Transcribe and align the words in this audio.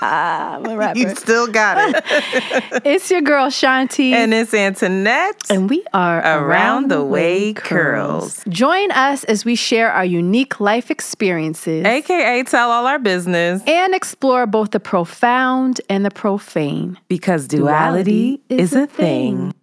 I'm 0.00 0.66
a 0.66 0.76
rapper. 0.76 0.98
you 0.98 1.14
still 1.14 1.46
got 1.46 1.94
it. 1.94 2.04
it's 2.84 3.10
your 3.10 3.20
girl 3.20 3.48
Shanti. 3.48 4.12
And 4.12 4.34
it's 4.34 4.52
Antoinette. 4.52 5.42
and 5.50 5.70
we 5.70 5.84
are 5.92 6.18
Around 6.20 6.90
the 6.90 7.04
Way 7.04 7.52
Curls. 7.54 8.42
Join 8.48 8.90
us 8.92 9.24
as 9.24 9.44
we 9.44 9.54
share 9.54 9.90
our 9.90 10.04
unique 10.04 10.60
life 10.60 10.90
experiences 10.90 11.84
AKA 11.84 12.42
tell 12.44 12.70
all 12.70 12.86
our 12.86 12.98
business 12.98 13.62
and 13.66 13.94
explore 13.94 14.46
both 14.46 14.70
the 14.72 14.80
profound 14.80 15.80
and 15.88 16.04
the 16.04 16.10
profane. 16.10 16.98
because 17.08 17.46
duality, 17.48 18.40
is 18.48 18.72
a 18.74 18.86
thing. 18.86 19.54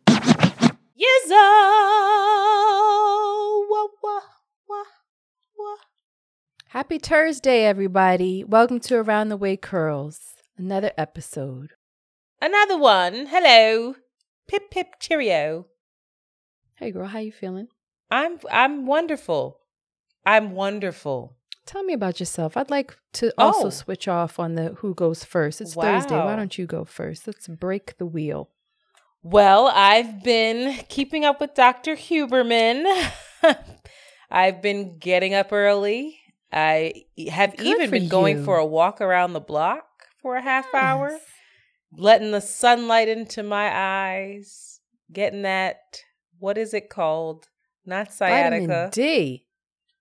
Yizzo! 1.04 1.36
Wah, 3.70 3.88
wah, 4.04 4.20
wah, 4.70 4.84
wah. 5.58 5.76
Happy 6.74 6.98
Thursday, 6.98 7.66
everybody. 7.66 8.44
Welcome 8.44 8.80
to 8.80 8.96
Around 8.96 9.30
the 9.30 9.38
Way 9.38 9.56
Curls, 9.58 10.20
another 10.58 10.92
episode. 10.98 11.74
Another 12.42 12.80
one. 12.80 13.28
Hello. 13.28 13.94
Pip 14.48 14.72
pip 14.72 14.96
cheerio. 15.00 15.68
Hey, 16.78 16.90
girl, 16.90 17.06
how 17.08 17.20
you 17.20 17.32
feeling? 17.32 17.68
I'm 18.10 18.40
I'm 18.52 18.88
wonderful. 18.88 19.60
I'm 20.26 20.54
wonderful. 20.54 21.36
Tell 21.68 21.84
me 21.84 21.94
about 21.94 22.20
yourself. 22.20 22.58
I'd 22.58 22.72
like 22.72 22.98
to 23.14 23.32
also 23.38 23.68
Oh. 23.68 23.70
switch 23.70 24.08
off 24.08 24.40
on 24.40 24.56
the 24.56 24.70
who 24.80 24.96
goes 24.96 25.24
first. 25.24 25.62
It's 25.62 25.76
Thursday. 25.76 26.16
Why 26.18 26.36
don't 26.36 26.58
you 26.58 26.66
go 26.66 26.86
first? 26.86 27.28
Let's 27.28 27.48
break 27.48 28.00
the 28.00 28.08
wheel. 28.08 28.50
Well, 29.22 29.68
I've 29.72 30.24
been 30.24 30.80
keeping 30.90 31.24
up 31.24 31.40
with 31.40 31.54
Dr. 31.54 31.96
Huberman. 31.96 32.84
I've 34.32 34.64
been 34.64 34.98
getting 34.98 35.36
up 35.36 35.54
early. 35.54 36.20
I 36.54 37.06
have 37.30 37.58
Good 37.58 37.66
even 37.68 37.90
been 37.90 38.08
going 38.08 38.44
for 38.46 38.58
a 38.58 38.66
walk 38.66 39.02
around 39.02 39.34
the 39.34 39.40
block 39.40 39.86
for 40.22 40.36
a 40.36 40.42
half 40.42 40.74
hour, 40.74 41.18
letting 41.98 42.32
the 42.32 42.42
sunlight 42.42 43.08
into 43.08 43.42
my 43.44 43.72
eyes, 43.74 44.80
getting 45.12 45.42
that 45.42 45.78
what 46.40 46.58
is 46.58 46.74
it 46.74 46.90
called? 46.90 47.48
Not 47.86 48.14
Vitamin 48.14 48.68
sciatica. 48.68 48.90
D. 48.94 49.48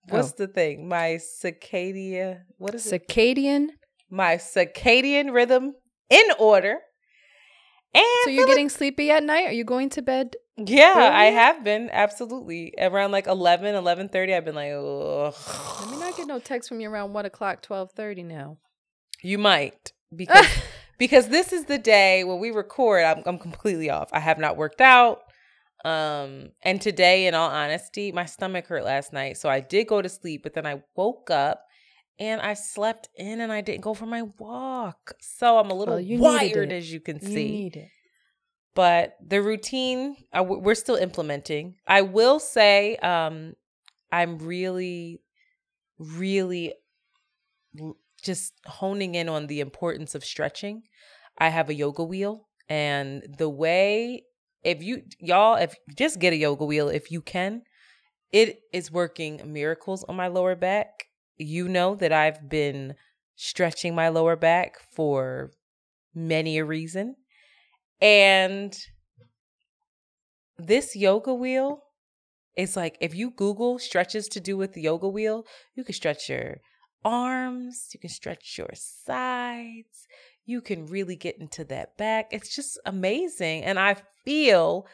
What's 0.09 0.33
Oh. 0.33 0.35
the 0.39 0.49
thing? 0.49 0.89
My 0.89 1.19
circadia. 1.21 2.43
What 2.59 2.75
is 2.75 2.93
it? 2.93 3.07
Circadian. 3.09 3.69
My 4.11 4.35
circadian 4.37 5.33
rhythm 5.33 5.75
in 6.11 6.27
order. 6.39 6.79
And 7.95 8.05
So 8.25 8.31
you're 8.31 8.47
getting 8.47 8.69
sleepy 8.69 9.11
at 9.11 9.23
night? 9.23 9.47
Are 9.47 9.53
you 9.53 9.65
going 9.65 9.89
to 9.91 10.03
bed? 10.03 10.37
Yeah, 10.69 11.11
I 11.13 11.27
have 11.27 11.65
been 11.65 11.89
absolutely 11.93 12.75
around 12.79 13.11
like 13.13 13.27
11, 13.27 13.75
11.30, 13.75 14.37
I've 14.37 14.45
been 14.45 14.55
like, 14.55 14.73
Ugh. 14.73 15.81
Let 15.81 15.91
me 15.91 15.99
not 15.99 16.17
get 16.17 16.27
no 16.27 16.39
text 16.39 16.69
from 16.69 16.81
you 16.81 16.91
around 16.91 17.13
one 17.13 17.25
o'clock, 17.27 17.63
twelve 17.63 17.91
thirty 17.93 18.23
now. 18.23 18.59
You 19.23 19.39
might 19.39 19.93
because 20.15 20.47
because 20.99 21.29
this 21.29 21.53
is 21.53 21.65
the 21.67 21.79
day 21.79 22.25
when 22.25 22.39
we 22.41 22.51
record. 22.51 23.05
I'm 23.05 23.23
I'm 23.27 23.39
completely 23.39 23.91
off. 23.91 24.09
I 24.13 24.21
have 24.21 24.39
not 24.39 24.57
worked 24.57 24.81
out. 24.81 25.21
Um, 25.85 26.51
and 26.63 26.81
today, 26.81 27.27
in 27.27 27.35
all 27.35 27.51
honesty, 27.51 28.13
my 28.13 28.25
stomach 28.25 28.67
hurt 28.67 28.85
last 28.85 29.13
night, 29.13 29.37
so 29.37 29.49
I 29.49 29.61
did 29.61 29.89
go 29.89 30.01
to 30.01 30.09
sleep. 30.09 30.43
But 30.45 30.55
then 30.55 30.65
I 30.67 30.83
woke 30.95 31.31
up 31.31 31.65
and 32.21 32.41
I 32.41 32.55
slept 32.55 33.09
in, 33.17 33.41
and 33.41 33.51
I 33.53 33.63
didn't 33.63 33.81
go 33.81 33.95
for 33.95 34.07
my 34.07 34.23
walk. 34.39 35.15
So 35.21 35.59
I'm 35.59 35.71
a 35.71 35.75
little 35.75 35.95
Well, 35.95 36.01
you 36.01 36.19
wired, 36.21 36.73
as 36.73 36.93
you 36.93 37.01
can 37.01 37.19
You 37.21 37.29
see. 37.29 37.45
need 37.51 37.77
it. 37.77 37.89
But 38.75 39.17
the 39.25 39.43
routine 39.43 40.17
we're 40.35 40.75
still 40.75 40.97
implementing. 40.97 41.77
I 41.87 42.03
will 42.03 42.39
say 42.39 42.97
um 42.97 43.55
i'm 44.11 44.39
really 44.39 45.21
really 45.99 46.75
just 48.23 48.55
honing 48.67 49.15
in 49.15 49.29
on 49.29 49.47
the 49.47 49.61
importance 49.61 50.15
of 50.15 50.25
stretching. 50.25 50.83
I 51.39 51.49
have 51.49 51.69
a 51.69 51.75
yoga 51.75 52.05
wheel 52.05 52.49
and 52.69 53.25
the 53.39 53.49
way 53.49 54.25
if 54.63 54.83
you 54.83 55.03
y'all 55.19 55.57
if 55.57 55.75
just 55.97 56.19
get 56.21 56.33
a 56.33 56.37
yoga 56.37 56.65
wheel 56.65 56.89
if 56.89 57.11
you 57.11 57.21
can. 57.21 57.63
It 58.31 58.61
is 58.73 58.91
working 58.91 59.43
miracles 59.45 60.05
on 60.05 60.17
my 60.17 60.29
lower 60.29 60.57
back. 60.57 61.07
You 61.37 61.69
know 61.69 61.95
that 61.97 62.13
i've 62.13 62.49
been 62.49 62.95
stretching 63.35 63.95
my 63.95 64.09
lower 64.09 64.37
back 64.37 64.77
for 64.95 65.51
many 66.15 66.59
a 66.59 66.65
reason 66.65 67.17
and 68.03 68.77
this 70.59 70.97
yoga 70.97 71.33
wheel 71.33 71.85
is 72.57 72.77
like 72.77 72.99
if 73.01 73.15
you 73.15 73.31
Google 73.31 73.79
stretches 73.79 74.29
to 74.29 74.41
do 74.41 74.57
with 74.57 74.73
the 74.73 74.83
yoga 74.83 75.09
wheel, 75.09 75.47
you 75.75 75.85
can 75.85 75.95
stretch 75.95 76.29
your 76.29 76.57
arms, 77.05 77.89
you 77.95 78.01
can 78.01 78.11
stretch 78.11 78.57
your 78.59 78.71
sides, 78.75 80.07
you 80.45 80.61
can 80.61 80.87
really 80.87 81.17
get 81.17 81.39
into 81.39 81.65
that 81.65 81.97
back. 81.97 82.27
It's 82.33 82.55
just 82.55 82.79
amazing. 82.85 83.63
And 83.63 83.79
I 83.79 83.97
feel 84.25 84.87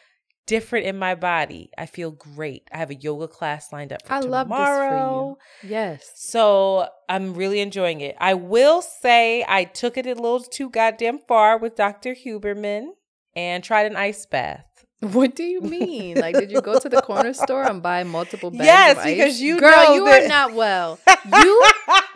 different 0.46 0.86
in 0.86 0.98
my 0.98 1.14
body. 1.14 1.70
I 1.76 1.86
feel 1.86 2.10
great. 2.10 2.68
I 2.72 2.78
have 2.78 2.90
a 2.90 2.94
yoga 2.94 3.28
class 3.28 3.72
lined 3.72 3.92
up 3.92 4.02
for 4.02 4.20
tomorrow. 4.20 4.26
I 4.26 4.30
love 4.30 4.48
this 4.48 4.66
for 4.68 5.68
you. 5.68 5.70
Yes. 5.70 6.12
So 6.16 6.88
I'm 7.08 7.34
really 7.34 7.60
enjoying 7.60 8.00
it. 8.00 8.16
I 8.18 8.34
will 8.34 8.82
say 8.82 9.44
I 9.48 9.64
took 9.64 9.96
it 9.96 10.06
a 10.06 10.14
little 10.14 10.40
too 10.40 10.70
goddamn 10.70 11.18
far 11.18 11.58
with 11.58 11.76
Dr. 11.76 12.14
Huberman 12.14 12.88
and 13.38 13.62
tried 13.62 13.86
an 13.86 13.96
ice 13.96 14.26
bath. 14.26 14.64
What 15.00 15.36
do 15.36 15.44
you 15.44 15.60
mean? 15.60 16.16
Like, 16.18 16.34
did 16.34 16.50
you 16.50 16.60
go 16.60 16.76
to 16.80 16.88
the 16.88 17.00
corner 17.02 17.32
store 17.32 17.62
and 17.62 17.80
buy 17.80 18.02
multiple 18.02 18.50
bags? 18.50 18.64
Yes, 18.64 19.04
because 19.04 19.40
you 19.40 19.60
girl, 19.60 19.94
you 19.94 20.04
that- 20.06 20.24
are 20.24 20.28
not 20.28 20.54
well. 20.54 20.98
You 21.40 21.62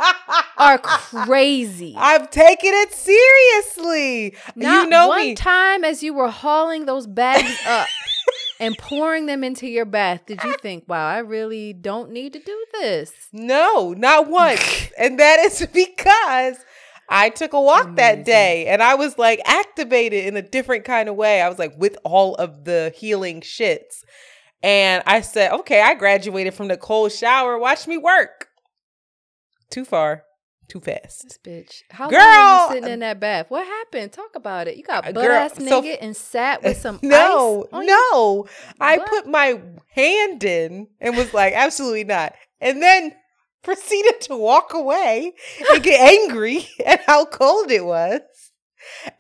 are 0.59 0.79
crazy. 0.79 1.95
I'm 1.97 2.27
taking 2.27 2.73
it 2.75 2.93
seriously. 2.93 4.35
Not 4.57 4.85
you 4.85 4.91
know 4.91 5.09
one 5.09 5.21
me. 5.21 5.35
time 5.37 5.85
as 5.85 6.03
you 6.03 6.13
were 6.13 6.29
hauling 6.31 6.87
those 6.87 7.07
bags 7.07 7.57
up 7.69 7.87
and 8.59 8.77
pouring 8.79 9.27
them 9.27 9.45
into 9.45 9.69
your 9.69 9.85
bath, 9.85 10.27
did 10.27 10.43
you 10.43 10.55
think, 10.61 10.83
"Wow, 10.89 11.07
I 11.07 11.19
really 11.19 11.73
don't 11.73 12.11
need 12.11 12.33
to 12.33 12.41
do 12.41 12.65
this"? 12.81 13.13
no, 13.33 13.93
not 13.97 14.29
once. 14.29 14.91
and 14.99 15.21
that 15.21 15.39
is 15.39 15.65
because 15.73 16.57
I 17.15 17.29
took 17.29 17.53
a 17.53 17.61
walk 17.61 17.97
that 17.97 18.25
day 18.25 18.67
and 18.67 18.83
I 18.83 18.95
was 18.95 19.19
like 19.19 19.41
activated 19.45 20.25
in 20.25 20.37
a 20.37 20.43
different 20.43 20.85
kind 20.85 21.09
of 21.11 21.15
way. 21.15 21.43
I 21.43 21.49
was 21.49 21.59
like 21.59 21.75
with 21.77 21.97
all 22.05 22.35
of 22.37 22.65
the 22.65 22.93
healing 22.97 23.43
shits. 23.43 24.03
And 24.63 25.03
I 25.07 25.21
said, 25.21 25.53
okay, 25.53 25.81
I 25.83 25.95
graduated 25.95 26.55
from 26.55 26.69
the 26.69 26.77
cold 26.77 27.13
shower. 27.13 27.59
Watch 27.59 27.87
me 27.87 27.99
work. 27.99 28.47
Too 29.71 29.85
far, 29.85 30.25
too 30.69 30.81
fast. 30.81 31.25
This 31.25 31.39
bitch. 31.39 31.81
How 31.91 32.05
long 32.05 32.11
Girl, 32.13 32.21
were 32.69 32.75
you 32.77 32.81
sitting 32.81 32.93
in 32.95 33.01
that 33.01 33.21
bath? 33.21 33.47
What 33.51 33.67
happened? 33.67 34.13
Talk 34.13 34.37
about 34.37 34.69
it. 34.69 34.77
You 34.77 34.83
got 34.85 35.07
Uh, 35.07 35.13
butt 35.13 35.25
girl, 35.25 35.33
ass 35.37 35.55
so- 35.57 35.65
naked 35.81 35.99
and 36.01 36.17
sat 36.17 36.63
with 36.63 36.77
some 36.81 36.99
no, 37.03 37.65
ice. 37.65 37.69
on 37.73 37.83
you? 37.83 37.89
no. 37.89 38.47
I 38.81 38.99
put 38.99 39.27
my 39.27 39.61
hand 39.95 40.45
in 40.45 40.89
and 41.01 41.17
was 41.17 41.35
like, 41.35 41.55
absolutely 41.55 42.05
not. 42.05 42.35
And 42.61 42.81
then 42.81 43.13
proceeded 43.65 44.21
to 44.23 44.37
walk 44.37 44.75
away 44.75 45.33
and 45.73 45.83
get 45.83 46.01
angry 46.01 46.69
at 46.87 47.03
how 47.07 47.25
cold 47.25 47.71
it 47.71 47.85
was. 47.85 48.21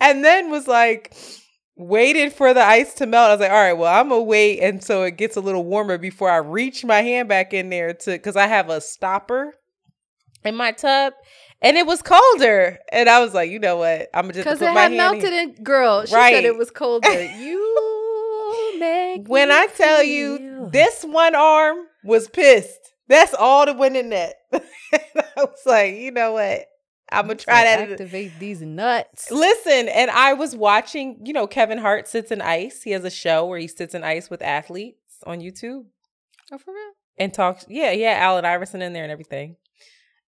And 0.01 0.25
then 0.25 0.51
was 0.51 0.67
like, 0.67 1.15
waited 1.77 2.33
for 2.33 2.53
the 2.53 2.63
ice 2.63 2.95
to 2.95 3.07
melt. 3.07 3.31
I 3.31 3.33
was 3.35 3.41
like, 3.41 3.51
all 3.51 3.57
right, 3.57 3.73
well, 3.73 3.93
I'm 4.01 4.09
gonna 4.11 4.23
wait 4.23 4.61
and 4.61 4.83
so 4.85 5.05
it 5.05 5.17
gets 5.17 5.37
a 5.37 5.41
little 5.41 5.65
warmer 5.65 5.99
before 5.99 6.31
I 6.31 6.37
reach 6.37 6.85
my 6.85 7.01
hand 7.03 7.29
back 7.29 7.55
in 7.55 7.71
there 7.71 7.95
to 7.95 8.11
because 8.13 8.37
I 8.37 8.47
have 8.47 8.69
a 8.69 8.81
stopper 8.81 9.55
in 10.45 10.55
my 10.57 10.73
tub. 10.73 11.13
And 11.65 11.77
it 11.77 11.87
was 11.87 12.03
colder. 12.03 12.79
And 12.91 13.09
I 13.09 13.21
was 13.21 13.35
like, 13.35 13.49
you 13.51 13.61
know 13.61 13.77
what? 13.77 14.09
I'm 14.13 14.23
gonna 14.25 14.33
just 14.35 14.45
Because 14.45 14.59
put 14.59 14.69
it 14.71 14.75
my 14.75 14.81
had 14.83 14.93
hand 14.93 14.97
melted 14.97 15.33
in. 15.33 15.51
in. 15.57 15.63
Girl, 15.63 16.05
she 16.05 16.15
Right. 16.15 16.35
said 16.35 16.45
it 16.45 16.57
was 16.59 16.71
colder. 16.73 17.09
You 17.39 18.79
make 18.79 19.29
when 19.29 19.51
I 19.53 19.67
tell 19.69 20.03
you 20.03 20.69
this 20.73 21.05
one 21.05 21.35
arm 21.37 21.79
was 22.05 22.29
pissed. 22.29 22.92
That's 23.09 23.35
all 23.35 23.67
the 23.67 23.73
went 23.75 23.97
in 23.97 24.11
that. 24.11 24.35
I 24.53 24.63
was 25.37 25.61
like, 25.67 25.97
you 25.97 26.11
know 26.11 26.33
what? 26.33 26.67
I'm 27.11 27.27
gonna 27.27 27.35
try 27.35 27.65
that. 27.65 27.91
Activate 27.91 28.33
these 28.39 28.63
nuts. 28.63 29.31
Listen, 29.31 29.89
and 29.89 30.11
I 30.11 30.33
was 30.33 30.57
watching, 30.57 31.21
you 31.27 31.33
know, 31.35 31.47
Kevin 31.47 31.79
Hart 31.79 32.09
sits 32.09 32.31
in 32.31 32.41
ice. 32.41 32.83
He 32.83 32.93
has 32.93 33.05
a 33.05 33.11
show 33.11 33.45
where 33.47 33.59
he 33.59 33.69
sits 33.69 33.95
in 33.95 34.03
ice 34.03 34.31
with 34.31 34.41
athletes 34.41 34.97
on 35.27 35.41
YouTube 35.41 35.85
Oh, 36.51 36.59
for 36.59 36.73
real? 36.73 36.93
and 37.19 37.35
talks. 37.35 37.67
Yeah, 37.69 37.91
yeah, 37.93 38.17
Allen 38.19 38.45
Iverson 38.47 38.81
in 38.83 38.93
there 38.95 39.03
and 39.03 39.13
everything. 39.13 39.57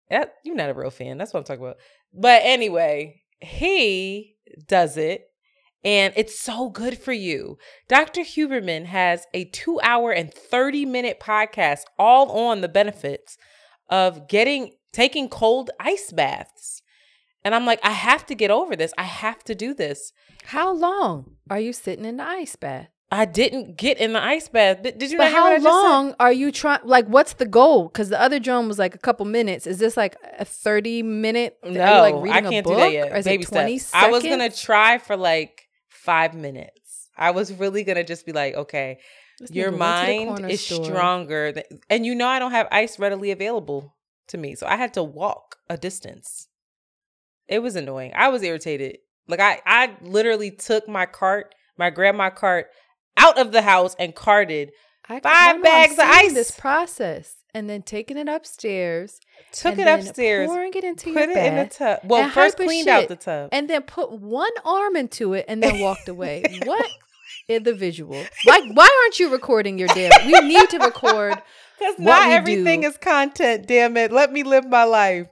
That, 0.10 0.34
you're 0.44 0.56
not 0.56 0.70
a 0.70 0.74
real 0.74 0.90
fan. 0.90 1.18
That's 1.18 1.34
what 1.34 1.40
I'm 1.42 1.44
talking 1.46 1.64
about. 1.64 1.78
But 2.14 2.42
anyway, 2.44 3.22
he 3.40 4.36
does 4.68 4.98
it 4.98 5.31
and 5.84 6.14
it's 6.16 6.40
so 6.40 6.70
good 6.70 6.98
for 6.98 7.14
you. 7.14 7.58
Dr. 7.88 8.22
Huberman 8.22 8.86
has 8.86 9.26
a 9.34 9.46
two 9.46 9.80
hour 9.82 10.12
and 10.12 10.34
30 10.34 10.86
minute 10.86 11.20
podcast 11.20 11.82
all 11.98 12.32
on 12.32 12.62
the 12.62 12.70
benefits 12.70 13.38
of 13.90 14.28
getting 14.28 14.74
taking 14.94 15.30
cold 15.30 15.70
ice 15.80 16.12
baths. 16.12 16.82
And 17.44 17.56
I'm 17.56 17.66
like, 17.66 17.80
I 17.84 17.92
have 17.92 18.26
to 18.28 18.36
get 18.36 18.52
over 18.52 18.76
this. 18.76 18.94
I 18.98 19.04
have 19.04 19.44
to 19.46 19.56
do 19.56 19.74
this. 19.74 20.14
How 20.46 20.72
long 20.72 21.38
are 21.50 21.60
you 21.60 21.74
sitting 21.74 22.06
in 22.06 22.18
the 22.18 22.24
ice 22.24 22.56
bath? 22.56 22.90
I 23.14 23.26
didn't 23.26 23.76
get 23.76 23.98
in 23.98 24.14
the 24.14 24.24
ice 24.24 24.48
bath. 24.48 24.84
Did 24.84 24.98
did 24.98 25.12
you 25.12 25.18
But 25.18 25.34
how 25.34 25.58
long 25.60 26.16
are 26.18 26.32
you 26.32 26.50
trying? 26.50 26.80
Like, 26.86 27.08
what's 27.08 27.34
the 27.34 27.46
goal? 27.46 27.90
Because 27.90 28.08
the 28.08 28.22
other 28.22 28.40
drum 28.40 28.70
was 28.70 28.80
like 28.80 28.96
a 28.96 29.00
couple 29.00 29.26
minutes. 29.26 29.68
Is 29.68 29.80
this 29.80 29.98
like 29.98 30.16
a 30.40 30.46
thirty 30.46 31.04
minute? 31.04 31.58
No, 31.62 31.72
like 31.72 32.16
I 32.16 32.20
reading 32.20 32.46
a 32.46 32.50
can't 32.50 32.66
book? 32.66 32.74
do 32.76 32.80
that 32.80 32.94
yet. 32.94 33.12
Or 33.12 33.16
is 33.18 33.26
Baby 33.26 33.44
it 33.44 33.48
twenty 33.50 33.80
steps. 33.80 34.02
I 34.06 34.10
was 34.10 34.24
gonna 34.24 34.50
try 34.50 34.98
for 34.98 35.18
like 35.18 35.61
five 36.04 36.34
minutes. 36.34 37.10
I 37.18 37.32
was 37.32 37.54
really 37.54 37.84
gonna 37.84 38.04
just 38.04 38.26
be 38.26 38.32
like, 38.32 38.56
okay, 38.56 39.00
This 39.40 39.52
your 39.52 39.72
nigga 39.72 39.80
went 39.80 40.08
to 40.08 40.26
the 40.26 40.42
mind 40.42 40.52
is 40.52 40.66
store. 40.66 40.86
stronger, 40.86 41.52
than, 41.52 41.64
and 41.90 42.06
you 42.06 42.16
know 42.16 42.28
I 42.28 42.40
don't 42.40 42.52
have 42.52 42.68
ice 42.72 42.98
readily 43.00 43.32
available 43.32 43.96
to 44.30 44.38
me, 44.38 44.56
so 44.56 44.66
I 44.66 44.76
had 44.78 44.94
to 44.96 45.04
walk 45.04 45.58
a 45.70 45.78
distance. 45.78 46.48
It 47.48 47.60
was 47.60 47.76
annoying. 47.76 48.14
I 48.16 48.30
was 48.30 48.44
irritated. 48.44 49.00
Like 49.28 49.40
I, 49.40 49.62
I 49.66 49.96
literally 50.02 50.52
took 50.52 50.88
my 50.88 51.06
cart, 51.06 51.54
my 51.78 51.90
grandma 51.90 52.30
cart, 52.30 52.68
out 53.18 53.38
of 53.38 53.52
the 53.52 53.62
house 53.62 53.96
and 54.00 54.16
carted. 54.16 54.72
I, 55.08 55.20
Five 55.20 55.24
no, 55.24 55.30
no, 55.30 55.56
I'm 55.58 55.62
bags 55.62 55.94
of 55.94 56.06
ice. 56.06 56.34
This 56.34 56.52
process, 56.52 57.36
and 57.54 57.70
then 57.70 57.82
taking 57.82 58.18
it 58.18 58.28
upstairs, 58.28 59.20
Took 59.52 59.78
it 59.78 59.88
upstairs, 59.88 60.48
pouring 60.48 60.74
it 60.74 60.84
into 60.84 61.14
put 61.14 61.30
your 61.30 61.38
it 61.38 61.46
in 61.46 61.56
the 61.56 61.66
tub. 61.68 62.00
Well, 62.04 62.30
first 62.30 62.58
cleaned 62.58 62.88
out 62.88 63.08
the 63.08 63.16
tub. 63.16 63.50
and 63.52 63.70
then 63.70 63.82
put 63.84 64.12
one 64.12 64.52
arm 64.66 64.96
into 64.96 65.34
it, 65.34 65.46
and 65.48 65.62
then 65.62 65.80
walked 65.80 66.08
away. 66.08 66.44
what 66.66 66.86
is 67.48 67.64
the 67.64 67.74
visual? 67.74 68.24
Why? 68.46 68.62
Why 68.74 68.90
aren't 69.04 69.20
you 69.20 69.30
recording 69.32 69.78
your 69.78 69.88
damn? 69.90 70.26
We 70.26 70.40
need 70.42 70.70
to 70.72 70.80
record. 70.80 71.42
Because 71.80 71.98
not 71.98 72.30
everything 72.30 72.82
do. 72.82 72.88
is 72.90 72.98
content, 72.98 73.66
damn 73.66 73.98
it. 73.98 74.12
Let 74.12 74.32
me 74.32 74.44
live 74.44 74.68
my 74.70 74.84
life. 74.84 75.26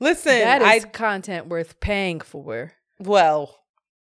Listen, 0.00 0.40
That 0.40 0.60
is 0.60 0.84
I 0.84 0.88
content 0.88 1.46
worth 1.46 1.78
paying 1.78 2.18
for. 2.20 2.72
well, 2.98 3.60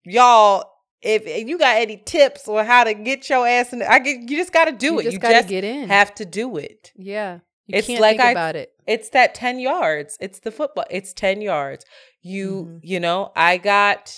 y'all, 0.05 0.71
if, 1.01 1.27
you 1.49 1.57
got 1.57 1.77
any 1.79 1.97
tips 1.97 2.47
on 2.49 2.67
how 2.67 2.85
to 2.85 2.93
get 2.93 3.31
your 3.31 3.47
ass 3.49 3.73
in 3.73 3.81
I 3.83 3.99
get 4.01 4.29
you 4.29 4.37
just 4.37 4.53
gotta 4.53 4.73
do 4.73 4.87
you 4.89 4.99
it. 4.99 5.03
Just 5.05 5.13
you 5.15 5.19
gotta 5.19 5.35
just 5.37 5.49
get 5.49 5.65
in. 5.65 5.89
have 5.89 6.15
to 6.17 6.27
do 6.27 6.59
it. 6.59 6.93
yeah, 6.97 7.39
you 7.67 7.79
It's 7.79 7.89
like 7.89 8.21
I- 8.21 8.31
about 8.31 8.57
it. 8.57 8.73
It's 8.87 9.09
that 9.11 9.35
10 9.35 9.59
yards. 9.59 10.17
It's 10.21 10.41
the 10.41 10.51
football. 10.53 10.85
It's 10.91 11.13
10 11.13 11.41
yards. 11.43 11.85
You, 12.23 12.65
Mhm. 12.65 12.81
you 12.83 13.01
know, 13.01 13.33
I 13.37 13.57
got 13.59 14.15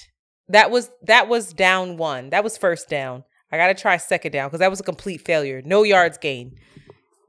that 0.51 0.71
was 0.71 0.91
that 1.03 1.29
was 1.29 1.53
down 1.53 1.97
one. 1.99 2.31
That 2.31 2.43
was 2.45 2.57
first 2.57 2.89
down. 2.89 3.25
I 3.53 3.57
gotta 3.57 3.75
try 3.75 3.97
second 3.97 4.33
down 4.33 4.49
because 4.49 4.61
that 4.61 4.71
was 4.71 4.81
a 4.81 4.85
complete 4.85 5.23
failure. 5.25 5.63
No 5.65 5.83
yards 5.83 6.19
gained. 6.19 6.59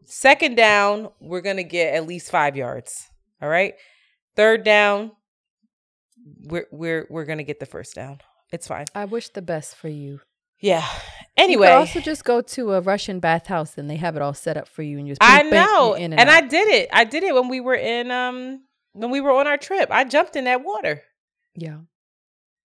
Second 0.05 0.55
down, 0.55 1.09
we're 1.19 1.41
gonna 1.41 1.63
get 1.63 1.93
at 1.93 2.07
least 2.07 2.31
five 2.31 2.55
yards. 2.57 3.09
All 3.41 3.49
right. 3.49 3.75
Third 4.35 4.63
down, 4.63 5.11
we're 6.43 6.67
we're 6.71 7.07
we're 7.09 7.25
gonna 7.25 7.43
get 7.43 7.59
the 7.59 7.65
first 7.65 7.95
down. 7.95 8.19
It's 8.51 8.67
fine. 8.67 8.85
I 8.95 9.05
wish 9.05 9.29
the 9.29 9.41
best 9.41 9.75
for 9.75 9.87
you. 9.89 10.21
Yeah. 10.59 10.85
You 11.39 11.43
Anyway, 11.45 11.67
could 11.67 11.73
also 11.75 11.99
just 12.01 12.23
go 12.25 12.41
to 12.41 12.73
a 12.73 12.81
Russian 12.81 13.19
bathhouse 13.19 13.77
and 13.77 13.89
they 13.89 13.95
have 13.95 14.15
it 14.15 14.21
all 14.21 14.33
set 14.33 14.57
up 14.57 14.67
for 14.67 14.83
you, 14.83 14.97
and 14.99 15.07
you 15.07 15.13
just 15.13 15.23
I 15.23 15.41
know, 15.43 15.95
and, 15.95 16.13
and, 16.13 16.29
I 16.29 16.41
did 16.41 16.67
it. 16.67 16.89
I 16.91 17.05
did 17.05 17.23
it 17.23 17.33
when 17.33 17.47
we 17.47 17.59
were 17.59 17.75
in 17.75 18.11
um 18.11 18.61
when 18.93 19.09
we 19.11 19.21
were 19.21 19.31
on 19.31 19.47
our 19.47 19.57
trip. 19.57 19.89
I 19.91 20.03
jumped 20.03 20.35
in 20.35 20.43
that 20.45 20.63
water. 20.63 21.01
yeah 21.55 21.77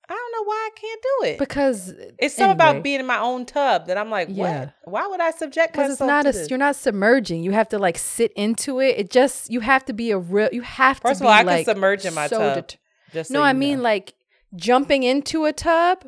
I 0.06 0.12
don't 0.12 0.32
know 0.32 0.44
why 0.44 0.68
I 0.70 0.78
can't 0.78 1.02
do 1.02 1.26
it. 1.28 1.38
because 1.38 1.94
it's 2.18 2.34
something 2.36 2.52
about 2.52 2.82
being 2.82 3.00
in 3.00 3.06
my 3.06 3.18
own 3.20 3.46
tub 3.46 3.86
that 3.86 3.96
I'm 3.96 4.10
like, 4.10 4.28
Yeah. 4.30 4.60
what? 4.60 4.74
Why 4.84 5.06
would 5.06 5.20
I 5.20 5.30
subject 5.30 5.72
because 5.72 5.92
myself 5.98 6.00
it's 6.00 6.06
not 6.06 6.22
to 6.24 6.28
a 6.28 6.32
this? 6.32 6.50
you're 6.50 6.58
not 6.58 6.76
submerging. 6.76 7.42
You 7.42 7.52
have 7.52 7.70
to 7.70 7.78
like 7.78 7.96
sit 7.96 8.30
into 8.36 8.80
it. 8.80 8.98
It 8.98 9.10
just 9.10 9.50
you 9.50 9.60
have 9.60 9.82
to 9.86 9.92
be 9.94 10.10
a 10.10 10.18
real. 10.18 10.50
You 10.52 10.60
have 10.62 10.98
First 10.98 11.20
to 11.20 11.24
of 11.24 11.28
all, 11.28 11.32
I 11.32 11.40
like 11.42 11.64
can 11.64 11.74
submerge 11.74 12.04
in 12.04 12.12
my 12.12 12.26
so 12.26 12.38
tub. 12.38 12.54
det- 12.56 12.76
Just 13.14 13.30
no, 13.30 13.38
you 13.40 13.46
I 13.46 13.52
mean 13.54 13.78
know. 13.78 13.84
like 13.84 14.12
jumping 14.56 15.04
into 15.04 15.46
a 15.46 15.52
tub 15.54 16.04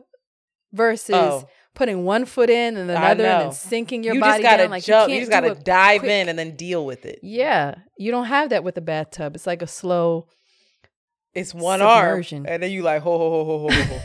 versus 0.74 1.14
Oh. 1.14 1.48
Putting 1.76 2.05
one 2.05 2.25
foot 2.25 2.50
in 2.50 2.76
and 2.76 2.90
another 2.90 3.06
and 3.11 3.20
then 3.20 3.52
sinking 3.52 4.02
your 4.02 4.14
you 4.14 4.20
body 4.20 4.43
just 4.43 4.50
gotta 4.50 4.62
down. 4.64 4.70
Like 4.73 4.82
jump. 4.82 5.08
you 5.11 5.14
You, 5.14 5.20
just 5.20 5.31
gotta 5.31 5.55
dive 5.55 6.00
quick- 6.00 6.11
in 6.11 6.28
and 6.28 6.37
then 6.37 6.56
deal 6.56 6.84
with 6.84 7.06
it. 7.06 7.20
Yeah, 7.23 7.76
you 7.96 8.11
don't 8.11 8.25
have 8.26 8.50
that 8.50 8.64
with 8.64 8.76
a 8.76 8.81
bathtub. 8.81 9.37
It's 9.37 9.46
like 9.46 9.62
a 9.62 9.67
slow. 9.69 10.26
It's 11.34 11.55
one 11.55 11.78
Submersion. 11.81 12.38
arm, 12.46 12.46
and 12.52 12.62
then 12.62 12.73
you 12.73 12.82
like 12.82 13.02
ho 13.02 13.17
ho 13.19 13.31
ho 13.31 13.44
ho 13.44 13.58
ho 13.69 13.69
ho. 13.70 13.99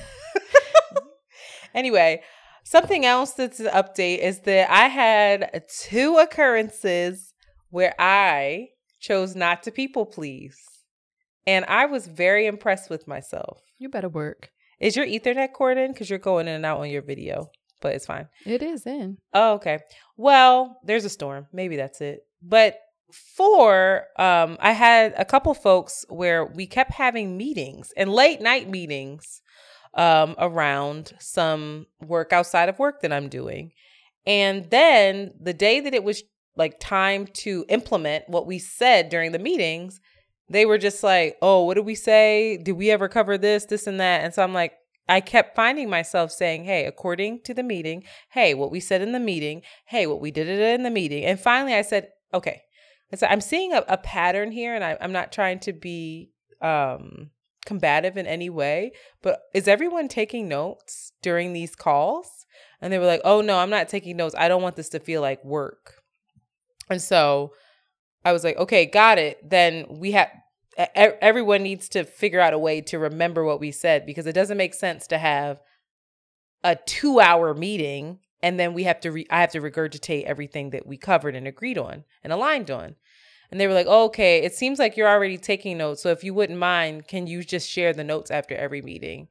ho. 0.94 1.02
anyway, 1.74 2.22
something 2.64 3.06
else 3.06 3.32
that's 3.32 3.60
an 3.60 3.68
update 3.68 4.20
is 4.20 4.42
that 4.42 4.70
I 4.70 4.88
had 4.88 5.64
two 5.80 6.18
occurrences 6.18 7.34
where 7.70 7.96
I 7.98 8.68
chose 9.00 9.36
not 9.36 9.64
to 9.64 9.72
people 9.72 10.06
please, 10.06 10.58
and 11.48 11.66
I 11.66 11.86
was 11.86 12.06
very 12.08 12.46
impressed 12.48 12.90
with 12.90 13.08
myself. 13.08 13.62
You 13.80 13.90
better 13.90 14.10
work. 14.10 14.52
Is 14.80 14.96
your 14.96 15.06
Ethernet 15.06 15.54
cord 15.54 15.78
in? 15.78 15.94
Because 15.94 16.10
you're 16.10 16.20
going 16.20 16.48
in 16.48 16.56
and 16.56 16.66
out 16.66 16.80
on 16.80 16.90
your 16.90 17.02
video, 17.04 17.50
but 17.82 17.94
it's 17.94 18.06
fine. 18.06 18.28
It 18.46 18.64
is 18.64 18.86
in. 18.86 19.18
Oh, 19.34 19.54
okay. 19.54 19.80
Well, 20.18 20.80
there's 20.84 21.06
a 21.06 21.10
storm. 21.10 21.48
Maybe 21.52 21.76
that's 21.76 22.02
it. 22.02 22.22
But 22.42 22.80
four, 23.12 24.06
um, 24.18 24.58
I 24.60 24.72
had 24.72 25.14
a 25.18 25.26
couple 25.26 25.54
folks 25.54 26.06
where 26.10 26.46
we 26.46 26.66
kept 26.66 26.92
having 26.92 27.38
meetings 27.38 27.92
and 27.98 28.12
late 28.12 28.42
night 28.42 28.70
meetings 28.70 29.42
um, 29.96 30.36
around 30.38 31.14
some 31.20 31.88
work 32.00 32.32
outside 32.32 32.70
of 32.70 32.80
work 32.80 33.02
that 33.02 33.12
I'm 33.12 33.28
doing. 33.28 33.72
And 34.26 34.70
then 34.70 35.34
the 35.40 35.54
day 35.54 35.80
that 35.80 35.94
it 35.94 36.04
was 36.04 36.24
like 36.56 36.80
time 36.80 37.28
to 37.34 37.66
implement 37.70 38.28
what 38.28 38.46
we 38.46 38.60
said 38.60 39.10
during 39.10 39.32
the 39.32 39.40
meetings, 39.40 40.00
they 40.50 40.66
were 40.66 40.78
just 40.78 41.04
like, 41.04 41.38
oh, 41.42 41.64
what 41.64 41.76
did 41.76 41.86
we 41.86 41.96
say? 41.96 42.58
Did 42.58 42.74
we 42.74 42.92
ever 42.92 43.08
cover 43.08 43.38
this, 43.38 43.66
this, 43.66 43.88
and 43.88 44.00
that? 44.00 44.24
And 44.24 44.34
so 44.34 44.44
I'm 44.44 44.54
like, 44.54 44.74
I 45.12 45.20
kept 45.20 45.58
finding 45.58 45.90
myself 45.90 46.32
saying, 46.32 46.64
hey, 46.64 46.86
according 46.86 47.42
to 47.42 47.54
the 47.54 47.64
meeting, 47.64 48.06
hey, 48.30 48.54
what 48.54 48.72
we 48.72 48.80
said 48.80 49.02
in 49.02 49.12
the 49.12 49.20
meeting, 49.20 49.62
hey, 49.86 50.08
what 50.08 50.22
we 50.22 50.32
did 50.32 50.48
in 50.48 50.84
the 50.84 50.90
meeting. 50.90 51.26
And 51.26 51.38
finally 51.38 51.74
I 51.74 51.82
said, 51.82 52.08
okay. 52.34 52.62
I'm 53.22 53.42
seeing 53.42 53.74
a, 53.74 53.84
a 53.90 53.98
pattern 53.98 54.52
here, 54.52 54.74
and 54.74 54.86
I, 54.86 54.98
I'm 55.02 55.12
not 55.12 55.34
trying 55.34 55.60
to 55.60 55.74
be 55.74 56.32
um, 56.62 57.32
combative 57.66 58.16
in 58.16 58.26
any 58.26 58.50
way, 58.50 58.94
but 59.22 59.42
is 59.54 59.68
everyone 59.68 60.08
taking 60.08 60.48
notes 60.48 61.12
during 61.22 61.52
these 61.52 61.76
calls? 61.76 62.46
And 62.80 62.94
they 62.94 62.98
were 62.98 63.06
like, 63.06 63.20
oh, 63.26 63.42
no, 63.42 63.58
I'm 63.58 63.70
not 63.70 63.90
taking 63.90 64.16
notes. 64.16 64.34
I 64.38 64.48
don't 64.48 64.62
want 64.62 64.78
this 64.78 64.88
to 64.90 65.00
feel 65.02 65.20
like 65.20 65.44
work. 65.44 65.96
And 66.90 67.02
so 67.02 67.52
I 68.24 68.32
was 68.32 68.46
like, 68.46 68.56
okay, 68.56 68.86
got 68.86 69.18
it. 69.18 69.38
Then 69.50 69.88
we 69.90 70.14
have 70.14 70.30
everyone 70.78 71.64
needs 71.64 71.90
to 71.90 72.04
figure 72.04 72.40
out 72.40 72.54
a 72.54 72.60
way 72.60 72.82
to 72.82 73.00
remember 73.00 73.44
what 73.44 73.60
we 73.60 73.72
said 73.72 74.06
because 74.06 74.26
it 74.26 74.34
doesn't 74.34 74.58
make 74.58 74.74
sense 74.74 75.08
to 75.08 75.18
have 75.18 75.60
a 76.64 76.76
2-hour 76.76 77.54
meeting 77.54 78.20
and 78.44 78.60
then 78.60 78.74
we 78.74 78.84
have 78.84 79.00
to 79.02 79.12
re- 79.12 79.28
I 79.30 79.42
have 79.42 79.52
to 79.52 79.62
regurgitate 79.62 80.24
everything 80.24 80.72
that 80.72 80.88
we 80.88 80.98
covered 80.98 81.36
and 81.36 81.48
agreed 81.48 81.78
on 81.78 82.06
and 82.24 82.34
aligned 82.34 82.72
on. 82.72 82.96
And 83.52 83.60
they 83.60 83.68
were 83.68 83.74
like, 83.74 83.88
oh, 83.88 84.06
"Okay, 84.06 84.42
it 84.42 84.56
seems 84.56 84.80
like 84.80 84.98
you're 84.98 85.08
already 85.08 85.38
taking 85.38 85.78
notes. 85.78 86.02
So 86.02 86.10
if 86.10 86.24
you 86.24 86.34
wouldn't 86.34 86.58
mind, 86.58 87.08
can 87.08 87.28
you 87.28 87.44
just 87.44 87.70
share 87.70 87.94
the 87.94 88.04
notes 88.04 88.32
after 88.32 88.56
every 88.56 88.82
meeting?" 88.82 89.28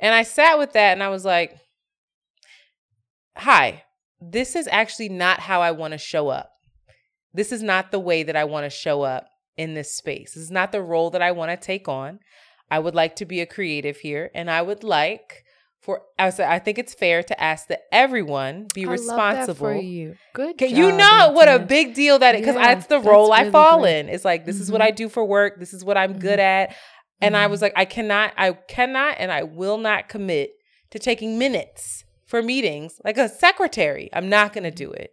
And 0.00 0.14
I 0.14 0.22
sat 0.22 0.58
with 0.58 0.72
that 0.72 0.92
and 0.92 1.02
I 1.02 1.08
was 1.08 1.24
like, 1.24 1.56
"Hi, 3.36 3.84
this 4.20 4.56
is 4.56 4.68
actually 4.72 5.10
not 5.10 5.40
how 5.40 5.60
I 5.60 5.70
want 5.70 5.92
to 5.92 5.98
show 5.98 6.28
up. 6.28 6.50
This 7.32 7.52
is 7.52 7.62
not 7.62 7.90
the 7.90 8.00
way 8.00 8.22
that 8.22 8.36
I 8.36 8.44
want 8.44 8.64
to 8.64 8.70
show 8.70 9.02
up 9.02 9.28
in 9.58 9.74
this 9.74 9.92
space. 9.92 10.32
This 10.34 10.44
is 10.44 10.50
not 10.50 10.72
the 10.72 10.80
role 10.80 11.10
that 11.10 11.20
I 11.22 11.32
want 11.32 11.50
to 11.50 11.56
take 11.56 11.88
on. 11.88 12.20
I 12.70 12.78
would 12.78 12.94
like 12.94 13.16
to 13.16 13.24
be 13.26 13.40
a 13.40 13.46
creative 13.46 13.98
here, 13.98 14.30
and 14.34 14.50
I 14.50 14.62
would 14.62 14.82
like 14.84 15.44
for 15.80 16.02
I 16.18 16.30
said 16.30 16.50
I 16.50 16.58
think 16.58 16.78
it's 16.78 16.92
fair 16.94 17.22
to 17.22 17.40
ask 17.40 17.68
that 17.68 17.82
everyone 17.92 18.66
be 18.74 18.84
I 18.84 18.88
love 18.88 18.96
that 18.98 19.00
responsible. 19.00 19.54
for 19.58 19.74
you. 19.74 20.16
Good. 20.34 20.50
Okay, 20.56 20.66
you 20.68 20.90
job, 20.90 20.98
know 20.98 21.30
what 21.32 21.48
a 21.48 21.58
big 21.58 21.94
deal 21.94 22.18
that 22.18 22.34
is 22.34 22.40
because 22.42 22.56
Yeah, 22.56 22.74
that's 22.74 22.86
the 22.86 22.96
that's 22.96 23.06
role 23.06 23.32
I 23.32 23.50
fall 23.50 23.80
great. 23.82 24.00
in. 24.00 24.08
It's 24.08 24.24
like 24.24 24.44
this 24.44 24.60
is 24.60 24.70
what. 24.70 24.82
I 24.82 24.90
do 24.90 25.08
for 25.08 25.24
work. 25.24 25.58
This 25.58 25.72
is 25.72 25.84
what 25.84 25.96
I'm 25.96 26.18
good 26.18 26.40
at. 26.40 26.74
And 27.20 27.36
I 27.36 27.48
was 27.48 27.58
Mhm. 27.58 27.62
like, 27.62 27.72
I 27.74 27.84
cannot, 27.84 28.32
I 28.36 28.52
cannot, 28.52 29.16
and 29.18 29.32
I 29.32 29.42
will 29.42 29.76
not 29.78 30.08
commit 30.08 30.50
to 30.90 30.98
taking 31.00 31.36
minutes 31.38 32.04
for 32.26 32.42
meetings 32.42 33.00
like 33.04 33.18
a 33.18 33.28
secretary. 33.28 34.08
I'm 34.12 34.28
not 34.28 34.52
going 34.52 34.62
to 34.64 34.70
do 34.70 34.92
it. 34.92 35.10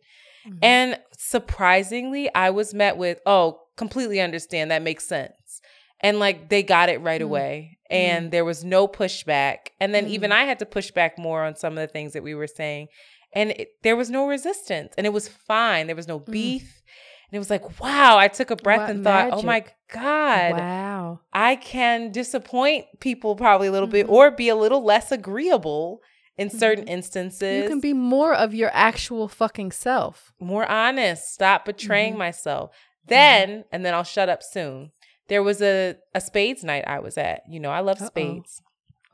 Mhm. 0.47 0.59
And 0.61 0.99
surprisingly, 1.17 2.29
I 2.35 2.49
was 2.49 2.73
met 2.73 2.97
with, 2.97 3.19
oh, 3.25 3.59
completely 3.77 4.19
understand. 4.21 4.71
That 4.71 4.81
makes 4.81 5.05
sense. 5.07 5.61
And 6.01 6.19
like 6.19 6.49
they 6.49 6.63
got 6.63 6.89
it 6.89 7.01
right 7.01 7.21
Mm. 7.21 7.25
away. 7.25 7.77
And 7.89 8.31
there 8.31 8.45
was 8.45 8.63
no 8.63 8.87
pushback. 8.87 9.57
And 9.79 9.93
then 9.93 10.07
even 10.07 10.31
Mm. 10.31 10.35
I 10.35 10.43
had 10.45 10.59
to 10.59 10.65
push 10.65 10.91
back 10.91 11.17
more 11.19 11.43
on 11.43 11.55
some 11.55 11.73
of 11.77 11.81
the 11.81 11.91
things 11.91 12.13
that 12.13 12.23
we 12.23 12.33
were 12.33 12.47
saying. 12.47 12.87
And 13.33 13.51
it, 13.51 13.69
there 13.83 13.95
was 13.95 14.09
no 14.09 14.27
resistance. 14.27 14.93
And 14.97 15.05
it 15.05 15.13
was 15.13 15.27
fine. 15.27 15.87
There 15.87 15.95
was 15.95 16.07
no 16.07 16.19
Mm. 16.19 16.31
beef. 16.31 16.81
And 17.29 17.35
it 17.35 17.39
was 17.39 17.49
like, 17.49 17.79
wow, 17.79 18.17
I 18.17 18.27
took 18.27 18.49
a 18.51 18.55
breath 18.55 18.81
What 18.81 18.89
and 18.89 19.03
thought, 19.03 19.29
oh 19.33 19.41
my. 19.43 19.63
God, 19.93 20.53
Wow. 20.57 21.19
I 21.31 21.55
can 21.57 22.11
disappoint 22.11 22.85
people 22.99 23.35
probably 23.35 23.67
a 23.67 23.71
little 23.71 23.87
bit 23.87 24.07
Mhm. 24.07 24.11
or 24.11 24.31
be 24.31 24.49
a 24.49 24.55
little 24.55 24.83
less 24.83 25.11
agreeable 25.11 26.01
in 26.37 26.49
certain 26.49 26.87
instances 26.87 27.63
You 27.63 27.69
can 27.69 27.79
be 27.79 27.93
more 27.93 28.33
of 28.33 28.53
your 28.55 28.71
actual 28.73 29.27
fucking 29.27 29.71
self. 29.71 30.33
more 30.39 30.65
honest, 30.65 31.31
stop 31.33 31.65
betraying 31.65 32.15
Mhm. 32.15 32.17
myself. 32.17 32.71
Then, 33.07 33.49
mm-hmm. 33.49 33.61
and 33.71 33.85
then 33.85 33.93
I'll 33.93 34.03
shut 34.03 34.29
up 34.29 34.41
soon. 34.43 34.91
there 35.27 35.43
was 35.43 35.61
a, 35.61 35.95
a 36.13 36.21
spades 36.21 36.63
night 36.63 36.83
I 36.87 36.99
was 36.99 37.17
at. 37.17 37.41
You 37.49 37.59
know, 37.59 37.71
I 37.71 37.79
love 37.79 38.01
Uh-oh. 38.01 38.07
spades. 38.07 38.61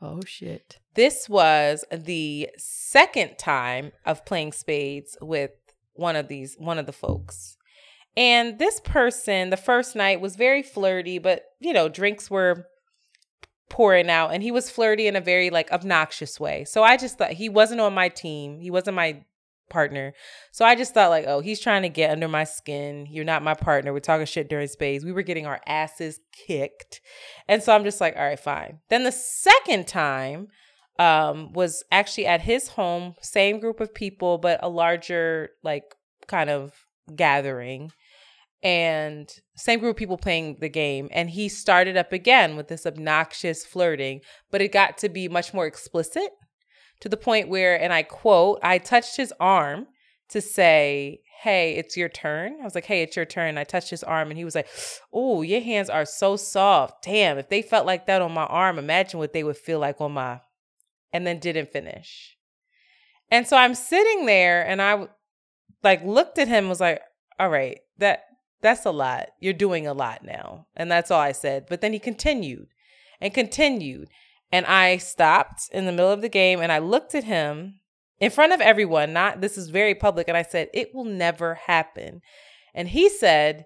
Oh 0.00 0.20
shit. 0.26 0.78
This 0.94 1.28
was 1.28 1.84
the 1.90 2.50
second 2.58 3.38
time 3.38 3.92
of 4.04 4.24
playing 4.26 4.52
spades 4.52 5.16
with 5.22 5.52
one 5.94 6.16
of 6.16 6.28
these, 6.28 6.56
one 6.58 6.78
of 6.78 6.86
the 6.86 6.92
folks. 6.92 7.56
And 8.16 8.58
this 8.58 8.80
person, 8.80 9.50
the 9.50 9.56
first 9.56 9.96
night 9.96 10.20
was 10.20 10.36
very 10.36 10.62
flirty, 10.62 11.18
but 11.18 11.44
you 11.60 11.72
know, 11.72 11.88
drinks 11.88 12.30
were 12.30 12.66
pouring 13.70 14.10
out 14.10 14.34
and 14.34 14.42
he 14.42 14.50
was 14.50 14.68
flirty 14.68 15.06
in 15.06 15.16
a 15.16 15.20
very 15.20 15.48
like 15.48 15.72
obnoxious 15.72 16.38
way. 16.38 16.64
So 16.64 16.82
I 16.82 16.98
just 16.98 17.16
thought 17.16 17.32
he 17.32 17.48
wasn't 17.48 17.80
on 17.80 17.94
my 17.94 18.10
team. 18.10 18.60
He 18.60 18.70
wasn't 18.70 18.96
my 18.96 19.24
partner. 19.72 20.12
So 20.52 20.64
I 20.64 20.76
just 20.76 20.94
thought 20.94 21.10
like, 21.10 21.24
oh, 21.26 21.40
he's 21.40 21.58
trying 21.58 21.82
to 21.82 21.88
get 21.88 22.10
under 22.10 22.28
my 22.28 22.44
skin. 22.44 23.06
You're 23.10 23.24
not 23.24 23.42
my 23.42 23.54
partner. 23.54 23.92
We're 23.92 24.00
talking 24.00 24.26
shit 24.26 24.48
during 24.48 24.68
spades. 24.68 25.04
We 25.04 25.12
were 25.12 25.22
getting 25.22 25.46
our 25.46 25.60
asses 25.66 26.20
kicked. 26.46 27.00
And 27.48 27.62
so 27.62 27.74
I'm 27.74 27.84
just 27.84 28.00
like, 28.00 28.14
all 28.16 28.22
right, 28.22 28.38
fine. 28.38 28.78
Then 28.90 29.04
the 29.04 29.12
second 29.12 29.88
time 29.88 30.48
um 30.98 31.52
was 31.54 31.82
actually 31.90 32.26
at 32.26 32.42
his 32.42 32.68
home, 32.68 33.14
same 33.20 33.58
group 33.58 33.80
of 33.80 33.94
people, 33.94 34.38
but 34.38 34.60
a 34.62 34.68
larger 34.68 35.50
like 35.64 35.84
kind 36.28 36.50
of 36.50 36.72
gathering 37.16 37.90
and 38.62 39.28
same 39.56 39.80
group 39.80 39.92
of 39.92 39.96
people 39.96 40.16
playing 40.16 40.58
the 40.60 40.68
game 40.68 41.08
and 41.10 41.30
he 41.30 41.48
started 41.48 41.96
up 41.96 42.12
again 42.12 42.56
with 42.56 42.68
this 42.68 42.86
obnoxious 42.86 43.66
flirting 43.66 44.20
but 44.50 44.60
it 44.60 44.72
got 44.72 44.96
to 44.96 45.08
be 45.08 45.28
much 45.28 45.52
more 45.52 45.66
explicit 45.66 46.30
to 47.02 47.08
the 47.08 47.16
point 47.16 47.48
where 47.48 47.78
and 47.78 47.92
i 47.92 48.02
quote 48.02 48.58
i 48.62 48.78
touched 48.78 49.16
his 49.16 49.32
arm 49.38 49.86
to 50.28 50.40
say 50.40 51.20
hey 51.42 51.74
it's 51.74 51.96
your 51.96 52.08
turn 52.08 52.56
i 52.60 52.64
was 52.64 52.74
like 52.74 52.86
hey 52.86 53.02
it's 53.02 53.16
your 53.16 53.26
turn 53.26 53.58
i 53.58 53.64
touched 53.64 53.90
his 53.90 54.02
arm 54.02 54.30
and 54.30 54.38
he 54.38 54.44
was 54.44 54.54
like 54.54 54.68
oh 55.12 55.42
your 55.42 55.60
hands 55.60 55.90
are 55.90 56.06
so 56.06 56.36
soft 56.36 57.04
damn 57.04 57.38
if 57.38 57.48
they 57.48 57.60
felt 57.60 57.86
like 57.86 58.06
that 58.06 58.22
on 58.22 58.32
my 58.32 58.46
arm 58.46 58.78
imagine 58.78 59.18
what 59.18 59.34
they 59.34 59.44
would 59.44 59.56
feel 59.56 59.78
like 59.78 60.00
on 60.00 60.12
my 60.12 60.40
and 61.12 61.26
then 61.26 61.38
didn't 61.38 61.70
finish 61.70 62.36
and 63.30 63.46
so 63.46 63.56
i'm 63.56 63.74
sitting 63.74 64.24
there 64.24 64.66
and 64.66 64.80
i 64.80 65.06
like 65.82 66.02
looked 66.04 66.38
at 66.38 66.48
him 66.48 66.68
was 66.68 66.80
like 66.80 67.02
all 67.38 67.50
right 67.50 67.80
that 67.98 68.24
that's 68.62 68.86
a 68.86 68.92
lot. 68.92 69.30
You're 69.40 69.52
doing 69.52 69.86
a 69.86 69.92
lot 69.92 70.24
now. 70.24 70.66
And 70.74 70.90
that's 70.90 71.10
all 71.10 71.20
I 71.20 71.32
said. 71.32 71.66
But 71.68 71.80
then 71.80 71.92
he 71.92 71.98
continued 71.98 72.68
and 73.20 73.34
continued. 73.34 74.08
And 74.52 74.66
I 74.66 74.98
stopped 74.98 75.70
in 75.72 75.86
the 75.86 75.92
middle 75.92 76.10
of 76.10 76.20
the 76.20 76.28
game 76.28 76.60
and 76.60 76.70
I 76.70 76.78
looked 76.78 77.14
at 77.14 77.24
him 77.24 77.80
in 78.20 78.30
front 78.30 78.52
of 78.52 78.60
everyone. 78.60 79.12
Not 79.12 79.40
this 79.40 79.56
is 79.56 79.70
very 79.70 79.94
public. 79.94 80.28
And 80.28 80.36
I 80.36 80.42
said, 80.42 80.68
It 80.74 80.94
will 80.94 81.04
never 81.04 81.54
happen. 81.54 82.20
And 82.74 82.88
he 82.88 83.08
said, 83.08 83.64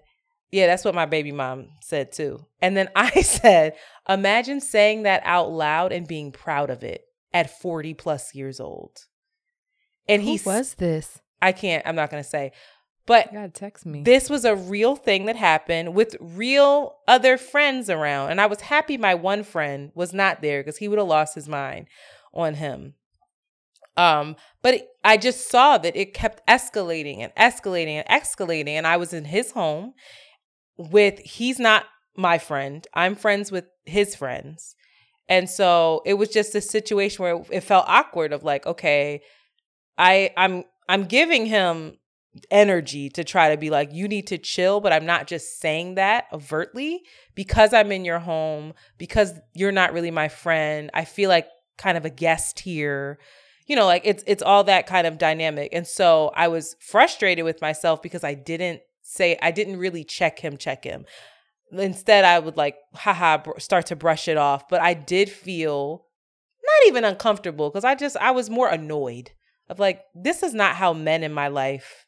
Yeah, 0.49 0.67
that's 0.67 0.85
what 0.85 0.95
my 0.95 1.05
baby 1.05 1.33
mom 1.33 1.67
said 1.81 2.13
too. 2.13 2.45
And 2.61 2.75
then 2.75 2.89
I 2.95 3.21
said, 3.21 3.75
Imagine 4.07 4.61
saying 4.61 5.03
that 5.03 5.21
out 5.25 5.51
loud 5.51 5.91
and 5.91 6.07
being 6.07 6.31
proud 6.31 6.69
of 6.69 6.83
it 6.83 7.03
at 7.33 7.59
40 7.59 7.93
plus 7.93 8.33
years 8.33 8.59
old. 8.59 9.05
And 10.07 10.21
Who 10.21 10.29
he 10.29 10.39
was 10.45 10.75
this? 10.75 11.19
I 11.41 11.51
can't, 11.51 11.85
I'm 11.85 11.95
not 11.95 12.09
going 12.09 12.23
to 12.23 12.29
say. 12.29 12.53
But 13.07 13.29
text 13.55 13.85
me. 13.85 14.03
this 14.03 14.29
was 14.29 14.45
a 14.45 14.55
real 14.55 14.95
thing 14.95 15.25
that 15.25 15.37
happened 15.37 15.95
with 15.95 16.15
real 16.19 16.97
other 17.07 17.37
friends 17.37 17.89
around. 17.89 18.31
And 18.31 18.39
I 18.39 18.45
was 18.45 18.61
happy 18.61 18.97
my 18.97 19.15
one 19.15 19.43
friend 19.43 19.91
was 19.95 20.13
not 20.13 20.41
there 20.41 20.59
because 20.61 20.77
he 20.77 20.87
would 20.87 20.99
have 20.99 21.07
lost 21.07 21.33
his 21.33 21.47
mind 21.47 21.87
on 22.33 22.55
him. 22.55 22.95
Um, 23.95 24.35
but 24.61 24.75
it- 24.75 24.87
I 25.03 25.17
just 25.17 25.49
saw 25.49 25.77
that 25.77 25.95
it 25.95 26.13
kept 26.13 26.45
escalating 26.47 27.19
and 27.19 27.33
escalating 27.35 28.03
and 28.05 28.07
escalating. 28.07 28.73
And 28.73 28.85
I 28.85 28.97
was 28.97 29.13
in 29.13 29.25
his 29.25 29.51
home 29.51 29.93
with, 30.77 31.17
he's 31.19 31.57
not 31.59 31.85
my 32.15 32.37
friend. 32.37 32.85
I'm 32.93 33.15
friends 33.15 33.51
with 33.51 33.65
his 33.85 34.15
friends. 34.15 34.75
And 35.29 35.49
so 35.49 36.01
it 36.05 36.15
was 36.15 36.29
just 36.29 36.55
a 36.55 36.61
situation 36.61 37.23
where 37.23 37.41
it 37.51 37.61
felt 37.61 37.85
awkward 37.87 38.33
of 38.33 38.43
like, 38.43 38.65
okay, 38.65 39.21
I 39.97 40.31
I'm 40.37 40.63
I'm 40.87 41.05
giving 41.05 41.45
him 41.47 41.97
energy 42.51 43.09
to 43.09 43.23
try 43.23 43.49
to 43.51 43.57
be 43.57 43.69
like, 43.69 43.93
you 43.93 44.07
need 44.07 44.27
to 44.27 44.37
chill, 44.37 44.79
but 44.79 44.93
I'm 44.93 45.05
not 45.05 45.27
just 45.27 45.59
saying 45.59 45.95
that 45.95 46.25
overtly 46.31 47.03
because 47.35 47.73
I'm 47.73 47.91
in 47.91 48.05
your 48.05 48.19
home, 48.19 48.73
because 48.97 49.33
you're 49.53 49.71
not 49.71 49.93
really 49.93 50.11
my 50.11 50.27
friend. 50.27 50.89
I 50.93 51.05
feel 51.05 51.29
like 51.29 51.47
kind 51.77 51.97
of 51.97 52.05
a 52.05 52.09
guest 52.09 52.59
here. 52.59 53.19
You 53.65 53.75
know, 53.75 53.85
like 53.85 54.03
it's 54.05 54.23
it's 54.27 54.43
all 54.43 54.63
that 54.65 54.87
kind 54.87 55.05
of 55.07 55.17
dynamic. 55.17 55.69
And 55.73 55.85
so 55.85 56.31
I 56.35 56.47
was 56.47 56.75
frustrated 56.79 57.43
with 57.45 57.61
myself 57.61 58.01
because 58.01 58.23
I 58.23 58.33
didn't 58.33 58.81
say 59.01 59.37
I 59.41 59.51
didn't 59.51 59.77
really 59.77 60.03
check 60.03 60.39
him, 60.39 60.57
check 60.57 60.83
him. 60.83 61.05
Instead, 61.71 62.23
I 62.23 62.39
would 62.39 62.55
like, 62.55 62.77
haha, 62.93 63.39
br- 63.39 63.59
start 63.59 63.87
to 63.87 63.95
brush 63.95 64.27
it 64.27 64.37
off. 64.37 64.69
But 64.69 64.81
I 64.81 64.93
did 64.93 65.29
feel 65.29 66.05
not 66.63 66.87
even 66.87 67.03
uncomfortable 67.03 67.69
because 67.69 67.83
I 67.83 67.95
just 67.95 68.17
I 68.17 68.31
was 68.31 68.49
more 68.49 68.69
annoyed 68.69 69.31
of 69.69 69.79
like, 69.79 70.01
this 70.15 70.43
is 70.43 70.53
not 70.53 70.75
how 70.75 70.93
men 70.93 71.23
in 71.23 71.33
my 71.33 71.47
life 71.47 72.06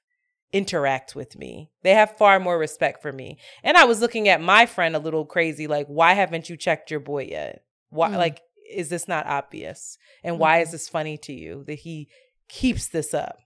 interact 0.51 1.15
with 1.15 1.37
me. 1.37 1.69
They 1.83 1.93
have 1.93 2.17
far 2.17 2.39
more 2.39 2.57
respect 2.57 3.01
for 3.01 3.11
me. 3.11 3.37
And 3.63 3.77
I 3.77 3.85
was 3.85 4.01
looking 4.01 4.27
at 4.27 4.41
my 4.41 4.65
friend 4.65 4.95
a 4.95 4.99
little 4.99 5.25
crazy, 5.25 5.67
like, 5.67 5.87
why 5.87 6.13
haven't 6.13 6.49
you 6.49 6.57
checked 6.57 6.89
your 6.89 6.99
boy 6.99 7.23
yet? 7.25 7.63
Why 7.89 8.09
Mm. 8.09 8.17
like 8.17 8.41
is 8.71 8.89
this 8.89 9.07
not 9.07 9.25
obvious? 9.25 9.97
And 10.23 10.37
why 10.37 10.59
is 10.59 10.69
Mhm. 10.69 10.71
this 10.73 10.89
funny 10.89 11.17
to 11.17 11.33
you 11.33 11.63
that 11.65 11.79
he 11.79 12.07
keeps 12.47 12.87
this 12.87 13.13
up? 13.15 13.37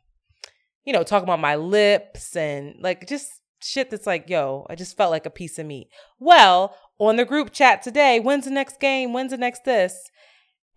You 0.83 0.91
know, 0.91 1.03
talking 1.03 1.23
about 1.23 1.39
my 1.39 1.55
lips 1.55 2.35
and 2.35 2.75
like 2.81 3.07
just 3.07 3.29
shit 3.61 3.89
that's 3.89 4.05
like, 4.05 4.29
yo, 4.29 4.65
I 4.69 4.75
just 4.75 4.97
felt 4.97 5.11
like 5.11 5.25
a 5.25 5.29
piece 5.29 5.57
of 5.57 5.65
meat. 5.65 5.87
Well, 6.19 6.75
on 6.99 7.15
the 7.15 7.23
group 7.25 7.51
chat 7.53 7.81
today, 7.81 8.19
when's 8.19 8.43
the 8.45 8.51
next 8.51 8.79
game? 8.81 9.13
When's 9.13 9.31
the 9.31 9.37
next 9.37 9.63
this? 9.63 10.09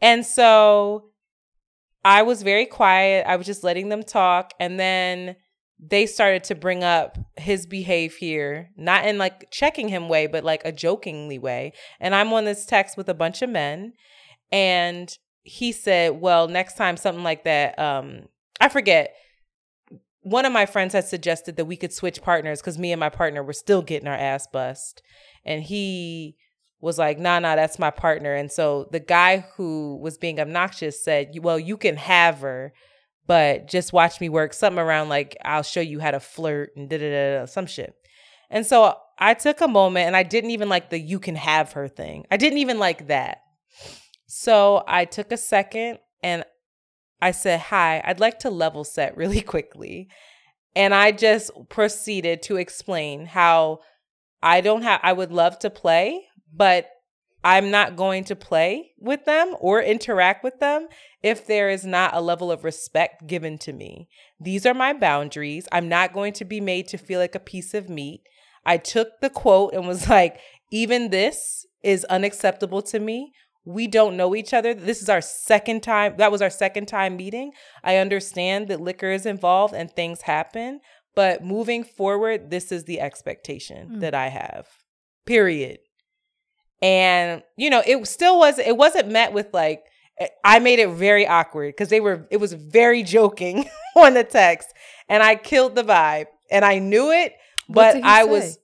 And 0.00 0.24
so 0.24 1.10
I 2.04 2.22
was 2.22 2.42
very 2.42 2.66
quiet. 2.66 3.26
I 3.26 3.34
was 3.34 3.46
just 3.46 3.64
letting 3.64 3.88
them 3.88 4.04
talk. 4.04 4.52
And 4.60 4.78
then 4.78 5.34
they 5.78 6.06
started 6.06 6.44
to 6.44 6.54
bring 6.54 6.82
up 6.82 7.18
his 7.36 7.66
behavior, 7.66 8.70
not 8.76 9.06
in 9.06 9.18
like 9.18 9.50
checking 9.50 9.88
him 9.88 10.08
way, 10.08 10.26
but 10.26 10.44
like 10.44 10.62
a 10.64 10.72
jokingly 10.72 11.38
way. 11.38 11.72
And 12.00 12.14
I'm 12.14 12.32
on 12.32 12.44
this 12.44 12.64
text 12.64 12.96
with 12.96 13.08
a 13.08 13.14
bunch 13.14 13.42
of 13.42 13.50
men. 13.50 13.92
And 14.50 15.14
he 15.42 15.72
said, 15.72 16.20
Well, 16.20 16.48
next 16.48 16.76
time 16.76 16.96
something 16.96 17.24
like 17.24 17.44
that, 17.44 17.78
um, 17.78 18.26
I 18.60 18.68
forget. 18.68 19.14
One 20.22 20.44
of 20.44 20.52
my 20.52 20.66
friends 20.66 20.92
had 20.92 21.04
suggested 21.04 21.54
that 21.54 21.66
we 21.66 21.76
could 21.76 21.92
switch 21.92 22.20
partners 22.20 22.60
because 22.60 22.78
me 22.78 22.90
and 22.90 22.98
my 22.98 23.10
partner 23.10 23.44
were 23.44 23.52
still 23.52 23.80
getting 23.80 24.08
our 24.08 24.14
ass 24.16 24.48
bust. 24.48 25.00
And 25.44 25.62
he 25.62 26.36
was 26.80 26.98
like, 26.98 27.16
nah, 27.18 27.38
nah, 27.38 27.54
that's 27.54 27.78
my 27.78 27.90
partner. 27.90 28.34
And 28.34 28.50
so 28.50 28.88
the 28.90 28.98
guy 28.98 29.46
who 29.56 29.96
was 30.02 30.18
being 30.18 30.40
obnoxious 30.40 31.02
said, 31.02 31.30
well, 31.40 31.60
you 31.60 31.76
can 31.76 31.96
have 31.96 32.40
her, 32.40 32.72
but 33.26 33.66
just 33.66 33.92
watch 33.92 34.20
me 34.20 34.28
work 34.28 34.52
something 34.54 34.78
around 34.78 35.08
like, 35.08 35.36
I'll 35.44 35.62
show 35.62 35.80
you 35.80 36.00
how 36.00 36.12
to 36.12 36.20
flirt 36.20 36.70
and 36.76 36.88
da 36.88 36.98
da 36.98 37.40
da, 37.40 37.46
some 37.46 37.66
shit. 37.66 37.94
And 38.50 38.64
so 38.64 38.96
I 39.18 39.34
took 39.34 39.60
a 39.60 39.68
moment 39.68 40.06
and 40.06 40.16
I 40.16 40.22
didn't 40.22 40.50
even 40.50 40.68
like 40.68 40.90
the 40.90 40.98
you 40.98 41.18
can 41.18 41.36
have 41.36 41.72
her 41.72 41.88
thing. 41.88 42.26
I 42.30 42.36
didn't 42.36 42.58
even 42.58 42.78
like 42.78 43.08
that. 43.08 43.42
So 44.26 44.84
I 44.86 45.04
took 45.04 45.32
a 45.32 45.36
second 45.36 45.98
and 46.22 46.44
I 47.20 47.30
said, 47.30 47.60
Hi, 47.60 48.02
I'd 48.04 48.20
like 48.20 48.40
to 48.40 48.50
level 48.50 48.84
set 48.84 49.16
really 49.16 49.40
quickly. 49.40 50.08
And 50.74 50.94
I 50.94 51.12
just 51.12 51.50
proceeded 51.70 52.42
to 52.42 52.56
explain 52.56 53.24
how 53.26 53.80
I 54.42 54.60
don't 54.60 54.82
have, 54.82 55.00
I 55.02 55.14
would 55.14 55.32
love 55.32 55.58
to 55.60 55.70
play, 55.70 56.26
but 56.54 56.88
I'm 57.44 57.70
not 57.70 57.96
going 57.96 58.24
to 58.24 58.36
play 58.36 58.92
with 58.98 59.24
them 59.24 59.54
or 59.60 59.80
interact 59.80 60.42
with 60.42 60.58
them 60.58 60.88
if 61.22 61.46
there 61.46 61.70
is 61.70 61.84
not 61.84 62.14
a 62.14 62.20
level 62.20 62.50
of 62.50 62.64
respect 62.64 63.26
given 63.26 63.56
to 63.58 63.72
me. 63.72 64.08
These 64.40 64.66
are 64.66 64.74
my 64.74 64.92
boundaries. 64.92 65.68
I'm 65.70 65.88
not 65.88 66.12
going 66.12 66.32
to 66.34 66.44
be 66.44 66.60
made 66.60 66.88
to 66.88 66.98
feel 66.98 67.20
like 67.20 67.34
a 67.34 67.40
piece 67.40 67.72
of 67.74 67.88
meat. 67.88 68.22
I 68.64 68.78
took 68.78 69.20
the 69.20 69.30
quote 69.30 69.74
and 69.74 69.86
was 69.86 70.08
like, 70.18 70.38
even 70.72 71.10
this 71.10 71.64
is 71.84 72.04
unacceptable 72.06 72.82
to 72.82 72.98
me. 72.98 73.32
We 73.64 73.86
don't 73.88 74.16
know 74.16 74.34
each 74.34 74.52
other. 74.54 74.74
This 74.74 75.02
is 75.02 75.08
our 75.08 75.20
second 75.20 75.82
time. 75.82 76.16
That 76.18 76.32
was 76.32 76.42
our 76.42 76.50
second 76.50 76.86
time 76.86 77.16
meeting. 77.16 77.52
I 77.84 77.96
understand 77.96 78.68
that 78.68 78.80
liquor 78.80 79.10
is 79.10 79.26
involved 79.26 79.74
and 79.74 79.90
things 79.90 80.22
happen, 80.22 80.80
but 81.14 81.44
moving 81.44 81.82
forward, 81.84 82.50
this 82.50 82.70
is 82.72 82.84
the 82.84 83.00
expectation 83.00 83.88
Mm. 83.96 84.00
that 84.00 84.14
I 84.14 84.28
have. 84.28 84.66
Period. 85.26 85.78
And 86.82 87.42
you 87.56 87.70
know, 87.70 87.82
it 87.86 88.06
still 88.06 88.38
was 88.38 88.58
it 88.58 88.76
wasn't 88.76 89.08
met 89.08 89.32
with 89.32 89.52
like 89.52 89.84
eh, 90.18 90.28
I 90.44 90.58
made 90.58 90.78
it 90.78 90.90
very 90.90 91.26
awkward 91.26 91.74
because 91.74 91.88
they 91.88 92.00
were 92.00 92.26
it 92.30 92.38
was 92.38 92.52
very 92.52 93.02
joking 93.02 93.68
on 93.96 94.14
the 94.14 94.24
text 94.24 94.72
and 95.08 95.22
I 95.22 95.36
killed 95.36 95.74
the 95.74 95.82
vibe 95.82 96.26
and 96.50 96.64
I 96.64 96.78
knew 96.78 97.10
it, 97.10 97.34
but 97.68 97.96
I 97.96 98.24
say? 98.24 98.30
was 98.30 98.58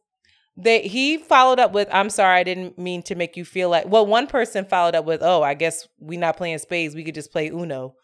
they 0.56 0.82
he 0.82 1.16
followed 1.16 1.58
up 1.58 1.72
with 1.72 1.88
I'm 1.92 2.10
sorry 2.10 2.38
I 2.38 2.44
didn't 2.44 2.78
mean 2.78 3.02
to 3.04 3.14
make 3.14 3.36
you 3.36 3.44
feel 3.44 3.70
like 3.70 3.86
well 3.88 4.06
one 4.06 4.26
person 4.26 4.66
followed 4.66 4.94
up 4.94 5.06
with 5.06 5.22
oh 5.22 5.42
I 5.42 5.54
guess 5.54 5.88
we 5.98 6.16
not 6.16 6.36
playing 6.36 6.58
spades 6.58 6.94
we 6.94 7.04
could 7.04 7.14
just 7.14 7.32
play 7.32 7.48
Uno. 7.48 7.94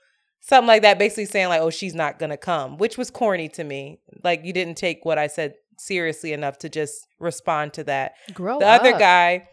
Something 0.40 0.68
like 0.68 0.82
that 0.82 0.98
basically 0.98 1.26
saying 1.26 1.48
like 1.48 1.60
oh 1.60 1.70
she's 1.70 1.94
not 1.94 2.18
going 2.18 2.30
to 2.30 2.36
come, 2.38 2.78
which 2.78 2.96
was 2.96 3.10
corny 3.10 3.48
to 3.50 3.64
me. 3.64 4.00
Like 4.24 4.44
you 4.44 4.54
didn't 4.54 4.76
take 4.76 5.04
what 5.04 5.18
I 5.18 5.26
said 5.26 5.54
seriously 5.78 6.32
enough 6.32 6.58
to 6.58 6.68
just 6.68 7.06
respond 7.18 7.74
to 7.74 7.84
that. 7.84 8.12
Grow 8.32 8.58
the 8.58 8.66
other 8.66 8.98
guy 8.98 9.48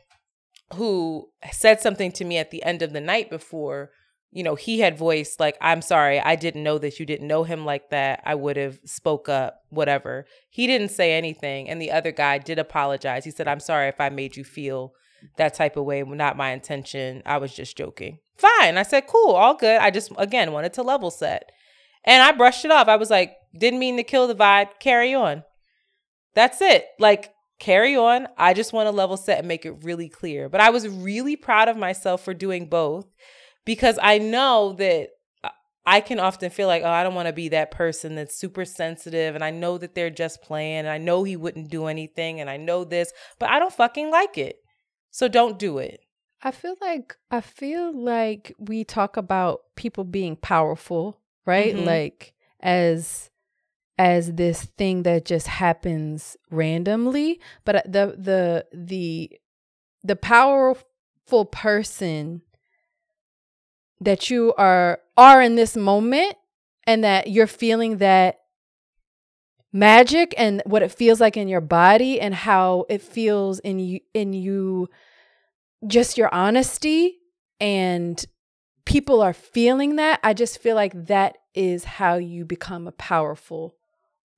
who 0.74 1.30
said 1.52 1.80
something 1.80 2.12
to 2.14 2.26
me 2.26 2.38
at 2.38 2.52
the 2.52 2.64
end 2.64 2.82
of 2.82 2.94
the 2.94 3.02
night 3.02 3.30
before, 3.30 3.92
you 4.32 4.44
know, 4.44 4.56
he 4.56 4.80
had 4.80 4.98
voiced 4.98 5.40
like, 5.40 5.58
"I'm 5.62 5.82
sorry, 5.82 6.20
I 6.20 6.36
didn't 6.36 6.64
know 6.64 6.78
that 6.80 7.00
you 7.00 7.06
didn't 7.06 7.28
know 7.28 7.44
him 7.44 7.66
like 7.66 7.90
that. 7.90 8.22
I 8.26 8.36
would 8.36 8.58
have 8.58 8.80
spoke 8.84 9.30
up, 9.30 9.62
whatever." 9.70 10.26
He 10.50 10.68
didn't 10.68 10.90
say 10.90 11.14
anything, 11.14 11.70
and 11.70 11.82
the 11.82 11.92
other 11.92 12.12
guy 12.12 12.38
did 12.38 12.60
apologize. 12.60 13.24
He 13.24 13.32
said, 13.32 13.48
"I'm 13.48 13.60
sorry 13.60 13.88
if 13.88 14.02
I 14.02 14.10
made 14.10 14.36
you 14.36 14.44
feel 14.44 14.94
that 15.38 15.54
type 15.54 15.78
of 15.78 15.86
way. 15.86 16.04
Not 16.04 16.38
my 16.38 16.52
intention. 16.52 17.22
I 17.26 17.38
was 17.38 17.54
just 17.54 17.78
joking." 17.78 18.20
Fine. 18.36 18.78
I 18.78 18.84
said, 18.84 19.08
"Cool, 19.08 19.32
all 19.32 19.54
good." 19.54 19.80
I 19.80 19.92
just 19.92 20.12
again 20.18 20.52
wanted 20.52 20.74
to 20.74 20.84
level 20.84 21.12
set. 21.12 21.52
And 22.06 22.22
I 22.22 22.32
brushed 22.32 22.66
it 22.66 22.72
off. 22.72 22.88
I 22.88 22.98
was 22.98 23.10
like, 23.10 23.36
didn't 23.58 23.80
mean 23.80 23.98
to 23.98 24.04
kill 24.04 24.28
the 24.28 24.36
vibe. 24.36 24.80
Carry 24.80 25.14
on. 25.14 25.44
That's 26.36 26.62
it. 26.62 26.86
Like, 27.00 27.34
carry 27.66 27.96
on. 27.96 28.28
I 28.38 28.54
just 28.54 28.74
want 28.74 28.88
to 28.88 28.92
level 28.92 29.18
set 29.18 29.40
and 29.40 29.48
make 29.48 29.66
it 29.66 29.84
really 29.84 30.08
clear. 30.10 30.50
But 30.50 30.62
I 30.62 30.70
was 30.70 30.88
really 30.88 31.36
proud 31.36 31.68
of 31.68 31.78
myself 31.78 32.24
for 32.24 32.34
doing 32.34 32.68
both 32.68 33.08
because 33.66 33.98
I 34.02 34.20
know 34.20 34.74
that 34.74 35.10
I 35.86 36.02
can 36.02 36.20
often 36.20 36.50
feel 36.50 36.68
like, 36.68 36.84
oh, 36.84 36.90
I 36.90 37.04
don't 37.04 37.16
want 37.16 37.28
to 37.28 37.34
be 37.34 37.50
that 37.50 37.72
person 37.72 38.16
that's 38.16 38.38
super 38.38 38.66
sensitive. 38.66 39.36
And 39.36 39.44
I 39.44 39.52
know 39.52 39.78
that 39.78 39.96
they're 39.96 40.10
just 40.10 40.42
playing. 40.42 40.80
And 40.80 40.90
I 40.90 40.98
know 40.98 41.24
he 41.24 41.36
wouldn't 41.36 41.70
do 41.70 41.86
anything. 41.88 42.40
And 42.40 42.50
I 42.50 42.58
know 42.58 42.84
this, 42.84 43.12
but 43.40 43.50
I 43.50 43.60
don't 43.60 43.74
fucking 43.74 44.10
like 44.12 44.38
it. 44.38 44.58
So 45.12 45.28
don't 45.28 45.60
do 45.60 45.78
it. 45.78 46.02
I 46.42 46.52
feel 46.52 46.76
like 46.82 47.16
I 47.32 47.42
feel 47.42 47.96
like 47.98 48.54
we 48.60 48.84
talk 48.84 49.18
about 49.18 49.62
people 49.76 50.04
being 50.04 50.36
powerful, 50.36 51.20
right? 51.46 51.76
Mhm. 51.76 51.86
Like 51.86 52.34
as 52.60 53.32
as 53.98 54.34
this 54.34 54.64
thing 54.78 55.04
that 55.04 55.26
just 55.26 55.48
happens 55.48 56.36
randomly, 56.50 57.40
but 57.64 57.76
uh, 57.76 57.82
the 57.86 58.16
the 58.18 58.66
the 58.74 59.40
the 60.04 60.16
powerful 60.16 61.46
person 61.46 62.42
that 64.02 64.30
you 64.30 64.54
are 64.58 65.00
are 65.16 65.42
in 65.42 65.56
this 65.56 65.76
moment 65.78 66.36
and 66.86 67.04
that 67.04 67.30
you're 67.30 67.48
feeling 67.48 67.98
that 67.98 68.40
magic 69.72 70.34
and 70.38 70.62
what 70.66 70.84
it 70.84 70.92
feels 70.92 71.20
like 71.20 71.36
in 71.36 71.48
your 71.48 71.62
body 71.62 72.20
and 72.22 72.34
how 72.34 72.86
it 72.90 73.02
feels 73.02 73.60
in 73.60 73.80
you 73.80 74.00
in 74.14 74.32
you 74.32 74.88
just 75.86 76.18
your 76.18 76.34
honesty 76.34 77.18
and 77.60 78.26
people 78.86 79.22
are 79.22 79.34
feeling 79.34 79.98
that 79.98 80.18
i 80.24 80.34
just 80.34 80.60
feel 80.60 80.76
like 80.76 81.08
that 81.08 81.38
is 81.54 81.84
how 81.84 82.16
you 82.16 82.46
become 82.46 82.88
a 82.88 82.92
powerful 82.94 83.76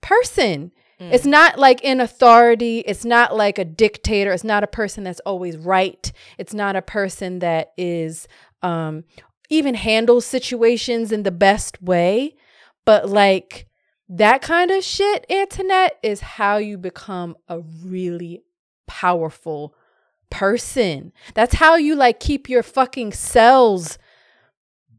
person. 0.01 0.72
Mm. 1.00 1.13
it's 1.13 1.25
not 1.25 1.60
like 1.60 1.82
in 1.84 2.01
authority. 2.01 2.80
It's 2.80 3.06
not 3.06 3.36
like 3.36 3.60
a 3.60 3.66
dictator. 3.66 4.32
It's 4.34 4.44
not 4.44 4.63
a 4.63 4.68
person 4.68 5.04
that's 5.04 5.20
always 5.27 5.56
right. 5.56 6.12
It's 6.39 6.56
not 6.56 6.75
a 6.75 6.82
person 6.82 7.39
that 7.39 7.72
is 7.77 8.27
um 8.63 9.04
even 9.50 9.75
handles 9.75 10.25
situations 10.25 11.12
in 11.12 11.22
the 11.24 11.32
best 11.32 11.82
way. 11.82 12.36
But 12.84 13.10
like 13.10 13.68
that 14.10 14.42
kind 14.42 14.72
of 14.72 14.84
shit 14.84 15.25
Antoinette, 15.30 15.98
is 16.01 16.22
how 16.22 16.58
you 16.58 16.77
become 16.80 17.36
a 17.48 17.60
really 17.60 18.42
powerful 18.88 19.75
person. 20.32 21.13
That's 21.36 21.56
how 21.56 21.75
you 21.75 21.96
like 21.96 22.20
keep 22.20 22.50
your 22.50 22.63
fucking 22.63 23.13
cells 23.13 23.98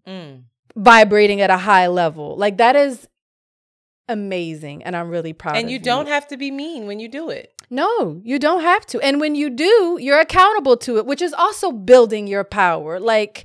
Mm. 0.07 0.45
vibrating 0.75 1.41
at 1.43 1.51
a 1.51 1.59
high 1.59 1.87
level. 1.89 2.37
Like 2.37 2.57
that 2.59 2.77
is 2.77 3.09
amazing 4.09 4.83
and 4.85 4.97
i'm 4.97 5.09
really 5.09 5.33
proud 5.33 5.57
And 5.57 5.67
of 5.67 5.71
you 5.71 5.79
don't 5.79 6.09
have 6.09 6.27
to 6.29 6.37
be 6.37 6.51
mean 6.51 6.87
when 6.87 6.99
you 7.01 7.09
do 7.09 7.29
it. 7.31 7.53
no, 7.71 8.21
you 8.25 8.39
don't 8.39 8.63
have 8.63 8.87
to. 8.87 9.01
And 9.01 9.21
when 9.21 9.35
you 9.35 9.51
do, 9.51 9.99
you're 10.01 10.21
accountable 10.21 10.77
to 10.79 10.97
it, 10.99 11.05
which 11.07 11.21
is 11.21 11.35
also 11.35 11.71
building 11.71 12.27
your 12.27 12.43
power. 12.45 12.99
Like 12.99 13.45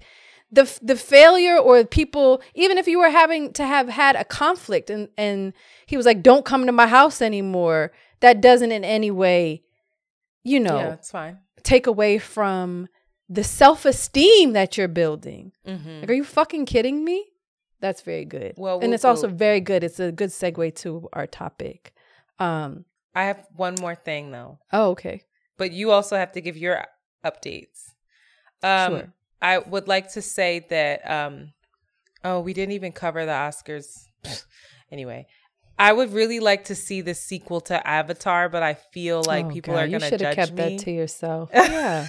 the 0.52 0.66
the 0.82 0.96
failure 0.96 1.58
or 1.58 1.84
people, 1.84 2.42
even 2.54 2.78
if 2.78 2.88
you 2.88 3.00
were 3.00 3.10
having 3.10 3.52
to 3.54 3.66
have 3.66 3.90
had 3.90 4.16
a 4.16 4.24
conflict 4.24 4.90
and 4.90 5.10
and 5.18 5.52
he 5.86 5.98
was 5.98 6.06
like, 6.06 6.22
"Don't 6.24 6.46
come 6.46 6.66
to 6.68 6.72
my 6.72 6.88
house 6.88 7.22
anymore," 7.22 7.92
that 8.22 8.40
doesn't 8.40 8.72
in 8.72 8.86
any 8.86 9.12
way, 9.12 9.64
you 10.44 10.60
know, 10.60 10.78
Yeah, 10.78 10.94
it's 10.94 11.12
fine. 11.12 11.40
take 11.64 11.86
away 11.88 12.18
from 12.20 12.88
the 13.28 13.44
self 13.44 13.84
esteem 13.86 14.54
that 14.54 14.78
you're 14.78 14.88
building. 14.88 15.52
Mm-hmm. 15.68 16.00
Like, 16.02 16.10
are 16.10 16.14
you 16.14 16.24
fucking 16.24 16.66
kidding 16.66 17.04
me? 17.04 17.26
That's 17.84 18.02
very 18.02 18.24
good. 18.24 18.54
Well, 18.56 18.76
and 18.80 18.88
whoop, 18.92 18.96
it's 18.96 19.04
also 19.04 19.28
very 19.28 19.60
good. 19.60 19.84
It's 19.84 20.00
a 20.00 20.10
good 20.12 20.30
segue 20.30 20.74
to 20.84 21.10
our 21.12 21.28
topic. 21.28 21.94
Um. 22.40 22.86
I 23.14 23.26
have 23.26 23.46
one 23.56 23.76
more 23.80 23.94
thing 23.94 24.32
though. 24.32 24.58
Oh, 24.72 24.92
okay. 24.92 25.22
but 25.58 25.72
you 25.72 25.92
also 25.92 26.16
have 26.16 26.32
to 26.32 26.42
give 26.42 26.58
your 26.58 26.84
updates. 27.24 27.92
Um, 28.64 28.92
Sure. 28.92 29.14
I 29.42 29.58
would 29.60 29.88
like 29.88 30.14
to 30.14 30.22
say 30.22 30.66
that. 30.70 31.08
Um, 31.18 31.52
oh, 32.24 32.40
we 32.40 32.54
didn't 32.54 32.72
even 32.72 32.92
cover 32.94 33.26
the 33.26 33.34
Oscars. 33.34 34.06
anyway, 34.92 35.28
I 35.78 35.92
would 35.94 36.14
really 36.14 36.40
like 36.40 36.64
to 36.66 36.76
see 36.76 37.02
the 37.02 37.14
sequel 37.14 37.62
to 37.70 37.86
Avatar, 37.86 38.48
but 38.50 38.64
I 38.64 38.76
feel 38.94 39.22
like 39.28 39.46
Oh, 39.46 39.50
people 39.50 39.74
God, 39.76 39.84
are 39.84 39.88
going 39.90 40.00
to 40.02 40.10
judge 40.10 40.12
me. 40.12 40.16
You 40.16 40.20
should 40.20 40.22
have 40.22 40.36
kept 40.36 40.52
me. 40.54 40.78
that 40.78 40.84
to 40.86 40.92
yourself. 40.92 41.50
Yeah. 41.54 42.08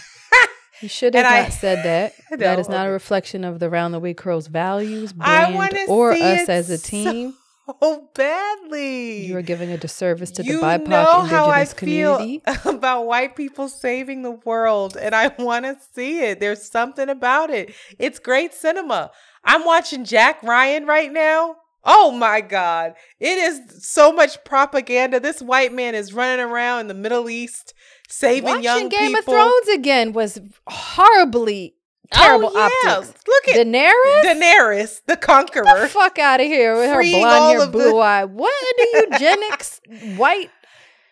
You 0.81 0.89
should 0.89 1.15
have 1.15 1.25
And 1.25 1.35
I- 1.35 1.43
not 1.45 1.53
said 1.53 1.85
that. 1.85 2.15
I 2.33 2.37
That 2.37 2.59
is 2.59 2.69
not 2.69 2.87
a 2.87 2.91
reflection 2.91 3.45
of 3.45 3.59
the 3.61 3.71
Round 3.71 3.95
the 3.95 4.01
Way 4.01 4.15
Curls 4.15 4.47
values, 4.49 5.13
brand, 5.13 5.77
or 5.89 6.13
us 6.13 6.49
as 6.49 6.71
a 6.71 6.79
team. 6.79 7.35
Oh, 7.81 8.09
badly. 8.15 9.25
You 9.27 9.37
are 9.39 9.43
giving 9.43 9.71
a 9.71 9.79
disservice 9.79 10.31
to 10.33 10.43
you 10.45 10.61
the 10.61 10.67
BIPOC 10.67 10.87
know 10.89 11.21
how 11.23 11.47
I 11.47 11.61
indigenous 11.61 11.73
community. 11.75 12.43
feel 12.63 12.73
about 12.75 13.07
white 13.07 13.37
people 13.37 13.69
saving 13.69 14.23
the 14.23 14.33
world, 14.33 14.97
and 15.01 15.15
I 15.15 15.29
want 15.39 15.65
to 15.65 15.77
see 15.95 16.21
it. 16.21 16.41
There's 16.41 16.63
something 16.71 17.09
about 17.09 17.51
it. 17.51 17.75
It's 17.99 18.19
great 18.19 18.53
cinema. 18.53 19.11
I'm 19.45 19.65
watching 19.65 20.05
Jack 20.05 20.43
Ryan 20.43 20.87
right 20.87 21.13
now. 21.13 21.57
Oh 21.87 22.11
my 22.11 22.41
God. 22.41 22.95
It 23.21 23.37
is 23.37 23.87
so 23.87 24.11
much 24.13 24.43
propaganda. 24.45 25.21
This 25.21 25.43
white 25.43 25.73
man 25.73 25.95
is 25.95 26.15
running 26.15 26.45
around 26.45 26.81
in 26.81 26.89
the 26.89 26.95
Middle 26.95 27.29
East 27.29 27.75
saving 28.15 28.45
Watching 28.45 28.63
young 28.63 28.89
Game 28.89 29.15
people. 29.15 29.35
of 29.35 29.41
Thrones 29.41 29.69
again 29.69 30.13
was 30.13 30.41
horribly 30.67 31.75
terrible 32.13 32.51
oh, 32.55 32.71
yeah. 32.85 32.93
optics. 32.93 33.15
Look 33.27 33.49
at 33.49 33.67
Daenerys? 33.67 34.23
Daenerys, 34.23 35.01
the 35.07 35.15
the 35.15 35.17
conqueror. 35.17 35.89
fuck 35.89 36.19
out 36.19 36.41
of 36.41 36.47
here 36.47 36.77
with 36.77 36.91
her 36.91 37.03
blonde 37.03 37.59
hair, 37.59 37.61
of 37.63 37.73
the- 37.73 37.79
blue 37.79 37.99
eye. 37.99 38.25
What 38.25 38.55
the 38.77 39.07
eugenics, 39.11 39.81
white 40.17 40.51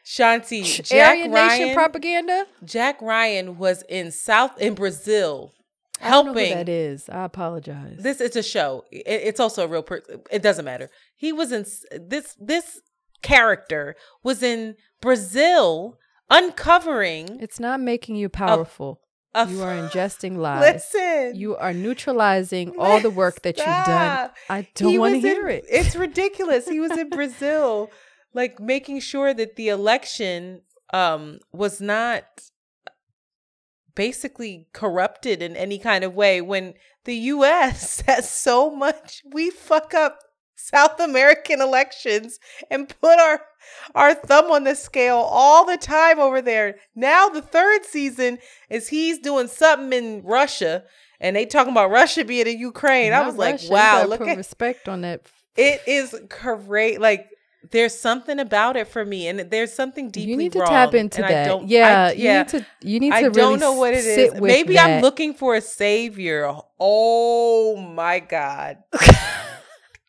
Shanti, 0.04 0.82
Jack 0.82 1.18
Aryan 1.18 1.30
Nation 1.30 1.74
propaganda? 1.74 2.46
Jack 2.64 3.00
Ryan 3.00 3.58
was 3.58 3.82
in 3.88 4.10
South 4.10 4.60
in 4.60 4.74
Brazil 4.74 5.52
I 6.02 6.10
don't 6.10 6.26
know 6.26 6.32
who 6.32 6.38
helping 6.38 6.56
that 6.56 6.68
is. 6.68 7.08
I 7.08 7.24
apologize. 7.24 7.98
This 8.00 8.20
it's 8.20 8.36
a 8.36 8.42
show. 8.42 8.84
It, 8.90 9.04
it's 9.06 9.40
also 9.40 9.64
a 9.64 9.68
real 9.68 9.82
person. 9.82 10.20
It 10.30 10.42
doesn't 10.42 10.64
matter. 10.64 10.90
He 11.14 11.32
was 11.32 11.52
in 11.52 11.64
this 12.08 12.36
this 12.40 12.80
character 13.22 13.94
was 14.24 14.42
in 14.42 14.74
Brazil 15.00 15.98
uncovering. 16.32 17.38
It's 17.40 17.60
not 17.60 17.80
making 17.80 18.16
you 18.16 18.28
powerful. 18.28 19.00
a 19.34 19.48
you 19.48 19.62
are 19.62 19.74
ingesting 19.88 20.36
lies. 20.36 20.60
Listen, 20.74 21.34
You 21.34 21.56
are 21.56 21.72
neutralizing 21.72 22.74
all 22.78 23.00
the 23.00 23.10
work 23.10 23.42
that 23.42 23.56
you've 23.56 23.66
done. 23.66 24.30
I 24.48 24.68
don't 24.74 24.98
want 24.98 25.12
to 25.12 25.16
in- 25.18 25.22
hear 25.24 25.48
it. 25.48 25.64
It's 25.68 25.94
ridiculous. 25.96 26.68
He 26.68 26.80
was 26.80 26.92
in 26.92 27.08
Brazil, 27.18 27.90
like 28.34 28.60
making 28.60 29.00
sure 29.00 29.32
that 29.34 29.56
the 29.56 29.68
election 29.68 30.62
um 30.92 31.38
was 31.52 31.80
not 31.80 32.24
basically 33.94 34.66
corrupted 34.72 35.42
in 35.42 35.56
any 35.56 35.78
kind 35.78 36.04
of 36.04 36.14
way 36.14 36.40
when 36.40 36.74
the 37.04 37.14
US 37.14 38.00
has 38.06 38.28
so 38.28 38.70
much 38.70 39.22
we 39.32 39.50
fuck 39.50 39.94
up 39.94 40.18
South 40.62 41.00
American 41.00 41.60
elections 41.60 42.38
and 42.70 42.88
put 42.88 43.18
our 43.18 43.42
our 43.94 44.14
thumb 44.14 44.50
on 44.50 44.64
the 44.64 44.74
scale 44.74 45.16
all 45.16 45.64
the 45.64 45.76
time 45.76 46.18
over 46.18 46.40
there. 46.40 46.76
Now 46.94 47.28
the 47.28 47.42
third 47.42 47.84
season 47.84 48.38
is 48.70 48.88
he's 48.88 49.18
doing 49.18 49.48
something 49.48 49.92
in 49.92 50.22
Russia 50.22 50.84
and 51.20 51.36
they 51.36 51.46
talking 51.46 51.72
about 51.72 51.90
Russia 51.90 52.24
being 52.24 52.46
in 52.46 52.58
Ukraine. 52.58 53.12
I 53.12 53.26
was 53.26 53.36
like, 53.36 53.54
Russia. 53.54 53.66
You 53.66 53.72
wow, 53.72 54.04
look 54.06 54.20
at 54.20 54.36
respect 54.36 54.88
on 54.88 55.02
that. 55.02 55.22
it 55.56 55.82
is 55.86 56.14
great. 56.28 57.00
Like 57.00 57.28
there's 57.70 57.96
something 57.98 58.38
about 58.38 58.76
it 58.76 58.88
for 58.88 59.04
me, 59.04 59.28
and 59.28 59.38
there's 59.38 59.72
something 59.72 60.10
deeply 60.10 60.30
you 60.30 60.36
need 60.36 60.52
to 60.52 60.58
wrong, 60.60 60.68
tap 60.68 60.94
into 60.94 61.22
that. 61.22 61.46
don't- 61.46 61.68
yeah, 61.68 62.08
I, 62.08 62.12
you 62.12 62.24
yeah. 62.24 62.38
need 62.38 62.48
to. 62.48 62.66
You 62.82 63.00
need 63.00 63.10
to. 63.10 63.16
I 63.16 63.20
really 63.20 63.32
don't 63.32 63.60
know 63.60 63.74
what 63.74 63.94
it 63.94 64.04
is. 64.04 64.40
Maybe 64.40 64.78
I'm 64.78 65.00
looking 65.00 65.34
for 65.34 65.54
a 65.54 65.60
savior. 65.60 66.52
Oh 66.80 67.76
my 67.76 68.18
god! 68.20 68.78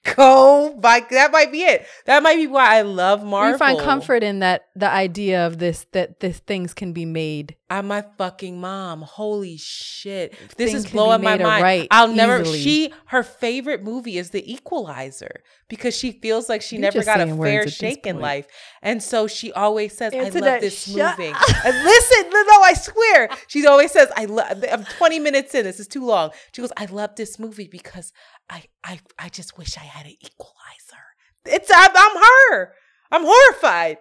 Go 0.04 0.76
by 0.78 1.06
that 1.12 1.32
might 1.32 1.52
be 1.52 1.64
it. 1.64 1.86
That 2.06 2.24
might 2.24 2.36
be 2.36 2.48
why 2.48 2.78
I 2.78 2.82
love 2.82 3.24
Marvel. 3.24 3.54
You 3.54 3.58
find 3.58 3.80
comfort 3.80 4.22
in 4.22 4.40
that 4.40 4.68
the 4.76 4.90
idea 4.90 5.48
of 5.48 5.60
this 5.60 5.86
that 5.94 6.20
this 6.20 6.40
things 6.40 6.74
can 6.74 6.92
be 6.92 7.06
made. 7.06 7.56
I'm 7.70 7.88
my 7.88 8.04
fucking 8.18 8.60
mom. 8.60 9.02
Holy 9.02 9.58
shit. 9.58 10.36
This 10.58 10.74
is 10.74 10.86
blowing 10.86 11.24
my 11.24 11.38
mind. 11.38 11.64
right 11.64 11.88
I'll 11.90 12.10
never 12.10 12.44
she 12.44 12.94
her 13.08 13.24
favorite 13.24 13.84
movie 13.84 14.18
is 14.18 14.32
The 14.32 14.54
Equalizer 14.54 15.42
because 15.70 15.98
she 15.98 16.12
feels 16.12 16.50
like 16.50 16.62
she 16.62 16.76
You're 16.76 16.92
never 16.92 17.04
got 17.04 17.22
a 17.22 17.36
fair 17.36 17.68
shake 17.68 18.06
in 18.06 18.20
life. 18.20 18.46
And 18.82 19.02
so 19.02 19.26
she 19.26 19.52
always 19.54 19.96
says, 19.98 20.14
I 20.14 20.30
love 20.30 20.62
this 20.62 20.84
shut 20.94 21.18
movie. 21.18 21.34
And 21.66 21.84
listen, 21.84 22.30
no, 22.30 22.44
no, 22.44 22.62
I 22.62 22.74
swear. 22.74 23.30
She 23.48 23.66
always 23.66 23.92
says, 23.92 24.12
I 24.16 24.26
love 24.26 24.64
I'm 24.72 24.84
20 24.84 25.20
minutes 25.20 25.56
in. 25.56 25.64
This 25.64 25.80
is 25.80 25.88
too 25.88 26.06
long. 26.06 26.32
She 26.52 26.62
goes, 26.62 26.74
I 26.78 26.86
love 26.86 27.16
this 27.16 27.40
movie 27.40 27.68
because 27.68 28.14
I 28.50 28.64
I 28.84 29.00
I 29.18 29.30
just 29.30 29.58
wish 29.58 29.78
I 29.78 29.82
had 29.82 30.06
an 30.06 30.14
equalizer. 30.20 31.04
It's 31.46 31.70
I'm, 31.74 31.92
I'm 31.96 32.18
her. 32.52 32.74
I'm 33.12 33.24
horrified. 33.26 33.98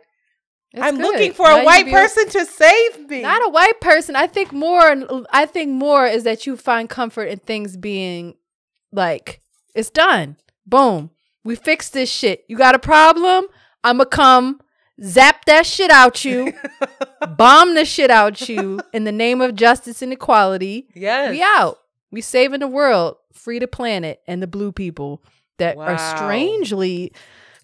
It's 0.72 0.82
I'm 0.82 0.96
good. 0.96 1.02
looking 1.02 1.32
for 1.32 1.46
Now 1.46 1.60
a 1.60 1.64
white 1.64 1.86
person 1.90 2.28
to 2.30 2.46
save 2.46 3.08
me. 3.08 3.22
Not 3.22 3.44
a 3.44 3.50
white 3.50 3.80
person. 3.80 4.16
I 4.16 4.26
think 4.26 4.52
more. 4.52 5.26
I 5.32 5.46
think 5.46 5.70
more 5.70 6.06
is 6.06 6.24
that 6.24 6.46
you 6.46 6.56
find 6.56 6.88
comfort 6.88 7.24
in 7.24 7.38
things 7.40 7.76
being 7.76 8.36
like 8.90 9.40
it's 9.74 9.90
done. 9.90 10.36
Boom. 10.66 11.10
We 11.44 11.56
fixed 11.56 11.92
this 11.92 12.10
shit. 12.10 12.44
You 12.48 12.56
got 12.56 12.74
a 12.74 12.78
problem? 12.78 13.46
I'ma 13.84 14.04
come 14.04 14.60
zap 15.02 15.44
that 15.46 15.66
shit 15.66 15.90
out 15.90 16.24
you, 16.24 16.52
bomb 17.36 17.74
the 17.74 17.84
shit 17.84 18.10
out 18.10 18.48
you 18.48 18.80
in 18.92 19.04
the 19.04 19.12
name 19.12 19.40
of 19.40 19.54
justice 19.54 20.02
and 20.02 20.12
equality. 20.12 20.88
yes. 20.94 21.30
We 21.30 21.42
out. 21.42 21.78
We 22.12 22.20
saving 22.20 22.60
the 22.60 22.68
world, 22.68 23.16
free 23.32 23.58
the 23.58 23.66
planet 23.66 24.20
and 24.28 24.40
the 24.42 24.46
blue 24.46 24.70
people 24.70 25.22
that 25.58 25.76
Wow. 25.76 25.86
are 25.86 25.98
strangely 25.98 27.12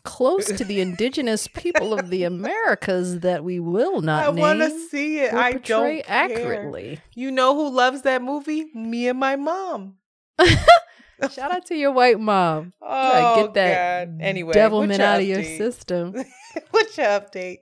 close 0.04 0.46
to 0.46 0.64
the 0.64 0.80
indigenous 0.88 1.46
people 1.48 1.92
of 1.92 2.08
the 2.10 2.24
Americas 2.24 3.20
that 3.20 3.44
we 3.44 3.60
will 3.60 4.00
not 4.00 4.24
I 4.24 4.28
want 4.30 4.60
to 4.60 4.70
see 4.88 5.18
it. 5.20 5.32
I 5.34 5.52
portray 5.52 5.96
don't 5.96 6.06
care. 6.06 6.06
accurately. 6.24 6.98
You 7.14 7.30
know 7.30 7.54
who 7.54 7.68
loves 7.70 8.02
that 8.02 8.22
movie? 8.22 8.66
Me 8.74 9.06
and 9.08 9.18
my 9.20 9.36
mom. 9.36 9.96
Shout 11.30 11.50
out 11.52 11.66
to 11.66 11.74
your 11.74 11.90
white 11.92 12.18
mom. 12.20 12.72
Oh, 12.80 12.86
Gotta 12.86 13.42
get 13.42 13.54
that 13.54 14.06
God. 14.06 14.20
Anyway, 14.22 14.52
devilment 14.54 14.98
your 15.00 15.06
out 15.08 15.20
of 15.20 15.26
your 15.26 15.42
system. 15.42 16.14
What's 16.70 16.96
your 16.96 17.06
update? 17.06 17.58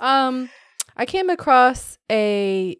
um, 0.00 0.48
I 0.96 1.04
came 1.04 1.30
across 1.30 1.98
a 2.10 2.76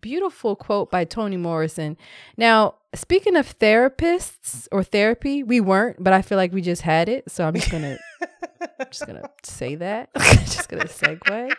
beautiful 0.00 0.56
quote 0.56 0.90
by 0.90 1.04
Toni 1.04 1.36
Morrison. 1.36 1.96
Now, 2.36 2.74
speaking 2.94 3.36
of 3.36 3.58
therapists 3.58 4.68
or 4.72 4.82
therapy, 4.82 5.42
we 5.42 5.60
weren't, 5.60 6.02
but 6.02 6.12
I 6.12 6.22
feel 6.22 6.38
like 6.38 6.52
we 6.52 6.62
just 6.62 6.82
had 6.82 7.08
it, 7.08 7.30
so 7.30 7.46
I'm 7.46 7.54
just 7.54 7.70
gonna 7.70 7.98
just 8.90 9.06
gonna 9.06 9.28
say 9.42 9.74
that. 9.76 10.10
just 10.16 10.68
gonna 10.68 10.84
segue. 10.84 11.54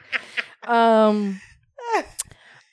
Um, 0.68 1.40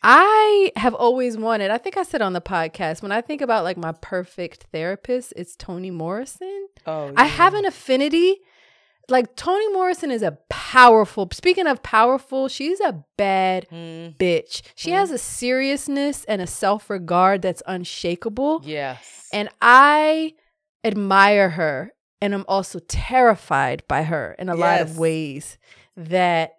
I 0.02 0.72
have 0.76 0.94
always 0.94 1.36
wanted. 1.36 1.70
I 1.70 1.78
think 1.78 1.96
I 1.96 2.04
said 2.04 2.22
on 2.22 2.32
the 2.32 2.40
podcast 2.40 3.02
when 3.02 3.12
I 3.12 3.20
think 3.20 3.42
about 3.42 3.64
like 3.64 3.76
my 3.76 3.92
perfect 3.92 4.66
therapist, 4.72 5.32
it's 5.36 5.54
Toni 5.56 5.90
Morrison. 5.90 6.68
Oh, 6.86 7.12
I 7.16 7.26
have 7.26 7.54
an 7.54 7.66
affinity. 7.66 8.40
Like 9.10 9.36
Toni 9.36 9.68
Morrison 9.72 10.10
is 10.10 10.22
a 10.22 10.38
powerful. 10.48 11.28
Speaking 11.32 11.66
of 11.66 11.82
powerful, 11.82 12.48
she's 12.48 12.80
a 12.80 13.04
bad 13.16 13.66
Mm, 13.70 14.16
bitch. 14.16 14.62
She 14.74 14.90
has 14.92 15.10
a 15.10 15.18
seriousness 15.18 16.24
and 16.24 16.40
a 16.40 16.46
self-regard 16.46 17.42
that's 17.42 17.62
unshakable. 17.66 18.62
yes. 18.64 19.28
And 19.32 19.48
I 19.60 20.34
admire 20.84 21.50
her 21.50 21.92
and 22.20 22.34
I'm 22.34 22.44
also 22.48 22.78
terrified 22.80 23.82
by 23.88 24.02
her 24.04 24.34
in 24.38 24.48
a 24.48 24.54
lot 24.54 24.80
of 24.80 24.98
ways 24.98 25.58
that 25.96 26.54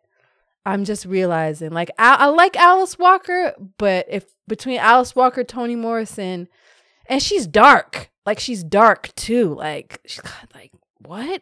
I'm 0.65 0.85
just 0.85 1.05
realizing 1.05 1.71
like 1.71 1.89
I, 1.97 2.15
I 2.19 2.25
like 2.27 2.55
Alice 2.55 2.97
Walker, 2.99 3.53
but 3.77 4.05
if 4.09 4.25
between 4.47 4.77
Alice 4.79 5.15
Walker, 5.15 5.43
Toni 5.43 5.75
Morrison, 5.75 6.47
and 7.07 7.21
she's 7.21 7.47
dark. 7.47 8.09
Like 8.25 8.39
she's 8.39 8.63
dark 8.63 9.13
too. 9.15 9.55
Like 9.55 9.99
she's 10.05 10.21
like 10.53 10.71
what? 10.99 11.41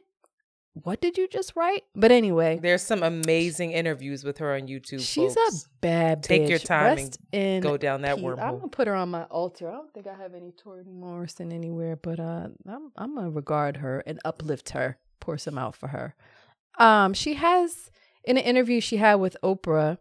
What 0.83 1.01
did 1.01 1.17
you 1.17 1.27
just 1.27 1.55
write? 1.55 1.83
But 1.95 2.11
anyway, 2.11 2.59
There's 2.61 2.81
some 2.81 3.03
amazing 3.03 3.71
interviews 3.71 4.23
with 4.23 4.37
her 4.39 4.53
on 4.55 4.61
YouTube. 4.67 5.01
she's 5.01 5.33
folks. 5.35 5.65
a 5.65 5.69
bad 5.81 6.23
bitch. 6.23 6.27
Take 6.27 6.49
your 6.49 6.59
time 6.59 6.95
Rest 6.97 7.19
in 7.31 7.61
Go 7.61 7.77
down 7.77 8.01
that 8.01 8.17
peace. 8.17 8.25
I'm 8.25 8.57
gonna 8.57 8.67
put 8.67 8.87
her 8.87 8.95
on 8.95 9.09
my 9.09 9.23
altar. 9.23 9.69
I 9.69 9.73
don't 9.73 9.93
think 9.93 10.07
I 10.07 10.13
have 10.15 10.33
any 10.35 10.51
Toni 10.51 10.83
Morrison 10.89 11.51
anywhere, 11.51 11.95
but 11.95 12.19
uh, 12.19 12.47
I'm 12.67 12.91
I'm 12.97 13.15
gonna 13.15 13.29
regard 13.29 13.77
her 13.77 14.01
and 14.05 14.19
uplift 14.25 14.69
her, 14.71 14.97
pour 15.19 15.37
some 15.37 15.57
out 15.57 15.75
for 15.75 15.87
her. 15.87 16.15
Um, 16.77 17.13
she 17.13 17.33
has 17.35 17.91
in 18.23 18.37
an 18.37 18.43
interview 18.43 18.79
she 18.81 18.97
had 18.97 19.15
with 19.15 19.35
Oprah. 19.43 19.97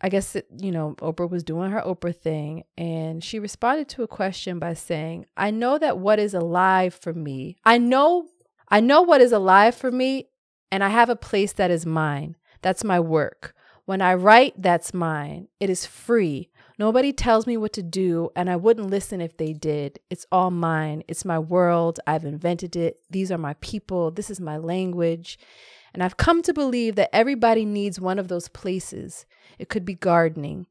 I 0.00 0.08
guess 0.10 0.36
it, 0.36 0.46
you 0.58 0.70
know 0.70 0.94
Oprah 0.98 1.30
was 1.30 1.42
doing 1.44 1.70
her 1.70 1.80
Oprah 1.80 2.14
thing, 2.14 2.64
and 2.76 3.24
she 3.24 3.38
responded 3.38 3.88
to 3.90 4.02
a 4.02 4.08
question 4.08 4.58
by 4.58 4.74
saying, 4.74 5.24
"I 5.36 5.50
know 5.50 5.78
that 5.78 5.98
what 5.98 6.18
is 6.18 6.34
alive 6.34 6.94
for 6.94 7.14
me. 7.14 7.56
I 7.64 7.78
know, 7.78 8.26
I 8.68 8.80
know 8.80 9.02
what 9.02 9.20
is 9.20 9.32
alive 9.32 9.74
for 9.74 9.90
me, 9.90 10.28
and 10.70 10.82
I 10.82 10.88
have 10.88 11.10
a 11.10 11.16
place 11.16 11.52
that 11.54 11.70
is 11.70 11.86
mine. 11.86 12.36
That's 12.62 12.84
my 12.84 13.00
work." 13.00 13.54
When 13.84 14.00
I 14.00 14.14
write, 14.14 14.54
that's 14.56 14.94
mine. 14.94 15.48
It 15.60 15.68
is 15.68 15.84
free. 15.84 16.50
Nobody 16.78 17.12
tells 17.12 17.46
me 17.46 17.56
what 17.58 17.74
to 17.74 17.82
do, 17.82 18.30
and 18.34 18.48
I 18.48 18.56
wouldn't 18.56 18.90
listen 18.90 19.20
if 19.20 19.36
they 19.36 19.52
did. 19.52 20.00
It's 20.08 20.26
all 20.32 20.50
mine. 20.50 21.04
It's 21.06 21.24
my 21.24 21.38
world. 21.38 22.00
I've 22.06 22.24
invented 22.24 22.76
it. 22.76 22.98
These 23.10 23.30
are 23.30 23.38
my 23.38 23.54
people. 23.60 24.10
This 24.10 24.30
is 24.30 24.40
my 24.40 24.56
language. 24.56 25.38
And 25.92 26.02
I've 26.02 26.16
come 26.16 26.42
to 26.42 26.52
believe 26.52 26.96
that 26.96 27.14
everybody 27.14 27.64
needs 27.64 28.00
one 28.00 28.18
of 28.18 28.28
those 28.28 28.48
places. 28.48 29.26
It 29.58 29.68
could 29.68 29.84
be 29.84 29.94
gardening. 29.94 30.66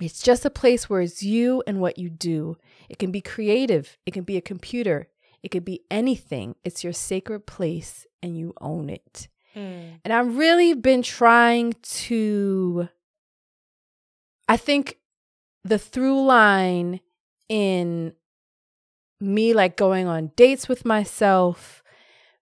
It's 0.00 0.22
just 0.22 0.46
a 0.46 0.50
place 0.50 0.88
where 0.88 1.02
it's 1.02 1.22
you 1.22 1.62
and 1.66 1.80
what 1.80 1.98
you 1.98 2.08
do. 2.08 2.56
It 2.88 2.98
can 2.98 3.10
be 3.10 3.20
creative, 3.20 3.98
it 4.06 4.12
can 4.12 4.24
be 4.24 4.38
a 4.38 4.40
computer, 4.40 5.08
it 5.42 5.50
could 5.50 5.64
be 5.64 5.82
anything. 5.90 6.54
It's 6.64 6.84
your 6.84 6.92
sacred 6.92 7.46
place 7.46 8.06
and 8.22 8.38
you 8.38 8.52
own 8.60 8.90
it. 8.90 9.28
Mm. 9.56 10.00
And 10.04 10.12
I've 10.12 10.36
really 10.36 10.74
been 10.74 11.02
trying 11.02 11.74
to, 11.82 12.88
I 14.48 14.56
think 14.56 14.98
the 15.64 15.78
through 15.78 16.24
line 16.24 17.00
in 17.48 18.14
me 19.20 19.52
like 19.52 19.76
going 19.76 20.06
on 20.06 20.32
dates 20.36 20.68
with 20.68 20.84
myself, 20.84 21.82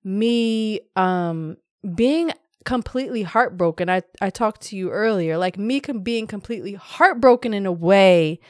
me 0.05 0.81
um 0.97 1.57
being 1.95 2.31
completely 2.65 3.23
heartbroken. 3.23 3.89
I 3.89 4.03
I 4.21 4.31
talked 4.31 4.61
to 4.63 4.77
you 4.77 4.91
earlier, 4.91 5.39
like 5.39 5.59
me 5.59 5.81
com- 5.81 6.01
being 6.01 6.27
completely 6.27 6.75
heartbroken 6.75 7.55
in 7.55 7.67
a 7.67 7.73
way 7.73 8.41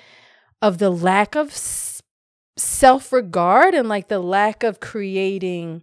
of 0.61 0.79
the 0.79 0.91
lack 0.91 1.37
of 1.37 1.53
s- 2.59 2.63
self-regard 2.63 3.75
and 3.75 3.89
like 3.89 4.09
the 4.09 4.19
lack 4.19 4.63
of 4.63 4.81
creating 4.81 5.83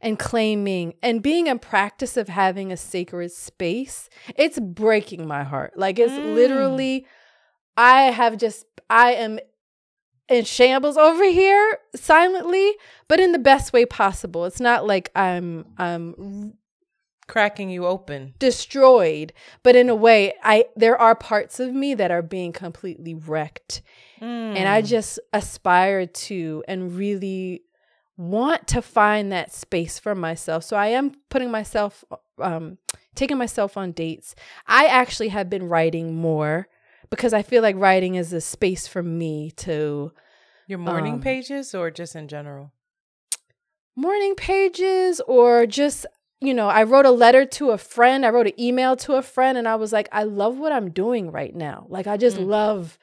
and 0.00 0.18
claiming 0.18 0.94
and 1.02 1.22
being 1.22 1.46
in 1.46 1.58
practice 1.58 2.16
of 2.16 2.28
having 2.28 2.70
a 2.70 2.76
sacred 2.76 3.32
space. 3.32 4.08
It's 4.36 4.58
breaking 4.58 5.26
my 5.26 5.42
heart. 5.44 5.72
Like 5.78 5.98
it's 5.98 6.12
Mm. 6.12 6.34
literally 6.34 7.06
I 7.76 8.02
have 8.04 8.36
just 8.38 8.66
I 8.88 9.12
am 9.14 9.38
in 10.28 10.44
shambles 10.44 10.96
over 10.96 11.24
here 11.24 11.78
silently, 11.94 12.72
but 13.08 13.20
in 13.20 13.32
the 13.32 13.38
best 13.38 13.72
way 13.72 13.84
possible. 13.86 14.44
It's 14.44 14.60
not 14.60 14.86
like 14.86 15.10
I'm 15.16 15.66
I'm 15.78 16.54
Cracking 17.28 17.70
you 17.70 17.86
open. 17.86 18.34
destroyed, 18.38 19.32
but 19.64 19.74
in 19.74 19.88
a 19.88 19.94
way 19.96 20.34
I 20.44 20.66
there 20.76 20.96
are 20.96 21.14
parts 21.16 21.58
of 21.58 21.72
me 21.74 21.92
that 21.94 22.10
are 22.12 22.22
being 22.22 22.52
completely 22.52 23.14
wrecked. 23.14 23.82
And 24.20 24.68
I 24.68 24.80
Mm. 24.82 24.86
just 24.86 25.20
aspire 25.32 26.06
to 26.06 26.64
and 26.66 26.96
really 26.96 27.62
want 28.16 28.66
to 28.68 28.80
find 28.80 29.30
that 29.32 29.52
space 29.52 29.98
for 29.98 30.14
myself. 30.14 30.64
So 30.64 30.76
I 30.76 30.88
am 30.88 31.12
putting 31.28 31.50
myself 31.50 32.02
um 32.38 32.78
taking 33.14 33.38
myself 33.38 33.76
on 33.76 33.92
dates. 33.92 34.34
I 34.66 34.86
actually 34.86 35.28
have 35.28 35.48
been 35.50 35.68
writing 35.68 36.14
more 36.14 36.68
because 37.10 37.32
I 37.32 37.42
feel 37.42 37.62
like 37.62 37.76
writing 37.76 38.14
is 38.14 38.32
a 38.32 38.40
space 38.40 38.86
for 38.86 39.02
me 39.02 39.50
to 39.52 40.12
your 40.66 40.78
morning 40.78 41.14
um, 41.14 41.20
pages 41.20 41.74
or 41.74 41.90
just 41.90 42.16
in 42.16 42.28
general? 42.28 42.72
morning 43.94 44.34
pages 44.34 45.20
or 45.26 45.66
just 45.66 46.04
you 46.40 46.52
know 46.52 46.68
i 46.68 46.82
wrote 46.82 47.06
a 47.06 47.10
letter 47.10 47.46
to 47.46 47.70
a 47.70 47.78
friend 47.78 48.26
i 48.26 48.28
wrote 48.30 48.46
an 48.46 48.60
email 48.60 48.94
to 48.94 49.14
a 49.14 49.22
friend 49.22 49.56
and 49.56 49.66
i 49.66 49.74
was 49.74 49.90
like 49.92 50.06
i 50.12 50.22
love 50.22 50.58
what 50.58 50.70
i'm 50.72 50.90
doing 50.90 51.30
right 51.30 51.54
now 51.54 51.86
like 51.88 52.06
i 52.06 52.16
just 52.16 52.36
Mm. 52.36 52.46
love 52.46 52.98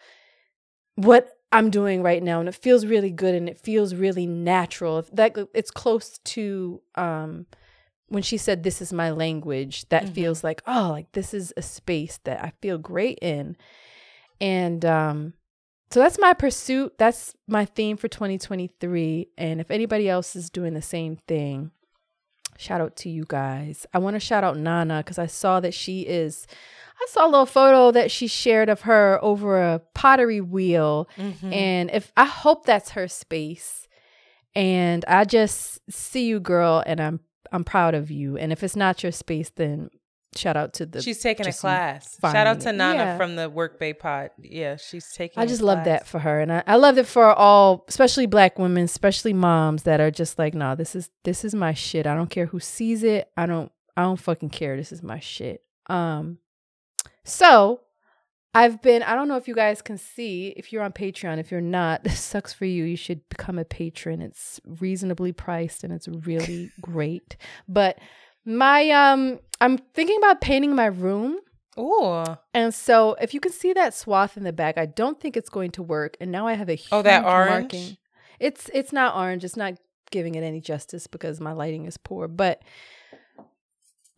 what 0.95 1.38
i'm 1.51 1.69
doing 1.69 2.01
right 2.03 2.21
now 2.23 2.39
and 2.39 2.47
it 2.49 2.56
feels 2.56 2.86
really 2.86 3.10
good 3.12 3.34
and 3.36 3.47
it 3.49 3.58
feels 3.60 3.93
really 3.95 4.25
natural 4.27 4.99
If 4.99 5.12
that 5.12 5.38
it's 5.53 5.71
close 5.71 6.19
to 6.19 6.82
um 6.95 7.45
when 8.08 8.21
she 8.23 8.38
said 8.38 8.63
this 8.63 8.82
is 8.82 8.93
my 8.93 9.10
language 9.10 9.88
that 9.89 10.06
Mhm. 10.06 10.13
feels 10.13 10.43
like 10.43 10.62
oh 10.67 10.89
like 10.91 11.12
this 11.13 11.34
is 11.34 11.53
a 11.58 11.62
space 11.62 12.19
that 12.25 12.43
i 12.43 12.51
feel 12.62 12.77
great 12.77 13.17
in 13.21 13.56
and 14.41 14.84
um 14.86 15.34
so 15.91 15.99
that's 15.99 16.17
my 16.17 16.34
pursuit. 16.34 16.97
That's 16.97 17.36
my 17.47 17.65
theme 17.65 17.97
for 17.97 18.08
2023. 18.08 19.27
And 19.38 19.62
if 19.62 19.69
anybody 19.69 20.10
else 20.10 20.36
is 20.36 20.49
doing 20.49 20.73
the 20.73 20.82
same 20.82 21.17
thing, 21.27 21.69
shout 22.57 22.81
out 22.81 22.95
to 22.97 23.09
you 23.09 23.25
guys. 23.27 23.85
I 23.93 23.99
want 23.99 24.15
to 24.15 24.19
shout 24.19 24.43
out 24.43 24.57
Nana 24.57 24.97
because 24.99 25.17
I 25.19 25.27
saw 25.27 25.59
that 25.59 25.73
she 25.73 26.01
is. 26.01 26.47
I 27.01 27.05
saw 27.09 27.25
a 27.25 27.29
little 27.29 27.45
photo 27.45 27.91
that 27.91 28.11
she 28.11 28.27
shared 28.27 28.69
of 28.69 28.81
her 28.81 29.19
over 29.21 29.61
a 29.61 29.79
pottery 29.93 30.41
wheel. 30.41 31.09
Mhm. 31.17 31.51
And 31.53 31.91
if 31.91 32.11
I 32.15 32.25
hope 32.25 32.65
that's 32.65 32.91
her 32.91 33.07
space. 33.07 33.87
And 34.55 35.03
I 35.07 35.25
just 35.25 35.79
see 35.89 36.27
you, 36.27 36.39
girl, 36.39 36.83
and 36.85 36.99
I'm 37.01 37.19
I'm 37.51 37.63
proud 37.63 37.93
of 37.93 38.09
you. 38.09 38.37
And 38.37 38.51
if 38.51 38.63
it's 38.63 38.75
not 38.75 39.03
your 39.03 39.11
space, 39.11 39.49
then 39.49 39.89
shout 40.35 40.57
out 40.57 40.73
to 40.73 40.85
the 40.85 41.01
she's 41.01 41.19
taking 41.19 41.47
a 41.47 41.53
class. 41.53 42.17
Shout 42.21 42.47
out 42.47 42.59
to 42.61 42.69
it. 42.69 42.73
Nana 42.73 42.97
Yeah. 42.97 43.17
from 43.17 43.35
the 43.35 43.49
Work 43.49 43.79
Bay 43.79 43.93
Pod. 43.93 44.31
Yeah, 44.39 44.75
she's 44.77 45.11
taking. 45.11 45.41
i 45.41 45.45
just 45.45 45.61
love 45.61 45.85
that 45.85 46.07
for 46.07 46.19
her, 46.19 46.39
and 46.39 46.51
I, 46.51 46.63
I 46.67 46.75
love 46.75 46.97
it 46.97 47.07
for 47.07 47.33
all, 47.33 47.85
especially 47.87 48.25
Black 48.25 48.57
women, 48.59 48.83
especially 48.83 49.33
moms 49.33 49.83
that 49.83 49.99
are 49.99 50.11
just 50.11 50.37
like, 50.39 50.53
nah, 50.53 50.75
this 50.75 50.95
is 50.95 51.09
this 51.23 51.43
is 51.45 51.53
my 51.55 51.73
shit. 51.73 52.05
I 52.07 52.15
don't 52.15 52.29
care 52.29 52.47
who 52.47 52.59
sees 52.59 53.03
it. 53.03 53.29
I 53.37 53.45
don't 53.45 53.71
I 53.95 54.03
don't 54.03 54.19
fucking 54.19 54.49
care. 54.49 54.75
This 54.75 54.91
is 54.91 55.03
my 55.03 55.19
shit. 55.19 55.63
Um, 55.87 56.39
so 57.23 57.81
I've 58.55 58.81
been. 58.81 59.03
I 59.03 59.15
don't 59.15 59.27
know 59.27 59.37
if 59.37 59.47
you 59.47 59.55
guys 59.55 59.81
can 59.81 59.97
see 59.97 60.53
if 60.57 60.71
you're 60.71 60.83
on 60.83 60.91
Patreon. 60.93 61.39
If 61.39 61.51
you're 61.51 61.61
not, 61.61 62.03
this 62.03 62.19
sucks 62.21 62.53
for 62.53 62.65
you. 62.65 62.83
You 62.83 62.95
should 62.97 63.27
become 63.29 63.57
a 63.57 63.65
patron. 63.65 64.21
It's 64.21 64.59
reasonably 64.79 65.31
priced 65.31 65.83
and 65.83 65.93
it's 65.93 66.07
really 66.07 66.71
great. 66.81 67.35
But 67.67 67.99
my 68.45 68.89
um, 68.91 69.39
I'm 69.63 69.78
thinking 69.78 70.17
about 70.17 70.41
painting 70.41 70.76
my 70.76 70.88
room. 70.88 71.39
Oh. 71.78 72.38
And 72.54 72.73
so, 72.73 73.15
if 73.21 73.34
you 73.34 73.39
can 73.39 73.52
see 73.52 73.71
that 73.73 73.93
swath 73.93 74.36
in 74.38 74.43
the 74.43 74.52
back, 74.54 74.78
I 74.78 74.86
don't 74.86 75.19
think 75.19 75.38
it's 75.38 75.49
going 75.49 75.71
to 75.71 75.82
work. 75.84 76.17
And 76.19 76.32
now 76.32 76.45
I 76.47 76.54
have 76.54 76.69
a 76.69 76.76
huge 76.76 76.89
Oh, 76.91 77.02
that 77.02 77.23
orange? 77.26 77.49
marking. 77.73 77.97
It's 78.39 78.69
it's 78.73 78.91
not 78.91 79.15
orange. 79.15 79.43
It's 79.43 79.56
not 79.56 79.76
giving 80.12 80.36
it 80.36 80.43
any 80.43 80.60
justice 80.60 81.08
because 81.08 81.39
my 81.39 81.54
lighting 81.54 81.86
is 81.86 81.97
poor. 81.97 82.28
But 82.28 82.62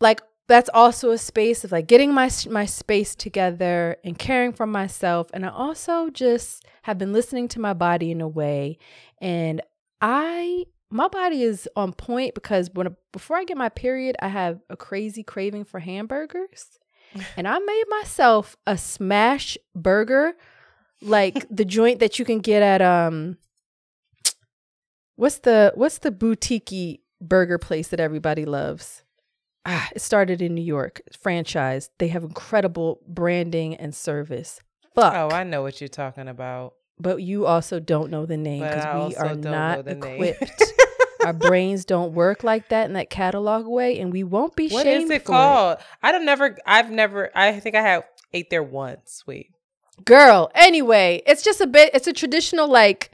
like 0.01 0.21
that's 0.47 0.69
also 0.73 1.11
a 1.11 1.17
space 1.17 1.63
of 1.63 1.71
like 1.71 1.87
getting 1.87 2.11
my 2.13 2.29
my 2.49 2.65
space 2.65 3.15
together 3.15 3.97
and 4.03 4.17
caring 4.17 4.51
for 4.51 4.65
myself. 4.65 5.27
And 5.33 5.45
I 5.45 5.49
also 5.49 6.09
just 6.09 6.65
have 6.83 6.97
been 6.97 7.13
listening 7.13 7.47
to 7.49 7.59
my 7.59 7.73
body 7.73 8.11
in 8.11 8.19
a 8.19 8.27
way, 8.27 8.77
and 9.21 9.61
I 10.01 10.65
my 10.89 11.07
body 11.07 11.43
is 11.43 11.67
on 11.75 11.93
point 11.93 12.35
because 12.35 12.69
when 12.73 12.95
before 13.11 13.37
I 13.37 13.43
get 13.43 13.57
my 13.57 13.69
period, 13.69 14.15
I 14.21 14.27
have 14.27 14.59
a 14.69 14.77
crazy 14.77 15.23
craving 15.23 15.65
for 15.65 15.79
hamburgers 15.79 16.79
and 17.37 17.47
I 17.47 17.59
made 17.59 17.83
myself 17.89 18.55
a 18.67 18.77
smash 18.77 19.57
burger, 19.73 20.33
like 21.01 21.45
the 21.51 21.65
joint 21.65 21.99
that 21.99 22.19
you 22.19 22.25
can 22.25 22.39
get 22.39 22.61
at 22.61 22.81
um, 22.81 23.37
what's 25.15 25.39
the 25.39 25.71
what's 25.75 25.99
the 25.99 26.11
boutique 26.11 27.01
burger 27.21 27.57
place 27.57 27.87
that 27.89 27.99
everybody 27.99 28.45
loves? 28.45 29.03
Ah, 29.67 29.89
it 29.95 30.01
started 30.01 30.41
in 30.43 30.53
New 30.53 30.61
York, 30.63 31.01
franchise. 31.19 31.89
They 31.97 32.09
have 32.09 32.23
incredible 32.23 32.99
branding 33.07 33.75
and 33.75 33.95
service. 33.95 34.61
Fuck, 34.93 35.13
Oh, 35.15 35.35
I 35.35 35.43
know 35.43 35.63
what 35.63 35.81
you're 35.81 35.87
talking 35.87 36.27
about. 36.27 36.75
But 36.99 37.21
you 37.21 37.45
also 37.45 37.79
don't 37.79 38.09
know 38.09 38.25
the 38.25 38.37
name 38.37 38.63
because 38.63 39.09
we 39.09 39.15
are 39.15 39.35
not 39.35 39.87
equipped. 39.87 40.63
Our 41.23 41.33
brains 41.33 41.85
don't 41.85 42.13
work 42.13 42.43
like 42.43 42.69
that 42.69 42.85
in 42.85 42.93
that 42.93 43.09
catalog 43.09 43.65
way, 43.65 43.99
and 43.99 44.11
we 44.11 44.23
won't 44.23 44.55
be 44.55 44.69
What 44.69 44.83
shamed 44.83 45.05
is 45.05 45.09
it 45.09 45.25
called? 45.25 45.77
I 46.01 46.11
don't 46.11 46.25
never. 46.25 46.57
I've 46.65 46.91
never. 46.91 47.31
I 47.35 47.59
think 47.59 47.75
I 47.75 47.81
have 47.81 48.03
ate 48.33 48.49
there 48.49 48.63
once. 48.63 49.23
Wait. 49.25 49.51
Girl, 50.03 50.51
anyway, 50.53 51.21
it's 51.25 51.41
just 51.41 51.61
a 51.61 51.67
bit, 51.67 51.91
it's 51.93 52.07
a 52.07 52.13
traditional 52.13 52.67
like 52.67 53.11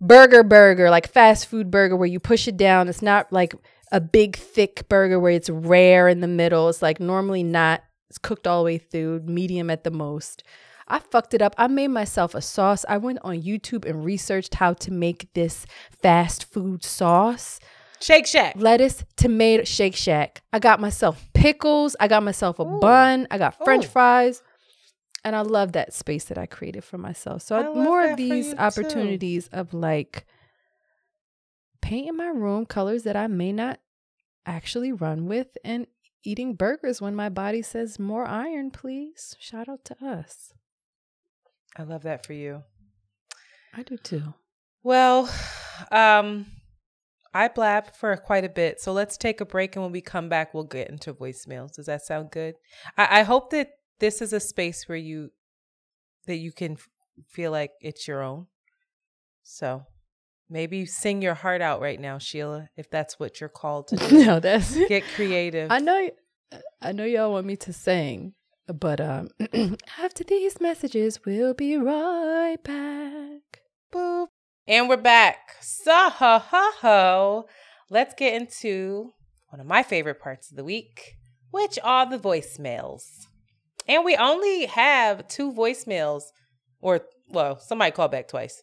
burger 0.00 0.42
burger, 0.42 0.88
like 0.88 1.06
fast 1.06 1.46
food 1.46 1.70
burger 1.70 1.96
where 1.96 2.08
you 2.08 2.18
push 2.18 2.48
it 2.48 2.56
down. 2.56 2.88
It's 2.88 3.02
not 3.02 3.30
like 3.30 3.54
a 3.92 4.00
big, 4.00 4.36
thick 4.36 4.88
burger 4.88 5.20
where 5.20 5.32
it's 5.32 5.50
rare 5.50 6.08
in 6.08 6.20
the 6.20 6.26
middle. 6.28 6.68
It's 6.70 6.80
like 6.80 6.98
normally 6.98 7.42
not, 7.42 7.84
it's 8.08 8.18
cooked 8.18 8.46
all 8.46 8.60
the 8.60 8.64
way 8.64 8.78
through, 8.78 9.20
medium 9.20 9.68
at 9.68 9.84
the 9.84 9.90
most. 9.90 10.42
I 10.86 10.98
fucked 10.98 11.34
it 11.34 11.42
up. 11.42 11.54
I 11.58 11.66
made 11.66 11.88
myself 11.88 12.34
a 12.34 12.40
sauce. 12.42 12.84
I 12.88 12.98
went 12.98 13.18
on 13.22 13.42
YouTube 13.42 13.84
and 13.88 14.04
researched 14.04 14.54
how 14.54 14.74
to 14.74 14.90
make 14.90 15.32
this 15.34 15.66
fast 16.02 16.44
food 16.44 16.84
sauce 16.84 17.58
Shake 18.00 18.26
Shack. 18.26 18.54
lettuce, 18.58 19.04
tomato, 19.16 19.64
Shake 19.64 19.96
Shack. 19.96 20.42
I 20.52 20.58
got 20.58 20.80
myself 20.80 21.26
pickles. 21.32 21.96
I 21.98 22.08
got 22.08 22.22
myself 22.22 22.58
a 22.58 22.64
Ooh. 22.64 22.80
bun. 22.80 23.26
I 23.30 23.38
got 23.38 23.64
French 23.64 23.86
Ooh. 23.86 23.88
fries. 23.88 24.42
And 25.24 25.34
I 25.34 25.40
love 25.40 25.72
that 25.72 25.94
space 25.94 26.24
that 26.24 26.36
I 26.36 26.44
created 26.44 26.84
for 26.84 26.98
myself. 26.98 27.40
So 27.42 27.56
I 27.56 27.74
more 27.74 28.04
of 28.04 28.18
these 28.18 28.48
you, 28.48 28.52
too. 28.52 28.58
opportunities 28.58 29.48
of 29.52 29.72
like 29.72 30.26
painting 31.80 32.16
my 32.16 32.28
room 32.28 32.66
colors 32.66 33.04
that 33.04 33.16
I 33.16 33.26
may 33.26 33.52
not 33.52 33.80
actually 34.44 34.92
run 34.92 35.24
with 35.26 35.56
and 35.64 35.86
eating 36.24 36.54
burgers 36.54 37.00
when 37.00 37.14
my 37.14 37.30
body 37.30 37.62
says 37.62 37.98
more 37.98 38.26
iron, 38.26 38.70
please. 38.70 39.34
Shout 39.38 39.68
out 39.68 39.84
to 39.86 40.04
us. 40.04 40.52
I 41.76 41.82
love 41.82 42.02
that 42.04 42.24
for 42.26 42.32
you. 42.32 42.62
I 43.76 43.82
do 43.82 43.96
too. 43.96 44.34
Well, 44.82 45.28
um, 45.90 46.46
I 47.32 47.48
blab 47.48 47.94
for 47.96 48.16
quite 48.16 48.44
a 48.44 48.48
bit, 48.48 48.80
so 48.80 48.92
let's 48.92 49.16
take 49.16 49.40
a 49.40 49.44
break, 49.44 49.74
and 49.74 49.82
when 49.82 49.92
we 49.92 50.00
come 50.00 50.28
back, 50.28 50.54
we'll 50.54 50.64
get 50.64 50.88
into 50.88 51.12
voicemails. 51.12 51.72
Does 51.74 51.86
that 51.86 52.02
sound 52.02 52.30
good? 52.30 52.54
I, 52.96 53.20
I 53.20 53.22
hope 53.22 53.50
that 53.50 53.70
this 53.98 54.22
is 54.22 54.32
a 54.32 54.40
space 54.40 54.88
where 54.88 54.98
you 54.98 55.30
that 56.26 56.36
you 56.36 56.52
can 56.52 56.72
f- 56.72 56.88
feel 57.28 57.50
like 57.50 57.72
it's 57.80 58.06
your 58.08 58.22
own. 58.22 58.46
So 59.42 59.82
maybe 60.48 60.86
sing 60.86 61.20
your 61.22 61.34
heart 61.34 61.60
out 61.60 61.80
right 61.80 62.00
now, 62.00 62.18
Sheila, 62.18 62.68
if 62.76 62.88
that's 62.90 63.18
what 63.18 63.40
you're 63.40 63.48
called 63.50 63.88
to 63.88 63.96
do. 64.08 64.24
no, 64.24 64.40
that's 64.40 64.76
Get 64.88 65.02
creative. 65.16 65.70
I 65.70 65.80
know 65.80 66.10
I 66.80 66.92
know 66.92 67.04
y'all 67.04 67.32
want 67.32 67.46
me 67.46 67.56
to 67.56 67.72
sing, 67.72 68.34
but 68.66 69.00
um 69.00 69.28
after 69.98 70.24
these 70.24 70.60
messages 70.60 71.20
we'll 71.24 71.54
be 71.54 71.76
right 71.76 72.62
back. 72.62 73.62
Boop. 73.92 74.26
And 74.66 74.88
we're 74.88 74.96
back. 74.96 75.56
So 75.60 76.10
ho 76.10 76.38
ho 76.38 76.70
ho. 76.80 77.46
Let's 77.90 78.14
get 78.14 78.34
into 78.34 79.12
one 79.50 79.60
of 79.60 79.66
my 79.66 79.82
favorite 79.82 80.20
parts 80.20 80.50
of 80.50 80.56
the 80.56 80.64
week, 80.64 81.16
which 81.50 81.78
are 81.84 82.08
the 82.08 82.18
voicemails. 82.18 83.26
And 83.86 84.04
we 84.04 84.16
only 84.16 84.64
have 84.66 85.28
two 85.28 85.52
voicemails, 85.52 86.24
or 86.80 87.02
well, 87.28 87.58
somebody 87.60 87.90
called 87.90 88.10
back 88.10 88.28
twice. 88.28 88.62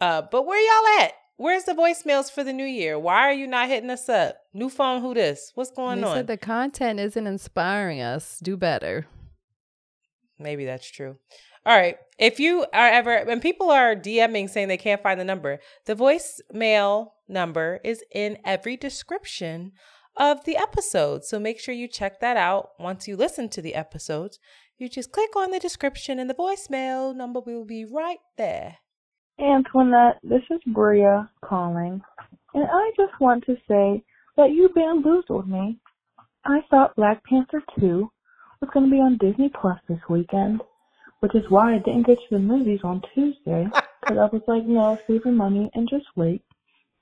Uh, 0.00 0.22
but 0.22 0.46
where 0.46 0.58
y'all 0.58 1.04
at? 1.04 1.12
Where's 1.36 1.64
the 1.64 1.74
voicemails 1.74 2.32
for 2.32 2.42
the 2.42 2.52
new 2.54 2.64
year? 2.64 2.98
Why 2.98 3.28
are 3.28 3.32
you 3.32 3.46
not 3.46 3.68
hitting 3.68 3.90
us 3.90 4.08
up? 4.08 4.38
New 4.54 4.70
phone, 4.70 5.02
who 5.02 5.12
this? 5.12 5.52
What's 5.54 5.70
going 5.70 6.00
they 6.00 6.06
on? 6.06 6.16
said 6.16 6.26
the 6.26 6.38
content 6.38 6.98
isn't 6.98 7.26
inspiring 7.26 8.00
us. 8.00 8.38
Do 8.42 8.56
better. 8.56 9.06
Maybe 10.38 10.64
that's 10.64 10.90
true. 10.90 11.16
All 11.64 11.76
right. 11.76 11.96
If 12.18 12.38
you 12.38 12.66
are 12.72 12.88
ever, 12.88 13.24
when 13.24 13.40
people 13.40 13.70
are 13.70 13.96
DMing 13.96 14.48
saying 14.48 14.68
they 14.68 14.76
can't 14.76 15.02
find 15.02 15.18
the 15.18 15.24
number, 15.24 15.58
the 15.84 15.94
voicemail 15.94 17.08
number 17.28 17.80
is 17.82 18.04
in 18.14 18.38
every 18.44 18.76
description 18.76 19.72
of 20.16 20.44
the 20.44 20.56
episode. 20.56 21.24
So 21.24 21.38
make 21.38 21.58
sure 21.58 21.74
you 21.74 21.88
check 21.88 22.20
that 22.20 22.36
out 22.36 22.70
once 22.78 23.08
you 23.08 23.16
listen 23.16 23.48
to 23.50 23.62
the 23.62 23.74
episodes. 23.74 24.38
You 24.78 24.88
just 24.88 25.12
click 25.12 25.34
on 25.36 25.50
the 25.50 25.58
description 25.58 26.18
and 26.18 26.28
the 26.28 26.34
voicemail 26.34 27.14
number 27.14 27.40
will 27.40 27.64
be 27.64 27.84
right 27.84 28.18
there. 28.36 28.78
Antoinette, 29.38 30.18
this 30.22 30.42
is 30.50 30.60
Bria 30.66 31.28
calling, 31.44 32.00
and 32.54 32.64
I 32.64 32.90
just 32.96 33.20
want 33.20 33.44
to 33.44 33.56
say 33.68 34.02
that 34.38 34.50
you 34.50 34.70
bamboozled 34.74 35.46
me. 35.46 35.78
I 36.46 36.60
thought 36.70 36.96
Black 36.96 37.22
Panther 37.24 37.62
2 37.78 38.10
was 38.60 38.70
going 38.72 38.86
to 38.86 38.90
be 38.90 39.00
on 39.00 39.18
Disney 39.18 39.50
Plus 39.60 39.78
this 39.88 39.98
weekend, 40.08 40.60
which 41.20 41.34
is 41.34 41.44
why 41.48 41.74
I 41.74 41.78
didn't 41.78 42.06
get 42.06 42.18
to 42.18 42.36
the 42.36 42.38
movies 42.38 42.80
on 42.84 43.02
Tuesday, 43.14 43.66
because 44.00 44.18
I 44.18 44.28
was 44.32 44.42
like, 44.46 44.64
no, 44.64 44.98
save 45.06 45.24
your 45.24 45.34
money 45.34 45.70
and 45.74 45.88
just 45.88 46.06
wait, 46.16 46.42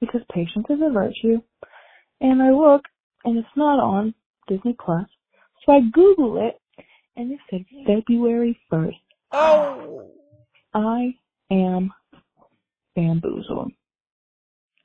because 0.00 0.20
patience 0.32 0.66
is 0.70 0.80
a 0.82 0.90
virtue. 0.92 1.40
And 2.20 2.42
I 2.42 2.50
look, 2.50 2.82
and 3.24 3.38
it's 3.38 3.56
not 3.56 3.78
on 3.78 4.14
Disney 4.48 4.76
Plus, 4.84 5.06
so 5.64 5.72
I 5.72 5.80
Google 5.92 6.46
it, 6.48 6.60
and 7.16 7.32
it 7.32 7.38
said 7.50 7.64
February 7.86 8.58
1st. 8.72 9.00
Oh, 9.32 10.08
I 10.74 11.14
am 11.50 11.92
bamboozled. 12.94 13.72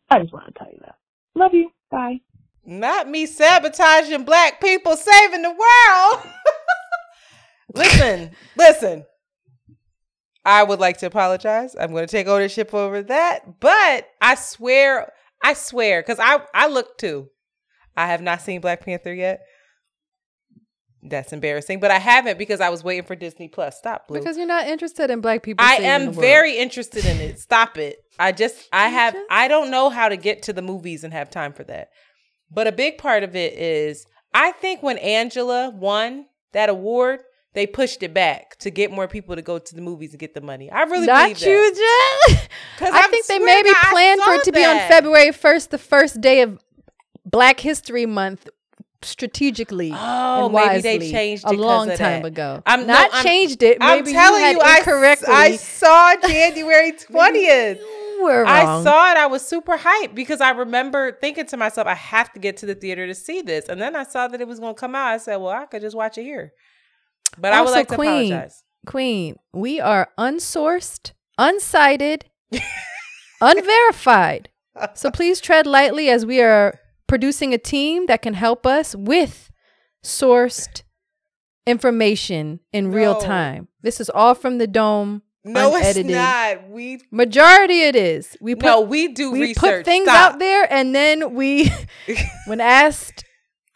I 0.10 0.20
just 0.20 0.34
want 0.34 0.48
to 0.48 0.54
tell 0.54 0.72
you 0.72 0.80
that. 0.82 0.96
Love 1.36 1.54
you. 1.54 1.70
Bye. 1.92 2.22
not 2.66 3.08
me 3.10 3.26
sabotaging 3.26 4.26
black 4.26 4.62
people 4.62 4.96
saving 4.96 5.42
the 5.42 5.50
world. 5.50 6.34
listen, 7.74 8.32
listen. 8.58 9.06
I 10.46 10.64
would 10.64 10.80
like 10.80 10.98
to 11.00 11.06
apologize. 11.06 11.76
I'm 11.80 11.92
going 11.92 12.08
to 12.08 12.12
take 12.12 12.28
ownership 12.28 12.74
over 12.74 13.04
that, 13.04 13.60
but 13.60 14.08
I 14.22 14.36
swear, 14.36 15.12
I 15.44 15.54
swear, 15.54 16.02
because 16.02 16.20
I 16.20 16.40
I 16.54 16.68
looked 16.68 17.00
too. 17.00 17.30
I 17.96 18.08
have 18.08 18.22
not 18.22 18.42
seen 18.42 18.62
Black 18.62 18.84
Panther 18.84 19.14
yet. 19.14 19.42
That's 21.02 21.32
embarrassing, 21.32 21.80
but 21.80 21.92
I 21.92 21.98
haven't 22.00 22.38
because 22.38 22.60
I 22.60 22.70
was 22.70 22.84
waiting 22.84 23.06
for 23.06 23.16
Disney 23.16 23.48
Plus. 23.48 23.78
Stop, 23.78 24.08
Blue. 24.10 24.20
Because 24.20 24.38
you're 24.38 24.46
not 24.46 24.68
interested 24.68 25.10
in 25.10 25.22
black 25.22 25.44
people. 25.44 25.66
I 25.66 25.76
am 25.76 26.12
very 26.12 26.58
interested 26.58 27.06
in 27.06 27.18
it. 27.22 27.40
Stop 27.40 27.78
it. 27.78 28.00
I 28.18 28.34
just 28.34 28.68
I 28.74 28.90
have 28.90 29.14
just- 29.14 29.26
I 29.30 29.48
don't 29.48 29.72
know 29.72 29.90
how 29.90 30.10
to 30.10 30.18
get 30.18 30.44
to 30.44 30.54
the 30.54 30.62
movies 30.62 31.06
and 31.06 31.14
have 31.14 31.30
time 31.30 31.54
for 31.54 31.64
that. 31.66 31.90
But 32.52 32.68
a 32.68 32.74
big 32.74 32.98
part 32.98 33.24
of 33.24 33.34
it 33.36 33.54
is 33.54 34.06
I 34.34 34.52
think 34.52 34.84
when 34.84 34.98
Angela 34.98 35.70
won 35.70 36.26
that 36.52 36.68
award, 36.68 37.22
they 37.54 37.66
pushed 37.66 38.04
it 38.04 38.14
back 38.14 38.58
to 38.60 38.70
get 38.70 38.92
more 38.92 39.08
people 39.08 39.36
to 39.36 39.42
go 39.42 39.58
to 39.60 39.76
the 39.76 39.82
movies 39.82 40.12
and 40.12 40.20
get 40.20 40.34
the 40.34 40.42
money. 40.42 40.70
I 40.72 40.84
really 40.84 41.08
Not 41.08 41.24
believe 41.34 41.42
you, 41.42 41.74
that. 41.74 42.48
Jen. 42.80 42.94
I 42.94 43.02
I'm 43.04 43.10
think 43.12 43.26
they 43.28 43.40
maybe 43.40 43.70
I 43.70 43.88
planned 43.92 44.22
for 44.22 44.34
it 44.34 44.44
to 44.44 44.52
be 44.52 44.64
on. 44.64 44.78
February 44.88 45.32
1st, 45.32 45.70
the 45.70 45.78
first 45.80 46.22
day 46.22 46.42
of 46.42 46.60
Black 47.26 47.60
History 47.60 48.06
Month, 48.06 48.50
strategically. 49.02 49.92
Oh, 49.94 50.46
and 50.46 50.54
maybe 50.54 50.82
they 50.82 51.12
changed 51.12 51.44
a 51.46 51.52
long 51.54 51.90
of 51.90 51.98
time 51.98 52.22
that. 52.22 52.28
ago. 52.28 52.62
I'm- 52.66 52.82
no, 52.82 52.94
not 52.94 53.14
I'm- 53.14 53.24
changed 53.24 53.64
it. 53.64 53.78
I'm 53.82 54.00
Maybe 54.04 54.14
telling 54.14 54.42
you, 54.44 54.50
you, 54.52 54.62
I, 54.64 54.78
incorrectly. 54.78 55.28
I 55.30 55.56
saw 55.56 56.16
January 56.28 56.92
20th. 57.12 57.80
You 57.80 58.24
were 58.26 58.46
I 58.46 58.84
saw 58.84 59.12
it. 59.12 59.18
I 59.18 59.28
was 59.28 59.48
super 59.48 59.78
hyped 59.78 60.14
because 60.14 60.42
I 60.42 60.52
remember 60.52 61.14
thinking 61.22 61.46
to 61.48 61.58
myself, 61.58 61.88
I 61.88 61.94
have 61.96 62.32
to 62.34 62.40
get 62.40 62.58
to 62.58 62.66
the 62.66 62.76
theater 62.76 63.08
to 63.08 63.16
see 63.16 63.42
this. 63.42 63.70
And 63.70 63.82
then 63.82 63.96
I 63.96 64.04
saw 64.04 64.28
that 64.28 64.42
it 64.42 64.48
was 64.48 64.60
going 64.60 64.76
to 64.76 64.80
come 64.80 64.94
out. 64.94 65.08
I 65.08 65.18
said, 65.18 65.38
well, 65.38 65.50
I 65.54 65.66
could 65.66 65.82
just 65.82 65.96
watch 65.96 66.18
it 66.18 66.24
here. 66.24 66.52
But 67.38 67.54
I 67.54 67.62
would 67.62 67.72
like 67.72 67.88
to 67.90 67.96
Queen, 67.96 68.32
apologize. 68.32 68.64
Queen, 68.86 69.36
we 69.54 69.80
are 69.80 70.10
unsourced, 70.18 71.12
unsighted, 71.40 72.24
unverified. 73.42 74.50
So 74.94 75.12
please 75.14 75.40
tread 75.42 75.66
lightly 75.68 76.10
as 76.10 76.26
we 76.26 76.42
are 76.42 76.80
producing 77.08 77.54
a 77.54 77.58
team 77.58 78.06
that 78.08 78.22
can 78.22 78.34
help 78.34 78.66
us 78.66 78.96
with 78.96 79.52
sourced 80.04 80.84
information 81.66 82.60
in 82.72 82.92
real 82.92 83.16
time. 83.20 83.68
This 83.82 84.00
is 84.00 84.10
all 84.10 84.34
from 84.36 84.58
the 84.58 84.68
dome. 84.68 85.22
No, 85.46 85.76
unedited. 85.76 86.06
it's 86.08 86.14
not. 86.14 86.70
We 86.70 87.02
Majority 87.12 87.82
it 87.82 87.96
is. 87.96 88.36
We 88.42 88.56
put 88.56 88.66
no, 88.66 88.82
we 88.82 89.08
do 89.08 89.32
we 89.32 89.42
research. 89.42 89.58
put 89.58 89.86
things 89.86 90.06
Stop. 90.06 90.34
out 90.34 90.40
there 90.40 90.72
and 90.72 90.94
then 90.94 91.34
we 91.34 91.72
when 92.46 92.60
asked 92.60 93.24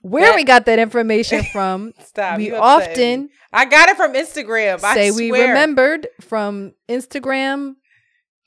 where 0.03 0.27
That- 0.27 0.35
we 0.35 0.43
got 0.43 0.65
that 0.67 0.77
information 0.79 1.43
from, 1.51 1.93
Stop. 2.05 2.37
we 2.37 2.51
often. 2.53 3.29
I 3.51 3.65
got 3.65 3.89
it 3.89 3.97
from 3.97 4.13
Instagram. 4.13 4.83
I 4.83 4.93
say 4.93 5.11
we 5.11 5.31
remembered 5.31 6.07
from 6.21 6.73
Instagram 6.87 7.73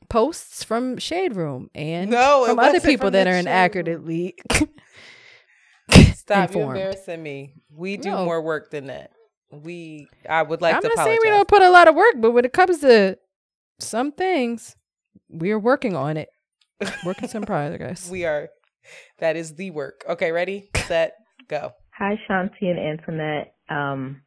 posts 0.08 0.62
from 0.62 0.98
Shade 0.98 1.34
Room 1.34 1.68
and 1.74 2.10
No, 2.10 2.44
from 2.46 2.58
other 2.60 2.78
people 2.80 3.06
from 3.08 3.12
that 3.14 3.26
are 3.26 3.36
inaccurately 3.36 4.36
Stop. 6.14 6.52
You're 6.54 6.64
embarrassing 6.64 7.22
me. 7.22 7.54
We 7.72 7.96
do 7.96 8.10
No. 8.10 8.24
more 8.24 8.42
work 8.42 8.70
than 8.70 8.86
that. 8.88 9.10
We. 9.52 10.08
I 10.28 10.42
would 10.42 10.60
like 10.60 10.72
to. 10.72 10.76
I'm 10.78 10.82
not 10.82 10.92
apologize. 10.92 11.06
saying 11.06 11.18
we 11.22 11.28
don't 11.30 11.46
put 11.48 11.62
a 11.62 11.70
lot 11.70 11.86
of 11.86 11.94
work, 11.94 12.14
but 12.18 12.32
when 12.32 12.44
it 12.44 12.52
comes 12.52 12.80
to 12.80 13.16
some 13.78 14.10
things, 14.10 14.74
we're 15.28 15.58
working 15.58 15.94
on 15.94 16.16
it. 16.16 16.28
Working 17.04 17.28
some 17.28 17.42
progress. 17.46 18.10
we 18.10 18.24
are. 18.24 18.48
That 19.18 19.36
is 19.36 19.54
the 19.54 19.70
work. 19.70 20.04
Okay, 20.08 20.32
ready, 20.32 20.68
set, 20.86 21.12
go. 21.48 21.72
Hi, 21.98 22.18
Shanti 22.28 22.62
and 22.62 22.78
Antoinette. 22.78 23.54
Um, 23.68 24.22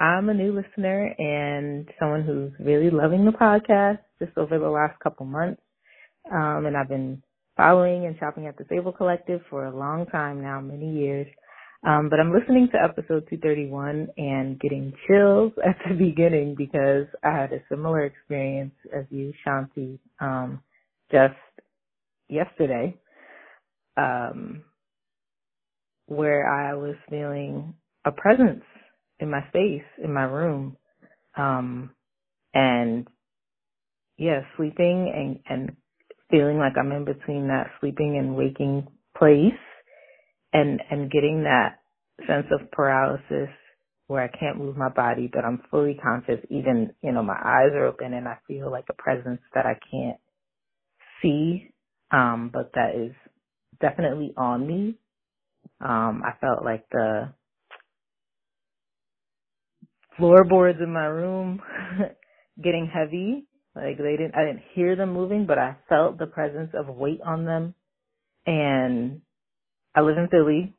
I'm 0.00 0.28
a 0.28 0.34
new 0.34 0.52
listener 0.52 1.14
and 1.18 1.88
someone 1.98 2.22
who's 2.22 2.52
really 2.64 2.90
loving 2.90 3.24
the 3.24 3.32
podcast 3.32 3.98
just 4.18 4.36
over 4.36 4.58
the 4.58 4.68
last 4.68 4.98
couple 5.00 5.26
months. 5.26 5.62
Um, 6.32 6.66
and 6.66 6.76
I've 6.76 6.88
been 6.88 7.22
following 7.56 8.06
and 8.06 8.16
shopping 8.18 8.46
at 8.46 8.56
the 8.56 8.64
Sable 8.68 8.92
Collective 8.92 9.42
for 9.50 9.66
a 9.66 9.76
long 9.76 10.06
time 10.06 10.42
now, 10.42 10.60
many 10.60 10.92
years. 10.92 11.26
Um, 11.86 12.08
but 12.08 12.20
I'm 12.20 12.32
listening 12.32 12.68
to 12.72 12.82
episode 12.82 13.26
231 13.28 14.08
and 14.16 14.58
getting 14.60 14.92
chills 15.06 15.52
at 15.66 15.76
the 15.88 15.94
beginning 15.94 16.54
because 16.56 17.06
I 17.24 17.30
had 17.30 17.52
a 17.52 17.62
similar 17.68 18.04
experience 18.04 18.74
as 18.96 19.04
you, 19.10 19.32
Shanti, 19.46 19.98
um, 20.20 20.60
just 21.10 21.34
yesterday. 22.28 22.96
Um, 23.96 24.64
where 26.06 26.46
I 26.48 26.74
was 26.74 26.96
feeling 27.10 27.74
a 28.04 28.12
presence 28.12 28.64
in 29.20 29.30
my 29.30 29.42
space, 29.48 29.84
in 30.02 30.12
my 30.14 30.24
room. 30.24 30.76
Um, 31.36 31.90
and 32.54 33.08
yeah, 34.18 34.40
sleeping 34.56 35.12
and, 35.14 35.40
and 35.48 35.76
feeling 36.30 36.58
like 36.58 36.74
I'm 36.78 36.92
in 36.92 37.04
between 37.04 37.48
that 37.48 37.68
sleeping 37.80 38.18
and 38.18 38.36
waking 38.36 38.88
place 39.18 39.60
and, 40.52 40.80
and 40.90 41.10
getting 41.10 41.44
that 41.44 41.80
sense 42.26 42.46
of 42.52 42.70
paralysis 42.72 43.50
where 44.08 44.22
I 44.22 44.28
can't 44.38 44.58
move 44.58 44.76
my 44.76 44.90
body, 44.90 45.30
but 45.32 45.44
I'm 45.44 45.62
fully 45.70 45.98
conscious. 46.02 46.44
Even, 46.50 46.92
you 47.02 47.12
know, 47.12 47.22
my 47.22 47.34
eyes 47.36 47.72
are 47.74 47.86
open 47.86 48.14
and 48.14 48.28
I 48.28 48.38
feel 48.48 48.70
like 48.70 48.86
a 48.90 48.94
presence 49.02 49.40
that 49.54 49.66
I 49.66 49.74
can't 49.90 50.18
see, 51.22 51.72
um, 52.12 52.50
but 52.52 52.72
that 52.74 52.94
is 52.96 53.12
definitely 53.80 54.34
on 54.36 54.66
me. 54.66 54.96
Um, 55.82 56.22
I 56.24 56.32
felt 56.40 56.64
like 56.64 56.84
the 56.92 57.32
floorboards 60.16 60.78
in 60.82 60.92
my 60.92 61.06
room 61.06 61.60
getting 62.62 62.90
heavy. 62.92 63.46
Like 63.74 63.98
they 63.98 64.12
didn't, 64.16 64.34
I 64.36 64.44
didn't 64.46 64.62
hear 64.74 64.96
them 64.96 65.12
moving, 65.14 65.46
but 65.46 65.58
I 65.58 65.76
felt 65.88 66.18
the 66.18 66.26
presence 66.26 66.70
of 66.74 66.94
weight 66.94 67.20
on 67.26 67.44
them. 67.44 67.74
And 68.46 69.22
I 69.94 70.02
live 70.02 70.18
in 70.18 70.28
Philly 70.28 70.74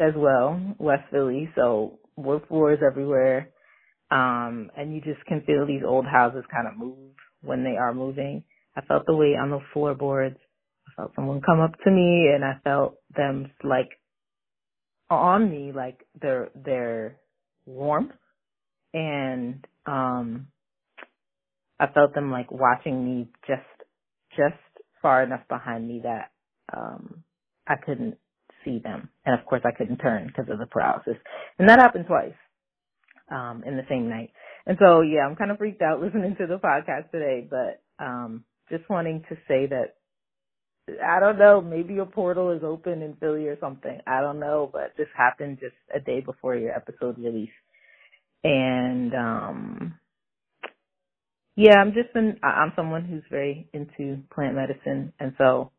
as 0.00 0.14
well, 0.16 0.60
West 0.78 1.04
Philly, 1.10 1.50
so 1.56 1.98
wood 2.16 2.42
floors 2.48 2.80
everywhere. 2.86 3.50
Um, 4.10 4.70
and 4.76 4.94
you 4.94 5.00
just 5.00 5.24
can 5.26 5.42
feel 5.46 5.66
these 5.66 5.82
old 5.86 6.06
houses 6.06 6.44
kind 6.52 6.68
of 6.68 6.78
move 6.78 7.14
when 7.42 7.64
they 7.64 7.76
are 7.76 7.94
moving. 7.94 8.44
I 8.76 8.82
felt 8.82 9.06
the 9.06 9.16
weight 9.16 9.36
on 9.40 9.50
the 9.50 9.60
floorboards. 9.72 10.38
I 10.88 11.02
felt 11.02 11.12
someone 11.16 11.42
come 11.42 11.60
up 11.60 11.72
to 11.84 11.90
me 11.90 12.30
and 12.34 12.44
I 12.44 12.54
felt 12.64 12.96
them 13.16 13.50
like 13.64 13.88
on 15.10 15.50
me, 15.50 15.72
like 15.74 16.04
their, 16.20 16.50
their 16.54 17.16
warmth. 17.66 18.12
And, 18.92 19.66
um, 19.86 20.48
I 21.80 21.86
felt 21.88 22.14
them 22.14 22.30
like 22.30 22.50
watching 22.50 23.04
me 23.04 23.28
just, 23.46 23.62
just 24.36 24.54
far 25.02 25.22
enough 25.22 25.42
behind 25.48 25.88
me 25.88 26.00
that, 26.04 26.30
um, 26.72 27.24
I 27.66 27.74
couldn't 27.76 28.16
see 28.64 28.78
them. 28.78 29.08
And 29.26 29.38
of 29.38 29.44
course 29.46 29.62
I 29.64 29.76
couldn't 29.76 29.98
turn 29.98 30.28
because 30.28 30.50
of 30.50 30.58
the 30.58 30.66
paralysis. 30.66 31.16
And 31.58 31.68
that 31.68 31.80
happened 31.80 32.06
twice, 32.06 32.34
um, 33.30 33.64
in 33.66 33.76
the 33.76 33.84
same 33.88 34.08
night. 34.08 34.30
And 34.66 34.78
so, 34.80 35.02
yeah, 35.02 35.26
I'm 35.28 35.36
kind 35.36 35.50
of 35.50 35.58
freaked 35.58 35.82
out 35.82 36.00
listening 36.02 36.36
to 36.38 36.46
the 36.46 36.58
podcast 36.58 37.10
today, 37.10 37.46
but, 37.48 37.82
um, 38.04 38.44
just 38.70 38.88
wanting 38.88 39.24
to 39.28 39.36
say 39.46 39.66
that 39.66 39.96
I 40.88 41.20
don't 41.20 41.38
know, 41.38 41.62
maybe 41.62 41.98
a 41.98 42.06
portal 42.06 42.52
is 42.52 42.62
open 42.64 43.02
in 43.02 43.16
Philly 43.16 43.48
or 43.48 43.58
something. 43.60 44.00
I 44.06 44.20
don't 44.20 44.40
know, 44.40 44.70
but 44.72 44.92
this 44.98 45.08
happened 45.16 45.58
just 45.60 45.76
a 45.94 46.00
day 46.00 46.20
before 46.20 46.56
your 46.56 46.72
episode 46.74 47.18
release. 47.18 47.50
And 48.44 49.14
um 49.14 49.94
yeah, 51.56 51.76
I'm 51.76 51.92
just 51.94 52.10
I- 52.42 52.46
I'm 52.48 52.72
someone 52.76 53.04
who's 53.04 53.24
very 53.30 53.68
into 53.74 54.22
plant 54.34 54.56
medicine 54.56 55.12
and 55.20 55.34
so 55.38 55.72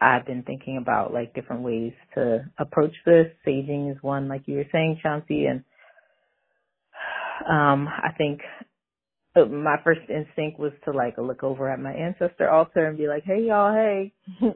I've 0.00 0.26
been 0.26 0.42
thinking 0.44 0.78
about 0.78 1.14
like 1.14 1.34
different 1.34 1.62
ways 1.62 1.92
to 2.14 2.44
approach 2.58 2.94
this. 3.06 3.28
Saging 3.46 3.92
is 3.92 4.02
one 4.02 4.28
like 4.28 4.42
you 4.46 4.56
were 4.56 4.66
saying, 4.72 5.00
Shanti, 5.04 5.48
and 5.50 5.64
um 7.48 7.88
I 7.88 8.12
think 8.18 8.40
my 9.36 9.76
first 9.84 10.02
instinct 10.10 10.58
was 10.58 10.72
to 10.84 10.92
like 10.92 11.16
look 11.18 11.42
over 11.44 11.70
at 11.70 11.80
my 11.80 11.92
ancestor 11.92 12.50
altar 12.50 12.86
and 12.86 12.98
be 12.98 13.08
like, 13.08 13.24
"Hey 13.24 13.44
y'all, 13.48 13.74
hey, 13.74 14.12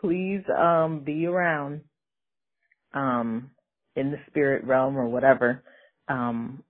please 0.00 0.42
um 0.58 1.02
be 1.04 1.26
around 1.26 1.82
um 2.94 3.50
in 3.96 4.10
the 4.12 4.18
spirit 4.28 4.64
realm 4.64 4.96
or 4.98 5.06
whatever, 5.08 5.62
um 6.08 6.62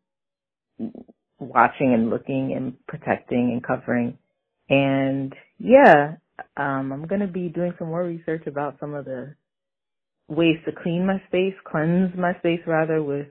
watching 1.40 1.94
and 1.94 2.10
looking 2.10 2.54
and 2.56 2.74
protecting 2.88 3.50
and 3.52 3.64
covering." 3.66 4.18
And 4.70 5.34
yeah, 5.58 6.16
um 6.56 6.92
I'm 6.92 7.06
going 7.06 7.22
to 7.22 7.28
be 7.28 7.48
doing 7.48 7.74
some 7.78 7.88
more 7.88 8.04
research 8.04 8.46
about 8.46 8.78
some 8.80 8.94
of 8.94 9.04
the 9.06 9.34
ways 10.28 10.58
to 10.66 10.72
clean 10.72 11.06
my 11.06 11.22
space, 11.28 11.54
cleanse 11.70 12.16
my 12.16 12.34
space 12.40 12.60
rather 12.66 13.02
with 13.02 13.28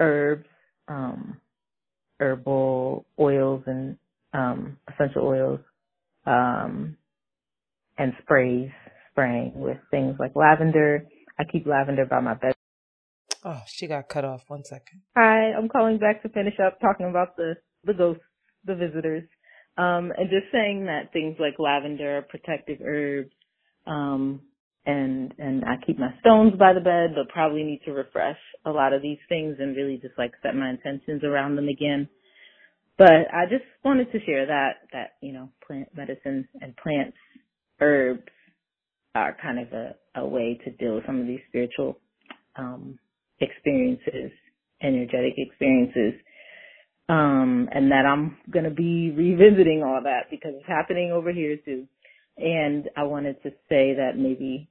herbs, 0.00 0.46
um 0.88 1.40
herbal 2.20 3.04
oils 3.18 3.62
and 3.66 3.96
um 4.32 4.76
essential 4.92 5.22
oils 5.26 5.60
um 6.26 6.96
and 7.98 8.12
sprays 8.22 8.70
spraying 9.10 9.52
with 9.54 9.78
things 9.90 10.16
like 10.18 10.32
lavender 10.34 11.04
i 11.38 11.44
keep 11.44 11.66
lavender 11.66 12.04
by 12.06 12.20
my 12.20 12.34
bed 12.34 12.52
Oh, 13.48 13.62
she 13.68 13.86
got 13.86 14.08
cut 14.08 14.24
off. 14.24 14.42
One 14.48 14.64
second. 14.64 15.02
hi 15.16 15.52
i'm 15.56 15.68
calling 15.68 15.98
back 15.98 16.22
to 16.22 16.28
finish 16.30 16.54
up 16.64 16.80
talking 16.80 17.06
about 17.08 17.36
the 17.36 17.54
the 17.84 17.94
ghosts 17.94 18.22
the 18.64 18.74
visitors 18.74 19.22
um 19.78 20.12
and 20.16 20.28
just 20.30 20.50
saying 20.52 20.86
that 20.86 21.12
things 21.12 21.36
like 21.38 21.54
lavender 21.58 22.18
are 22.18 22.22
protective 22.22 22.78
herbs 22.84 23.30
um 23.86 24.40
and 24.88 25.34
and 25.38 25.64
I 25.64 25.84
keep 25.84 25.98
my 25.98 26.14
stones 26.20 26.52
by 26.56 26.72
the 26.72 26.78
bed, 26.80 27.16
but 27.16 27.28
probably 27.32 27.64
need 27.64 27.80
to 27.86 27.90
refresh 27.92 28.38
a 28.64 28.70
lot 28.70 28.92
of 28.92 29.02
these 29.02 29.18
things 29.28 29.56
and 29.58 29.74
really 29.76 29.96
just 30.00 30.16
like 30.16 30.30
set 30.44 30.54
my 30.54 30.70
intentions 30.70 31.24
around 31.24 31.56
them 31.56 31.66
again. 31.66 32.08
But 32.98 33.28
I 33.32 33.44
just 33.48 33.64
wanted 33.84 34.10
to 34.12 34.24
share 34.24 34.46
that 34.46 34.88
that 34.92 35.14
you 35.20 35.32
know 35.32 35.50
plant 35.66 35.88
medicine 35.94 36.48
and 36.60 36.76
plants, 36.76 37.16
herbs 37.80 38.22
are 39.14 39.36
kind 39.40 39.58
of 39.58 39.72
a, 39.72 39.94
a 40.14 40.26
way 40.26 40.58
to 40.64 40.70
deal 40.72 40.96
with 40.96 41.06
some 41.06 41.20
of 41.20 41.26
these 41.26 41.40
spiritual 41.48 41.98
um, 42.56 42.98
experiences, 43.40 44.30
energetic 44.82 45.34
experiences. 45.36 46.20
Um, 47.08 47.68
and 47.72 47.90
that 47.92 48.04
I'm 48.04 48.36
gonna 48.50 48.70
be 48.70 49.12
revisiting 49.16 49.82
all 49.84 50.00
that 50.02 50.30
because 50.30 50.54
it's 50.56 50.66
happening 50.66 51.12
over 51.12 51.32
here 51.32 51.56
too. 51.64 51.86
And 52.38 52.88
I 52.96 53.04
wanted 53.04 53.42
to 53.44 53.50
say 53.68 53.94
that 53.94 54.12
maybe, 54.16 54.68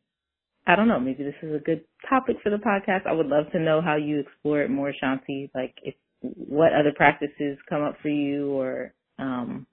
I 0.67 0.75
don't 0.75 0.87
know, 0.87 0.99
maybe 0.99 1.23
this 1.23 1.35
is 1.41 1.55
a 1.55 1.63
good 1.63 1.83
topic 2.09 2.37
for 2.43 2.49
the 2.49 2.57
podcast. 2.57 3.07
I 3.07 3.13
would 3.13 3.27
love 3.27 3.51
to 3.53 3.59
know 3.59 3.81
how 3.81 3.95
you 3.95 4.19
explore 4.19 4.61
it 4.61 4.69
more, 4.69 4.93
Shanti. 5.01 5.49
Like, 5.55 5.73
if 5.81 5.95
what 6.35 6.73
other 6.73 6.93
practices 6.95 7.57
come 7.69 7.83
up 7.83 7.97
for 8.01 8.09
you, 8.09 8.51
or 8.51 8.93
um, 9.19 9.67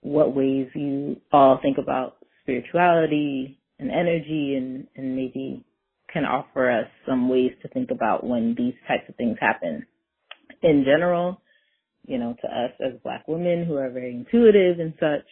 what 0.00 0.34
ways 0.34 0.68
you 0.74 1.20
all 1.32 1.58
think 1.62 1.78
about 1.78 2.16
spirituality 2.42 3.60
and 3.78 3.90
energy, 3.90 4.54
and 4.56 4.86
and 4.96 5.16
maybe 5.16 5.64
can 6.12 6.24
offer 6.24 6.70
us 6.70 6.88
some 7.06 7.28
ways 7.28 7.52
to 7.62 7.68
think 7.68 7.90
about 7.90 8.24
when 8.24 8.54
these 8.56 8.74
types 8.88 9.08
of 9.08 9.16
things 9.16 9.36
happen 9.40 9.86
in 10.62 10.84
general. 10.84 11.40
You 12.06 12.18
know, 12.18 12.36
to 12.40 12.48
us 12.48 12.70
as 12.80 13.00
Black 13.02 13.26
women 13.26 13.66
who 13.66 13.74
are 13.74 13.90
very 13.90 14.14
intuitive 14.14 14.78
and 14.78 14.94
such 15.00 15.26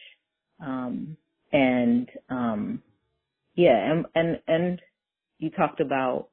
um, 0.60 1.16
and, 1.52 2.08
um, 2.30 2.82
yeah, 3.54 3.92
and, 3.92 4.06
and, 4.14 4.40
and 4.48 4.82
you 5.38 5.50
talked 5.50 5.80
about 5.80 6.28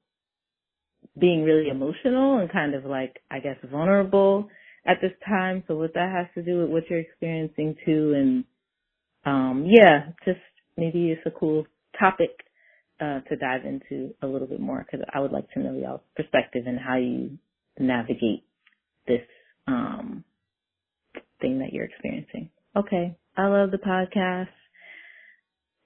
being 1.19 1.43
really 1.43 1.69
emotional 1.69 2.39
and 2.39 2.51
kind 2.51 2.73
of 2.73 2.85
like, 2.85 3.21
I 3.29 3.39
guess, 3.39 3.57
vulnerable 3.69 4.49
at 4.85 4.97
this 5.01 5.11
time. 5.27 5.63
So 5.67 5.75
what 5.75 5.93
that 5.93 6.11
has 6.11 6.27
to 6.35 6.43
do 6.43 6.61
with 6.61 6.69
what 6.69 6.89
you're 6.89 6.99
experiencing 6.99 7.75
too. 7.85 8.13
And, 8.15 8.43
um, 9.25 9.65
yeah, 9.67 10.11
just 10.25 10.39
maybe 10.77 11.11
it's 11.11 11.21
a 11.25 11.31
cool 11.31 11.65
topic, 11.99 12.31
uh, 12.99 13.19
to 13.29 13.35
dive 13.35 13.65
into 13.65 14.13
a 14.21 14.27
little 14.27 14.47
bit 14.47 14.59
more 14.59 14.85
because 14.89 15.05
I 15.13 15.19
would 15.19 15.31
like 15.31 15.49
to 15.51 15.59
know 15.59 15.73
y'all's 15.73 16.01
perspective 16.15 16.63
and 16.65 16.79
how 16.79 16.97
you 16.97 17.37
navigate 17.79 18.43
this, 19.07 19.21
um, 19.67 20.23
thing 21.41 21.59
that 21.59 21.73
you're 21.73 21.85
experiencing. 21.85 22.49
Okay. 22.75 23.17
I 23.35 23.47
love 23.47 23.71
the 23.71 23.77
podcast. 23.77 24.49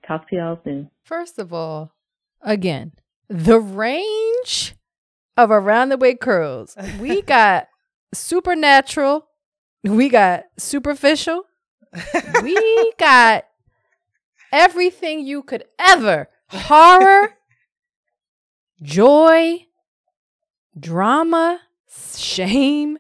Talk 0.08 0.30
to 0.30 0.36
y'all 0.36 0.60
soon. 0.64 0.90
First 1.04 1.40
of 1.40 1.54
all, 1.54 1.94
again, 2.42 2.92
the 3.28 3.60
range 3.60 4.76
of 5.38 5.52
around 5.52 5.90
the 5.90 5.98
way 5.98 6.16
curls. 6.16 6.76
We 7.00 7.22
got 7.24 7.68
supernatural, 8.14 9.28
we 9.84 10.10
got 10.10 10.44
superficial, 10.58 11.44
we 12.42 12.94
got 13.00 13.46
everything 14.52 15.26
you 15.26 15.44
could 15.44 15.66
ever 15.80 16.30
horror, 16.50 17.34
joy, 18.82 19.66
drama, 20.80 21.60
shame. 22.16 22.98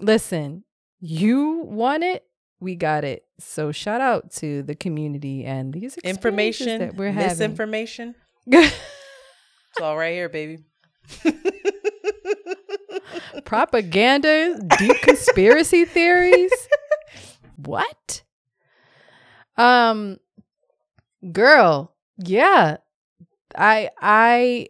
Listen, 0.00 0.64
you 1.00 1.62
want 1.64 2.02
it, 2.04 2.24
we 2.60 2.74
got 2.76 3.04
it. 3.04 3.24
So 3.38 3.72
shout 3.72 4.00
out 4.00 4.30
to 4.32 4.62
the 4.62 4.74
community 4.74 5.44
and 5.44 5.72
these 5.72 5.96
Information, 5.98 6.78
that 6.78 6.94
we're 6.96 7.10
having. 7.12 7.28
misinformation. 7.28 8.14
it's 8.46 8.72
all 9.80 9.96
right 9.96 10.12
here, 10.12 10.28
baby. 10.28 10.58
Propaganda, 13.44 14.58
deep 14.78 15.00
conspiracy 15.02 15.84
theories. 15.86 16.52
What? 17.56 18.22
Um 19.56 20.18
girl, 21.32 21.94
yeah. 22.18 22.78
I 23.56 23.90
I 24.00 24.68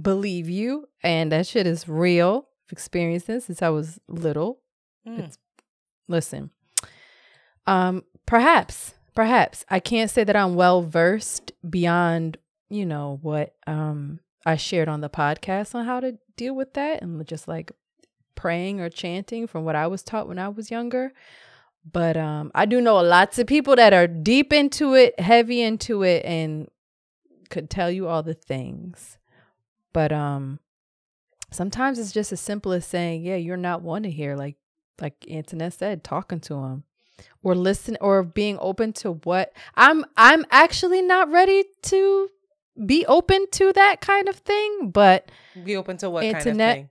believe 0.00 0.48
you 0.48 0.88
and 1.02 1.32
that 1.32 1.46
shit 1.46 1.66
is 1.66 1.88
real. 1.88 2.48
I've 2.66 2.72
experienced 2.72 3.26
this 3.26 3.46
since 3.46 3.62
I 3.62 3.68
was 3.68 3.98
little. 4.08 4.60
Mm. 5.06 5.20
It's 5.26 5.38
listen. 6.08 6.50
Um, 7.66 8.04
perhaps, 8.26 8.94
perhaps 9.14 9.64
I 9.68 9.80
can't 9.80 10.10
say 10.10 10.24
that 10.24 10.36
I'm 10.36 10.54
well 10.54 10.82
versed 10.82 11.52
beyond, 11.68 12.38
you 12.70 12.86
know, 12.86 13.18
what 13.22 13.54
um 13.66 14.20
I 14.44 14.56
shared 14.56 14.88
on 14.88 15.00
the 15.00 15.10
podcast 15.10 15.74
on 15.74 15.84
how 15.84 16.00
to 16.00 16.18
deal 16.36 16.54
with 16.54 16.74
that 16.74 17.02
and 17.02 17.26
just 17.26 17.46
like 17.48 17.72
praying 18.34 18.80
or 18.80 18.88
chanting 18.88 19.46
from 19.46 19.64
what 19.64 19.76
I 19.76 19.86
was 19.86 20.02
taught 20.02 20.28
when 20.28 20.38
I 20.38 20.48
was 20.48 20.70
younger. 20.70 21.12
But 21.90 22.16
um 22.16 22.50
I 22.54 22.66
do 22.66 22.80
know 22.80 22.96
lots 22.96 23.38
of 23.38 23.46
people 23.46 23.76
that 23.76 23.92
are 23.92 24.06
deep 24.06 24.52
into 24.52 24.94
it, 24.94 25.18
heavy 25.18 25.60
into 25.62 26.02
it 26.02 26.24
and 26.24 26.68
could 27.50 27.68
tell 27.70 27.90
you 27.90 28.08
all 28.08 28.22
the 28.22 28.34
things. 28.34 29.18
But 29.92 30.12
um 30.12 30.60
sometimes 31.50 31.98
it's 31.98 32.12
just 32.12 32.32
as 32.32 32.40
simple 32.40 32.72
as 32.72 32.86
saying, 32.86 33.22
"Yeah, 33.22 33.36
you're 33.36 33.56
not 33.56 33.82
one 33.82 34.04
to 34.04 34.10
hear." 34.10 34.36
Like 34.36 34.56
like 35.00 35.26
Antoinette 35.28 35.74
said, 35.74 36.04
talking 36.04 36.40
to 36.40 36.54
him 36.54 36.84
or 37.42 37.54
listen 37.54 37.96
or 38.00 38.22
being 38.22 38.58
open 38.60 38.92
to 38.92 39.12
what 39.12 39.52
I'm 39.74 40.04
I'm 40.16 40.44
actually 40.50 41.02
not 41.02 41.30
ready 41.30 41.64
to 41.82 42.28
be 42.86 43.04
open 43.06 43.46
to 43.52 43.72
that 43.74 44.00
kind 44.00 44.28
of 44.28 44.36
thing, 44.36 44.90
but 44.90 45.30
Be 45.64 45.76
open 45.76 45.96
to 45.98 46.10
what 46.10 46.22
kind 46.22 46.36
Antoinette- 46.36 46.70
of 46.70 46.74
thing? 46.76 46.88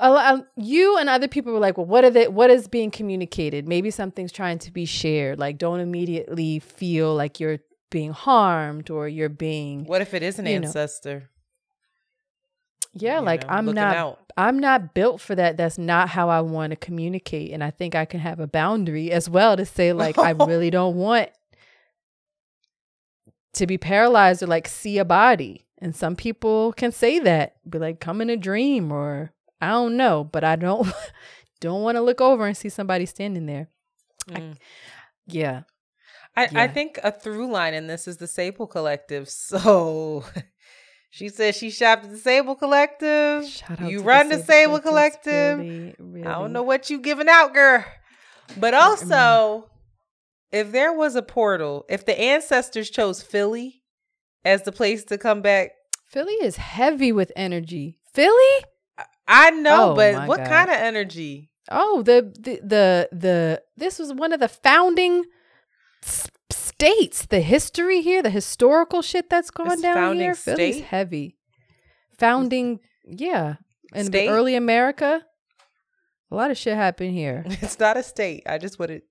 a 0.00 0.10
lo- 0.10 0.24
um, 0.24 0.46
you 0.56 0.96
and 0.98 1.08
other 1.08 1.28
people 1.28 1.52
were 1.52 1.58
like, 1.60 1.76
well, 1.76 1.86
what 1.86 2.04
are 2.04 2.10
they, 2.10 2.26
what 2.28 2.50
is 2.50 2.66
being 2.68 2.90
communicated? 2.90 3.68
Maybe 3.68 3.90
something's 3.90 4.32
trying 4.32 4.58
to 4.60 4.72
be 4.72 4.84
shared. 4.84 5.38
Like, 5.38 5.58
don't 5.58 5.80
immediately 5.80 6.58
feel 6.60 7.14
like 7.14 7.38
you're 7.40 7.58
being 7.90 8.12
harmed 8.12 8.90
or 8.90 9.06
you're 9.08 9.28
being, 9.28 9.84
What 9.84 10.00
if 10.02 10.14
it 10.14 10.22
is 10.22 10.38
an 10.38 10.46
you 10.46 10.58
know, 10.60 10.66
ancestor? 10.66 11.28
yeah, 12.94 13.18
you 13.20 13.24
like 13.26 13.42
know, 13.42 13.48
I'm 13.54 13.66
not, 13.66 13.96
out. 13.96 14.32
I'm 14.36 14.58
not 14.58 14.94
built 14.94 15.20
for 15.20 15.34
that. 15.34 15.56
That's 15.56 15.78
not 15.78 16.08
how 16.08 16.28
I 16.28 16.40
want 16.40 16.70
to 16.70 16.76
communicate. 16.76 17.52
And 17.52 17.62
I 17.62 17.70
think 17.70 17.94
I 17.94 18.04
can 18.04 18.20
have 18.20 18.40
a 18.40 18.46
boundary 18.46 19.10
as 19.12 19.28
well 19.30 19.56
to 19.56 19.64
say, 19.66 19.92
like, 19.92 20.18
I 20.18 20.30
really 20.46 20.70
don't 20.70 20.96
want 20.96 21.30
to 23.54 23.66
be 23.66 23.78
paralyzed 23.78 24.42
or 24.42 24.46
like 24.46 24.68
see 24.68 24.98
a 24.98 25.04
body. 25.04 25.66
And 25.78 25.96
some 25.96 26.14
people 26.14 26.72
can 26.74 26.92
say 26.92 27.18
that, 27.18 27.56
be 27.68 27.78
like, 27.78 28.00
come 28.00 28.20
in 28.20 28.30
a 28.30 28.36
dream 28.36 28.92
or 28.92 29.32
I 29.60 29.70
don't 29.70 29.96
know, 29.96 30.24
but 30.24 30.44
I 30.44 30.56
don't 30.56 30.86
don't 31.60 31.82
want 31.82 31.96
to 31.96 32.02
look 32.02 32.20
over 32.20 32.46
and 32.46 32.56
see 32.56 32.68
somebody 32.68 33.06
standing 33.06 33.46
there. 33.46 33.68
Mm. 34.28 34.56
Yeah. 35.26 35.62
I, 36.36 36.48
I 36.54 36.68
think 36.68 36.98
a 37.02 37.12
through 37.12 37.50
line 37.50 37.74
in 37.74 37.86
this 37.88 38.08
is 38.08 38.16
the 38.16 38.26
Sable 38.26 38.66
Collective. 38.66 39.28
So 39.52 40.24
she 41.10 41.28
says 41.28 41.56
she 41.56 41.70
shopped 41.70 42.04
at 42.04 42.10
the 42.10 42.16
Sable 42.16 42.54
Collective. 42.54 43.46
Shout 43.46 43.82
out 43.82 43.90
you 43.90 43.98
to 43.98 44.04
run 44.04 44.28
the 44.28 44.36
Sable 44.36 44.46
Sable 44.46 44.80
Collective. 44.80 45.58
Collective. 45.58 45.94
Really, 45.98 46.12
really. 46.20 46.26
I 46.26 46.38
don't 46.38 46.52
know 46.52 46.62
what 46.62 46.88
you 46.88 46.98
giving 47.00 47.28
out, 47.28 47.52
girl. 47.52 47.84
But 48.58 48.72
also, 48.74 49.68
if 50.52 50.70
there 50.72 50.92
was 50.92 51.16
a 51.16 51.22
portal, 51.22 51.84
if 51.88 52.04
the 52.04 52.18
ancestors 52.20 52.90
chose 52.90 53.22
Philly 53.22 53.82
as 54.44 54.62
the 54.62 54.72
place 54.72 55.04
to 55.04 55.18
come 55.18 55.40
back, 55.42 55.70
Philly 56.06 56.34
is 56.34 56.56
heavy 56.56 57.10
with 57.12 57.32
energy. 57.36 57.98
Philly? 58.12 58.64
I 59.26 59.50
know, 59.50 59.92
Oh, 59.92 59.94
but 59.94 60.28
what 60.28 60.38
God. 60.38 60.46
kind 60.48 60.70
of 60.70 60.76
energy? 60.76 61.50
Oh, 61.70 62.02
the 62.02 62.32
the 62.38 62.60
the 62.62 63.08
the 63.12 63.62
this 63.76 63.98
was 63.98 64.12
one 64.12 64.32
of 64.32 64.40
the 64.40 64.48
founding 64.48 65.24
s- 66.04 66.28
states. 66.50 67.24
The 67.26 67.40
history 67.40 68.02
here, 68.02 68.20
the 68.22 68.30
historical 68.30 69.00
shit 69.00 69.30
that's 69.30 69.50
going 69.50 69.72
It's 69.72 69.82
down 69.82 70.16
here. 70.18 70.34
Philly's 70.34 70.76
state? 70.76 70.84
heavy. 70.84 71.36
Founding, 72.18 72.80
yeah, 73.04 73.56
in 73.94 74.10
early 74.28 74.54
America. 74.54 75.24
A 76.30 76.34
lot 76.34 76.50
of 76.50 76.58
shit 76.58 76.74
happened 76.74 77.12
here. 77.14 77.44
It's 77.62 77.78
not 77.78 77.96
a 77.96 78.02
state. 78.02 78.42
I 78.46 78.58
just 78.58 78.78
it. 78.90 79.04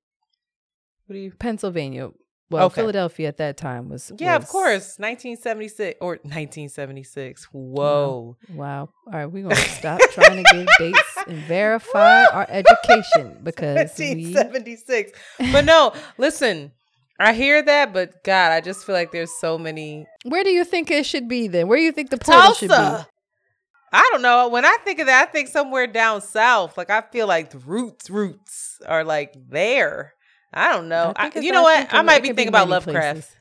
What 1.11 1.15
do 1.15 1.19
you? 1.23 1.31
Pennsylvania. 1.31 2.09
Well, 2.49 2.67
Okay. 2.67 2.75
Philadelphia 2.75 3.27
at 3.27 3.35
that 3.35 3.57
time 3.57 3.89
was. 3.89 4.13
Yeah, 4.17 4.37
of 4.37 4.47
course. 4.47 4.97
1976 4.97 5.97
or 5.99 6.11
1976. 6.23 7.49
Whoa. 7.51 8.37
Wow. 8.53 8.87
All 9.07 9.13
right, 9.13 9.25
we're 9.25 9.43
gonna 9.43 9.55
stop 9.57 9.99
trying 10.11 10.41
to 10.41 10.53
give 10.53 10.67
dates 10.79 11.17
and 11.27 11.37
verify 11.49 12.23
our 12.27 12.45
education 12.47 13.39
because 13.43 13.99
we 13.99 14.33
1976. 14.33 15.11
But 15.51 15.65
no, 15.65 15.91
listen. 16.17 16.71
I 17.19 17.33
hear 17.33 17.61
that, 17.61 17.91
but 17.91 18.23
God, 18.23 18.53
I 18.53 18.61
just 18.61 18.85
feel 18.85 18.95
like 18.95 19.11
there's 19.11 19.37
so 19.41 19.57
many. 19.57 20.07
Where 20.23 20.45
do 20.45 20.49
you 20.49 20.63
think 20.63 20.89
it 20.91 21.05
should 21.05 21.27
be 21.27 21.49
then? 21.49 21.67
Where 21.67 21.77
do 21.77 21.83
you 21.83 21.91
think 21.91 22.09
the 22.09 22.17
portal 22.17 22.53
should 22.53 22.69
be? 22.69 22.73
I 22.73 24.09
don't 24.13 24.21
know. 24.21 24.47
When 24.47 24.63
I 24.63 24.77
think 24.85 24.99
of 24.99 25.07
that, 25.07 25.27
I 25.27 25.29
think 25.29 25.49
somewhere 25.49 25.87
down 25.87 26.21
south. 26.21 26.77
Like 26.77 26.89
I 26.89 27.01
feel 27.01 27.27
like 27.27 27.49
the 27.49 27.57
roots, 27.59 28.09
roots 28.09 28.79
are 28.87 29.03
like 29.03 29.33
there. 29.49 30.13
I 30.53 30.71
don't 30.73 30.89
know. 30.89 31.13
I 31.15 31.27
it's- 31.27 31.43
you 31.43 31.51
know 31.51 31.63
what? 31.63 31.93
I 31.93 32.01
might 32.01 32.21
be 32.21 32.29
thinking 32.29 32.49
about 32.49 32.67
Lovecraft 32.69 33.13
places. 33.21 33.35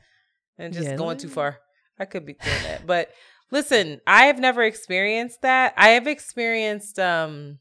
and 0.57 0.73
just 0.73 0.87
Yeah. 0.89 0.95
going 0.95 1.17
too 1.17 1.29
far. 1.29 1.59
I 1.99 2.05
could 2.05 2.25
be 2.25 2.33
doing 2.33 2.63
that. 2.63 2.85
But 2.87 3.11
listen, 3.51 3.99
I 4.07 4.25
have 4.25 4.39
never 4.39 4.63
experienced 4.63 5.41
that. 5.41 5.73
I 5.77 5.89
have 5.89 6.07
experienced 6.07 6.97
um 6.99 7.59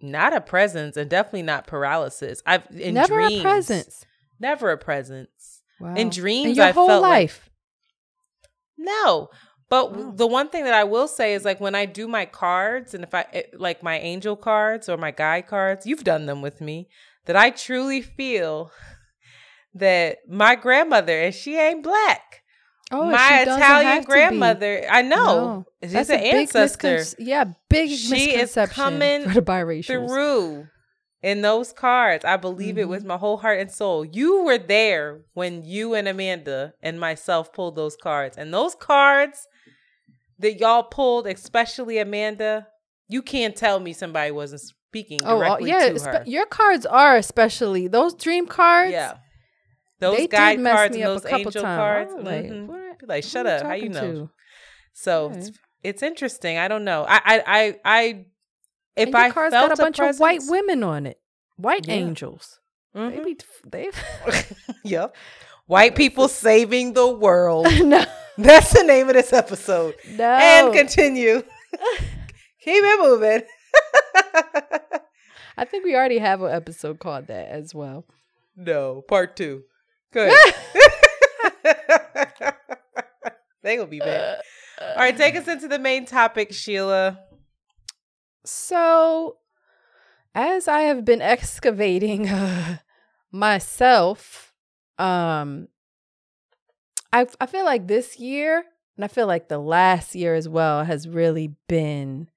not 0.00 0.34
a 0.34 0.40
presence 0.40 0.96
and 0.96 1.08
definitely 1.08 1.42
not 1.42 1.66
paralysis. 1.66 2.42
I've 2.44 2.66
in 2.70 2.94
Never 2.94 3.14
dreams, 3.14 3.38
a 3.40 3.42
presence. 3.42 4.04
Never 4.40 4.70
a 4.70 4.76
presence. 4.78 5.62
Wow. 5.80 5.94
In 5.94 6.10
dreams, 6.10 6.50
In 6.50 6.54
your 6.56 6.66
I 6.66 6.70
whole 6.72 6.88
felt 6.88 7.02
like- 7.02 7.10
life. 7.10 7.48
No. 8.76 9.28
But 9.68 9.92
Wow. 9.96 10.12
the 10.14 10.26
one 10.26 10.48
thing 10.50 10.64
that 10.64 10.74
I 10.74 10.84
will 10.84 11.08
say 11.08 11.32
is 11.34 11.44
like 11.44 11.60
when 11.60 11.74
I 11.74 11.86
do 11.86 12.06
my 12.06 12.26
cards 12.26 12.92
and 12.94 13.02
if 13.04 13.14
I 13.14 13.44
like 13.54 13.82
my 13.82 13.98
angel 13.98 14.36
cards 14.36 14.88
or 14.88 14.96
my 14.96 15.10
guide 15.12 15.46
cards, 15.46 15.86
you've 15.86 16.04
done 16.04 16.26
them 16.26 16.42
with 16.42 16.60
me, 16.60 16.88
that 17.26 17.36
I 17.36 17.50
truly 17.50 18.02
feel 18.02 18.70
that 19.74 20.18
my 20.28 20.54
grandmother 20.54 21.18
and 21.18 21.34
she 21.34 21.56
ain't 21.58 21.82
black. 21.82 22.42
oh, 22.90 23.10
my 23.10 23.42
Italian 23.42 23.86
have 23.86 24.02
to 24.02 24.06
be. 24.08 24.12
grandmother, 24.12 24.84
I 24.90 25.02
know, 25.02 25.16
No. 25.16 25.66
she's 25.82 25.92
That's 25.92 26.10
an 26.10 26.18
a 26.20 26.22
big 26.22 26.34
ancestor 26.34 26.96
miscon- 26.98 27.14
yeah, 27.20 27.44
big 27.70 27.88
She 27.90 27.94
is 28.34 28.54
misconception 28.56 28.74
coming 28.74 29.22
for 29.24 29.34
the 29.34 29.42
biracials. 29.42 30.08
through 30.08 30.66
in 31.22 31.40
those 31.40 31.72
cards. 31.72 32.24
I 32.24 32.36
believe 32.36 32.76
it 32.76 32.82
Mm-hmm. 32.82 32.90
with 32.90 33.04
my 33.04 33.16
whole 33.16 33.38
heart 33.38 33.60
and 33.60 33.70
soul. 33.70 34.04
You 34.04 34.42
were 34.44 34.58
there 34.58 35.20
when 35.34 35.64
you 35.64 35.94
and 35.94 36.06
Amanda 36.06 36.74
and 36.82 37.00
myself 37.00 37.52
pulled 37.52 37.76
those 37.76 37.96
cards. 37.96 38.36
And 38.36 38.52
those 38.52 38.74
cards 38.74 39.46
that 40.38 40.58
y'all 40.58 40.82
pulled, 40.82 41.26
especially 41.26 41.98
Amanda, 41.98 42.66
you 43.08 43.22
can't 43.22 43.54
tell 43.56 43.78
me 43.80 43.92
somebody 43.94 44.32
wasn't 44.32 44.62
speaking 44.92 45.22
Oh, 45.24 45.38
directly 45.38 45.70
yeah. 45.70 45.88
to 45.90 46.00
her. 46.04 46.22
your 46.26 46.44
cards 46.46 46.84
are 46.84 47.16
especially 47.16 47.88
those 47.88 48.12
dream 48.14 48.46
cards. 48.46 48.92
Yeah. 48.92 49.16
Those 50.00 50.16
they 50.16 50.22
did 50.26 50.30
guide 50.32 50.60
mess 50.60 50.74
cards 50.76 50.94
me 50.96 51.02
and 51.02 51.10
those 51.12 51.22
couple 51.22 51.38
angel 51.38 51.62
times. 51.62 51.78
cards. 51.78 52.12
Like, 52.24 52.44
mhm. 52.44 52.66
what- 52.66 53.08
like, 53.08 53.24
shut 53.24 53.46
up. 53.46 53.62
How 53.66 53.72
you 53.72 53.88
know? 53.88 54.00
to? 54.00 54.30
So 54.92 55.30
it's, 55.34 55.50
it's 55.82 56.02
interesting. 56.02 56.58
I 56.58 56.68
don't 56.68 56.84
know. 56.84 57.04
I 57.08 57.20
I 57.24 57.42
I, 57.46 57.76
I 57.84 58.02
if 58.94 59.06
And 59.06 59.10
your 59.12 59.20
I 59.22 59.30
cards 59.30 59.54
felt 59.54 59.70
got 59.70 59.78
a 59.78 59.82
bunch 59.82 59.98
of 60.00 60.18
white 60.20 60.42
women 60.46 60.82
on 60.84 61.06
it, 61.06 61.18
white 61.56 61.86
Yeah. 61.88 61.94
angels. 61.94 62.60
They 62.94 63.00
Mhm. 63.00 63.24
be 63.24 63.36
they. 63.64 63.90
yep. 64.84 65.16
White 65.66 65.94
people 65.96 66.28
saving 66.28 66.92
the 66.92 67.06
world. 67.08 67.66
no, 67.82 68.04
That's 68.36 68.72
the 68.72 68.82
name 68.84 69.08
of 69.08 69.14
this 69.14 69.32
episode. 69.32 69.94
no. 70.10 70.24
And 70.24 70.74
continue. 70.74 71.42
Keep 72.60 72.84
it 72.84 73.00
moving. 73.00 73.42
I 75.62 75.64
think 75.64 75.84
we 75.84 75.94
already 75.94 76.18
have 76.18 76.42
an 76.42 76.50
episode 76.50 76.98
called 76.98 77.28
that 77.28 77.46
as 77.46 77.72
well. 77.72 78.04
no, 78.56 79.00
part 79.02 79.36
two. 79.36 79.62
Good. 80.12 80.32
they 83.62 83.76
gonna 83.76 83.86
be 83.86 84.00
bad. 84.00 84.40
All 84.80 84.96
right, 84.96 85.16
take 85.16 85.36
us 85.36 85.46
into 85.46 85.68
the 85.68 85.78
main 85.78 86.04
topic, 86.04 86.52
Sheila. 86.52 87.20
So, 88.44 89.36
as 90.34 90.66
I 90.66 90.80
have 90.80 91.04
been 91.04 91.22
excavating 91.22 92.28
uh, 92.28 92.78
myself, 93.30 94.52
um, 94.98 95.68
I 97.12 97.28
I 97.40 97.46
feel 97.46 97.64
like 97.64 97.86
this 97.86 98.18
year, 98.18 98.64
and 98.96 99.04
I 99.04 99.08
feel 99.08 99.28
like 99.28 99.48
the 99.48 99.60
last 99.60 100.16
year 100.16 100.34
as 100.34 100.48
well, 100.48 100.82
has 100.82 101.06
really 101.06 101.54
been 101.68 102.31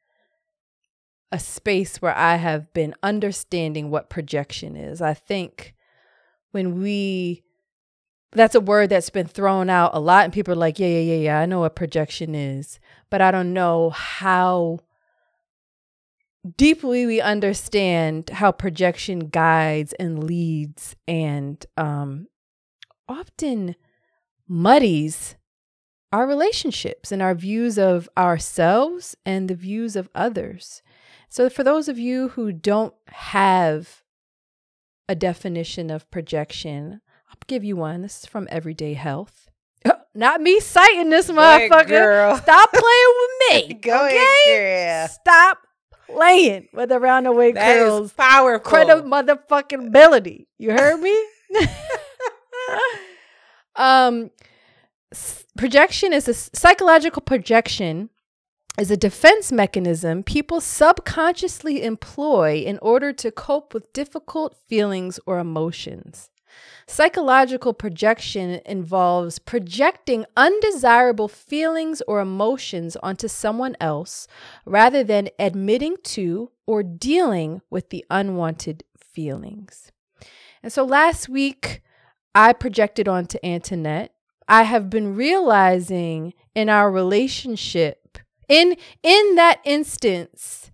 a 1.36 1.40
space 1.40 2.02
where 2.02 2.16
I 2.16 2.38
have 2.38 2.74
been 2.74 2.96
understanding 3.04 3.92
what 3.92 4.10
projection 4.10 4.78
is. 4.78 5.02
I 5.02 5.14
think 5.14 5.76
when 6.52 6.82
we 6.82 7.44
that's 8.32 8.56
a 8.56 8.62
word 8.62 8.90
that's 8.90 9.10
been 9.10 9.28
thrown 9.28 9.70
out 9.70 9.92
a 9.94 10.00
lot 10.00 10.24
and 10.24 10.32
people 10.32 10.54
are 10.54 10.58
like, 10.58 10.80
"Yeah, 10.80 10.88
yeah, 10.88 11.14
yeah, 11.14 11.24
yeah, 11.26 11.40
I 11.40 11.46
know 11.46 11.60
what 11.60 11.76
projection 11.76 12.36
is." 12.36 12.80
But 13.10 13.22
I 13.22 13.32
don't 13.32 13.52
know 13.52 13.90
how 13.90 14.80
deeply 16.56 17.06
we 17.06 17.20
understand 17.20 18.30
how 18.30 18.54
projection 18.54 19.28
guides 19.28 19.92
and 19.94 20.24
leads 20.24 20.96
and 21.06 21.66
um 21.76 22.28
often 23.10 23.76
muddies 24.48 25.36
our 26.14 26.26
relationships 26.26 27.12
and 27.12 27.22
our 27.22 27.36
views 27.36 27.78
of 27.78 28.08
ourselves 28.18 29.18
and 29.26 29.50
the 29.50 29.56
views 29.56 29.98
of 29.98 30.08
others. 30.16 30.82
So, 31.36 31.50
for 31.50 31.66
those 31.66 31.90
of 31.90 32.00
you 32.00 32.30
who 32.30 32.54
don't 32.54 32.94
have 33.10 34.04
a 35.10 35.16
definition 35.16 35.92
of 35.92 36.10
projection, 36.10 37.02
I'll 37.28 37.36
give 37.46 37.62
you 37.62 37.76
one. 37.76 38.04
This 38.04 38.20
is 38.20 38.26
from 38.26 38.48
Everyday 38.50 38.94
Health. 38.94 39.50
Not 40.14 40.40
me 40.40 40.62
citing 40.62 41.10
this 41.10 41.30
motherfucker. 41.30 41.88
girl. 41.90 42.38
Stop 42.38 42.72
playing 42.72 43.14
with 43.18 43.68
me. 43.68 43.74
Go 43.74 44.06
okay? 44.06 44.26
ahead. 44.46 45.10
Stop 45.12 45.58
playing 46.08 46.70
with 46.72 46.88
the 46.88 47.00
roundaway 47.00 47.54
That 47.54 47.76
is 47.80 47.84
curls 47.84 48.14
powerful. 48.14 48.70
credible 48.72 49.10
motherfucking 49.10 49.88
ability. 49.88 50.48
You 50.58 50.72
heard 50.72 51.02
me? 51.02 51.22
um 53.76 54.32
s- 55.12 55.44
projection 55.58 56.14
is 56.14 56.30
a 56.30 56.34
psychological 56.34 57.22
projection 57.22 58.10
is 58.78 58.92
a 58.92 58.98
defense 58.98 59.52
mechanism 59.52 60.24
people 60.24 60.60
subconsciously 60.60 61.84
employ 61.84 62.56
in 62.58 62.78
order 62.82 63.14
to 63.14 63.32
cope 63.32 63.74
with 63.74 63.92
difficult 63.94 64.58
feelings 64.68 65.20
or 65.26 65.40
emotions. 65.40 66.30
Psychological 66.88 67.74
projection 67.74 68.62
involves 68.66 69.40
projecting 69.40 70.26
undesirable 70.38 71.28
feelings 71.28 72.02
or 72.08 72.20
emotions 72.20 72.96
onto 72.98 73.28
someone 73.28 73.76
else 73.80 74.28
rather 74.66 75.04
than 75.04 75.30
admitting 75.40 75.96
to 76.04 76.52
or 76.66 76.84
dealing 76.84 77.62
with 77.70 77.90
the 77.90 78.06
unwanted 78.10 78.84
feelings. 78.98 79.92
And 80.62 80.72
so 80.72 80.84
last 80.84 81.28
week, 81.28 81.82
I 82.34 82.54
projected 82.54 83.08
onto 83.08 83.38
Antoinette. 83.44 84.14
I 84.48 84.64
have 84.64 84.90
been 84.90 85.16
realizing 85.16 86.34
in 86.54 86.70
our 86.70 86.92
relationship, 86.92 88.20
in 88.48 88.76
in 89.04 89.36
that 89.36 89.60
instance, 89.64 90.72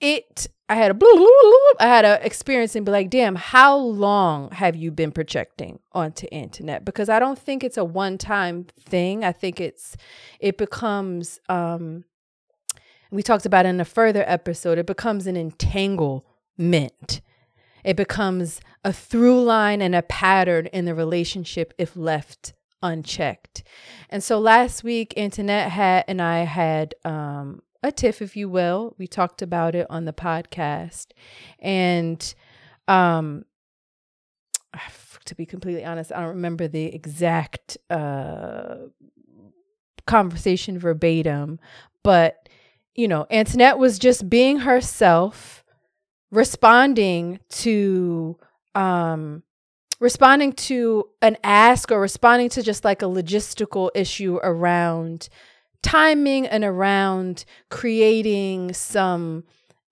it 0.00 0.48
I 0.70 0.74
had 0.74 0.90
a 0.90 0.94
blue, 0.94 1.12
blue, 1.14 1.24
blue, 1.24 1.58
I 1.80 1.86
had 1.86 2.04
a 2.04 2.24
experience 2.24 2.76
and 2.76 2.84
be 2.84 2.92
like, 2.92 3.08
damn, 3.08 3.36
how 3.36 3.78
long 3.78 4.50
have 4.50 4.76
you 4.76 4.90
been 4.90 5.12
projecting 5.12 5.78
onto 5.92 6.26
Antoinette? 6.30 6.84
Because 6.84 7.08
I 7.08 7.18
don't 7.18 7.38
think 7.38 7.64
it's 7.64 7.78
a 7.78 7.84
one 7.84 8.18
time 8.18 8.66
thing. 8.78 9.24
I 9.24 9.32
think 9.32 9.60
it's 9.60 9.96
it 10.40 10.58
becomes 10.58 11.40
um 11.48 12.04
we 13.10 13.22
talked 13.22 13.46
about 13.46 13.64
in 13.64 13.80
a 13.80 13.86
further 13.86 14.24
episode, 14.26 14.76
it 14.76 14.86
becomes 14.86 15.26
an 15.26 15.36
entanglement. 15.36 17.22
It 17.82 17.96
becomes 17.96 18.60
a 18.84 18.92
through 18.92 19.42
line 19.44 19.80
and 19.80 19.94
a 19.94 20.02
pattern 20.02 20.66
in 20.66 20.84
the 20.84 20.94
relationship 20.94 21.72
if 21.78 21.96
left 21.96 22.52
unchecked. 22.82 23.62
And 24.10 24.22
so 24.22 24.38
last 24.38 24.84
week, 24.84 25.14
Antoinette 25.16 25.70
had 25.70 26.04
and 26.08 26.22
I 26.22 26.40
had 26.40 26.94
um, 27.04 27.62
a 27.82 27.92
tiff, 27.92 28.22
if 28.22 28.36
you 28.36 28.48
will. 28.48 28.94
We 28.98 29.06
talked 29.06 29.42
about 29.42 29.74
it 29.74 29.86
on 29.90 30.04
the 30.04 30.12
podcast. 30.12 31.08
And 31.58 32.34
um, 32.86 33.44
to 35.24 35.34
be 35.34 35.46
completely 35.46 35.84
honest, 35.84 36.12
I 36.12 36.20
don't 36.20 36.28
remember 36.28 36.68
the 36.68 36.94
exact 36.94 37.76
uh, 37.90 38.76
conversation 40.06 40.78
verbatim, 40.78 41.60
but 42.02 42.48
you 42.94 43.06
know, 43.06 43.26
Antoinette 43.30 43.78
was 43.78 43.96
just 43.96 44.28
being 44.28 44.58
herself, 44.60 45.62
responding 46.32 47.38
to 47.48 48.36
um 48.74 49.42
responding 50.00 50.52
to 50.52 51.08
an 51.22 51.36
ask 51.42 51.90
or 51.90 52.00
responding 52.00 52.48
to 52.50 52.62
just 52.62 52.84
like 52.84 53.02
a 53.02 53.06
logistical 53.06 53.90
issue 53.94 54.38
around 54.42 55.28
timing 55.82 56.46
and 56.46 56.64
around 56.64 57.44
creating 57.70 58.72
some 58.72 59.44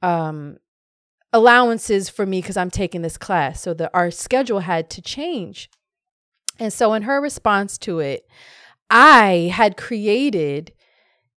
um 0.02 0.59
allowances 1.32 2.09
for 2.09 2.24
me 2.24 2.40
because 2.40 2.57
I'm 2.57 2.70
taking 2.70 3.02
this 3.02 3.18
class. 3.18 3.61
So 3.61 3.74
that 3.74 3.90
our 3.92 4.11
schedule 4.11 4.61
had 4.61 4.88
to 4.90 5.02
change. 5.02 5.68
And 6.59 6.72
so 6.72 6.94
in 6.94 7.02
her 7.02 7.20
response 7.20 7.76
to 7.78 7.98
it, 7.98 8.26
I 8.88 9.52
had 9.52 9.76
created 9.76 10.72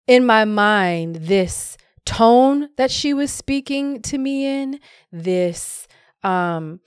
in 0.06 0.26
my 0.26 0.46
mind 0.46 1.16
this 1.16 1.78
tone 2.06 2.70
that 2.78 2.92
she 2.92 3.14
was 3.14 3.32
speaking 3.32 4.02
to 4.04 4.18
me 4.18 4.46
in, 4.46 4.80
this 5.12 5.88
um 6.24 6.80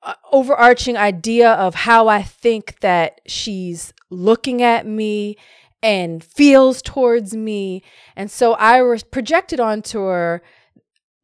Uh, 0.00 0.14
overarching 0.32 0.96
idea 0.96 1.50
of 1.50 1.74
how 1.74 2.06
I 2.06 2.22
think 2.22 2.78
that 2.80 3.20
she's 3.26 3.92
looking 4.10 4.62
at 4.62 4.86
me 4.86 5.36
and 5.82 6.22
feels 6.22 6.82
towards 6.82 7.34
me. 7.34 7.82
And 8.14 8.30
so 8.30 8.54
I 8.54 8.80
was 8.82 9.02
projected 9.02 9.58
onto 9.58 10.00
her 10.00 10.42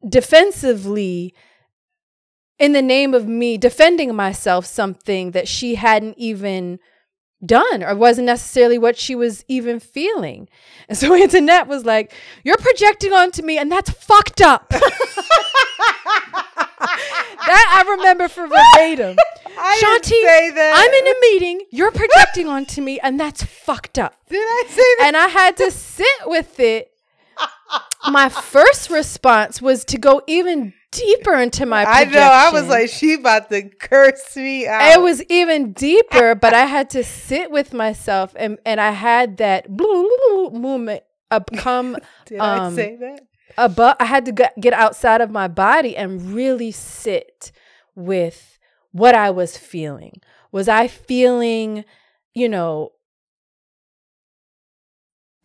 defensively 0.07 1.33
in 2.57 2.73
the 2.73 2.81
name 2.81 3.13
of 3.13 3.27
me 3.27 3.57
defending 3.57 4.15
myself 4.15 4.65
something 4.65 5.31
that 5.31 5.47
she 5.47 5.75
hadn't 5.75 6.17
even 6.17 6.79
done 7.45 7.83
or 7.83 7.95
wasn't 7.95 8.25
necessarily 8.25 8.77
what 8.77 8.97
she 8.97 9.15
was 9.15 9.43
even 9.47 9.79
feeling. 9.79 10.47
And 10.87 10.97
so 10.97 11.13
Antoinette 11.21 11.67
was 11.67 11.85
like, 11.85 12.13
You're 12.43 12.57
projecting 12.57 13.13
onto 13.13 13.43
me, 13.43 13.57
and 13.57 13.71
that's 13.71 13.89
fucked 13.89 14.41
up. 14.41 14.73
that 16.79 17.83
I 17.85 17.91
remember 17.97 18.27
for 18.27 18.47
verbatim. 18.47 19.17
I 19.57 19.81
Shanti, 19.81 20.09
didn't 20.09 20.27
say 20.27 20.51
that. 20.51 20.73
I'm 20.75 20.93
in 20.93 21.07
a 21.07 21.19
meeting, 21.21 21.65
you're 21.71 21.91
projecting 21.91 22.47
onto 22.47 22.81
me, 22.81 22.99
and 22.99 23.19
that's 23.19 23.43
fucked 23.43 23.97
up. 23.97 24.15
Did 24.29 24.37
I 24.37 24.63
say 24.67 24.75
that? 24.75 25.03
And 25.07 25.17
I 25.17 25.27
had 25.27 25.57
to 25.57 25.71
sit 25.71 26.07
with 26.25 26.59
it. 26.59 26.91
My 28.09 28.29
first 28.29 28.89
response 28.89 29.61
was 29.61 29.85
to 29.85 29.97
go 29.97 30.21
even 30.27 30.73
deeper 30.91 31.35
into 31.35 31.65
my 31.65 31.83
I 31.85 32.05
know. 32.05 32.19
I 32.19 32.51
was 32.51 32.67
like, 32.67 32.89
she 32.89 33.13
about 33.13 33.49
to 33.49 33.63
curse 33.69 34.35
me 34.35 34.67
out. 34.67 34.93
it 34.93 35.01
was 35.01 35.23
even 35.23 35.73
deeper, 35.73 36.35
but 36.35 36.53
I 36.53 36.65
had 36.65 36.89
to 36.91 37.03
sit 37.03 37.51
with 37.51 37.73
myself 37.73 38.33
and 38.37 38.59
and 38.65 38.79
I 38.79 38.91
had 38.91 39.37
that 39.37 39.67
moment 39.69 41.03
up 41.31 41.49
come 41.57 41.97
Did 42.25 42.39
I 42.39 42.65
um, 42.65 42.75
say 42.75 42.95
that? 42.97 43.27
Above 43.57 43.95
I 43.99 44.05
had 44.05 44.25
to 44.25 44.31
get, 44.31 44.73
outside 44.73 45.21
of 45.21 45.31
my 45.31 45.47
body 45.47 45.95
and 45.95 46.33
really 46.33 46.71
sit 46.71 47.51
with 47.95 48.57
what 48.91 49.15
I 49.15 49.29
was 49.29 49.57
feeling. 49.57 50.21
Was 50.51 50.67
I 50.69 50.87
feeling, 50.87 51.85
you 52.33 52.49
know, 52.49 52.91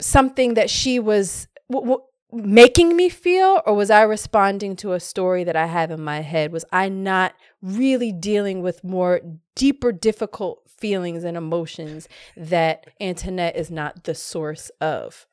something 0.01 0.55
that 0.55 0.71
she 0.71 0.99
was 0.99 1.49
w- 1.71 1.91
w- 1.91 2.07
making 2.33 2.97
me 2.97 3.09
feel 3.09 3.61
or 3.67 3.75
was 3.75 3.91
I 3.91 4.03
responding 4.03 4.77
to 4.77 4.93
a 4.93 5.01
story 5.01 5.45
that 5.45 5.57
I 5.57 5.67
have 5.67 5.91
in 5.91 6.03
my 6.03 6.21
head? 6.21 6.53
Was 6.53 6.65
I 6.73 6.89
not 6.89 7.35
really 7.61 8.13
dealing 8.13 8.63
with 8.63 8.85
more 8.85 9.21
deeper 9.57 9.93
difficult 9.93 10.63
feelings 10.69 11.25
and 11.25 11.37
emotions 11.37 12.09
that 12.37 12.87
Antoinette 13.01 13.57
is 13.57 13.71
not 13.71 14.05
the 14.05 14.15
source 14.15 14.71
of? 14.81 15.27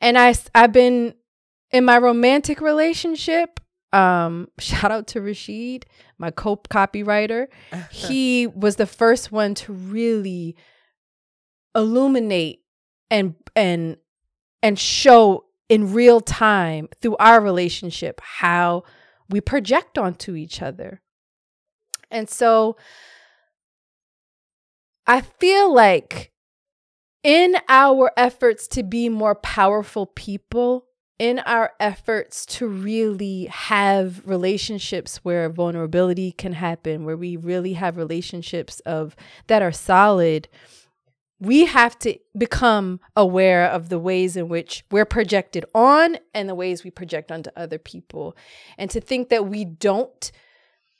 And 0.00 0.16
I 0.16 0.34
I've 0.54 0.72
been 0.72 1.14
in 1.72 1.84
my 1.84 1.98
romantic 1.98 2.60
relationship 2.60 3.60
um 3.92 4.48
shout 4.58 4.90
out 4.90 5.06
to 5.08 5.20
Rashid, 5.20 5.86
my 6.18 6.30
co 6.30 6.56
copywriter. 6.56 7.46
he 7.90 8.46
was 8.46 8.76
the 8.76 8.86
first 8.86 9.32
one 9.32 9.54
to 9.56 9.72
really 9.72 10.56
illuminate 11.74 12.60
and 13.10 13.34
and 13.54 13.96
and 14.62 14.78
show 14.78 15.44
in 15.68 15.92
real 15.92 16.20
time 16.20 16.88
through 17.00 17.16
our 17.16 17.40
relationship 17.40 18.20
how 18.22 18.84
we 19.28 19.40
project 19.40 19.98
onto 19.98 20.34
each 20.34 20.62
other. 20.62 21.02
And 22.10 22.28
so 22.28 22.76
I 25.06 25.20
feel 25.20 25.72
like 25.72 26.32
in 27.22 27.56
our 27.68 28.12
efforts 28.16 28.68
to 28.68 28.82
be 28.82 29.08
more 29.08 29.34
powerful 29.34 30.06
people, 30.06 30.85
in 31.18 31.38
our 31.40 31.72
efforts 31.80 32.44
to 32.44 32.66
really 32.66 33.46
have 33.46 34.26
relationships 34.26 35.18
where 35.18 35.48
vulnerability 35.48 36.32
can 36.32 36.52
happen, 36.52 37.04
where 37.04 37.16
we 37.16 37.36
really 37.36 37.72
have 37.74 37.96
relationships 37.96 38.80
of 38.80 39.16
that 39.46 39.62
are 39.62 39.72
solid, 39.72 40.48
we 41.40 41.66
have 41.66 41.98
to 41.98 42.18
become 42.36 43.00
aware 43.14 43.66
of 43.66 43.88
the 43.88 43.98
ways 43.98 44.36
in 44.36 44.48
which 44.48 44.84
we're 44.90 45.04
projected 45.04 45.64
on 45.74 46.18
and 46.34 46.48
the 46.48 46.54
ways 46.54 46.84
we 46.84 46.90
project 46.90 47.30
onto 47.32 47.50
other 47.56 47.78
people. 47.78 48.36
And 48.78 48.90
to 48.90 49.00
think 49.00 49.28
that 49.28 49.46
we 49.46 49.64
don't 49.64 50.32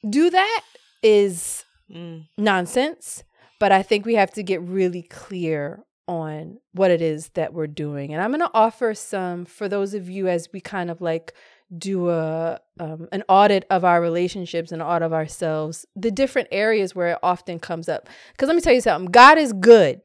do 0.09 0.31
that 0.31 0.63
is 1.03 1.65
Mm. 1.91 2.27
nonsense. 2.37 3.23
But 3.59 3.73
I 3.73 3.83
think 3.83 4.05
we 4.05 4.17
have 4.17 4.33
to 4.33 4.43
get 4.43 4.61
really 4.61 5.03
clear 5.03 5.85
on 6.09 6.59
what 6.73 6.91
it 6.91 7.03
is 7.03 7.31
that 7.31 7.53
we're 7.53 7.67
doing. 7.67 8.13
And 8.13 8.23
I'm 8.23 8.31
going 8.31 8.41
to 8.41 8.51
offer 8.55 8.95
some 8.95 9.45
for 9.45 9.69
those 9.69 9.95
of 9.95 10.09
you 10.09 10.29
as 10.29 10.49
we 10.53 10.61
kind 10.61 10.91
of 10.91 11.01
like 11.01 11.33
do 11.77 12.11
a 12.11 12.61
um, 12.79 13.09
an 13.11 13.25
audit 13.29 13.65
of 13.71 13.85
our 13.85 14.01
relationships 14.01 14.71
and 14.71 14.81
audit 14.81 15.05
of 15.05 15.13
ourselves, 15.13 15.85
the 15.97 16.11
different 16.11 16.49
areas 16.53 16.95
where 16.95 17.13
it 17.13 17.19
often 17.23 17.59
comes 17.59 17.89
up. 17.89 18.09
Because 18.33 18.47
let 18.47 18.55
me 18.55 18.63
tell 18.63 18.75
you 18.75 18.81
something, 18.81 19.11
God 19.11 19.39
is 19.39 19.53
good. 19.53 20.03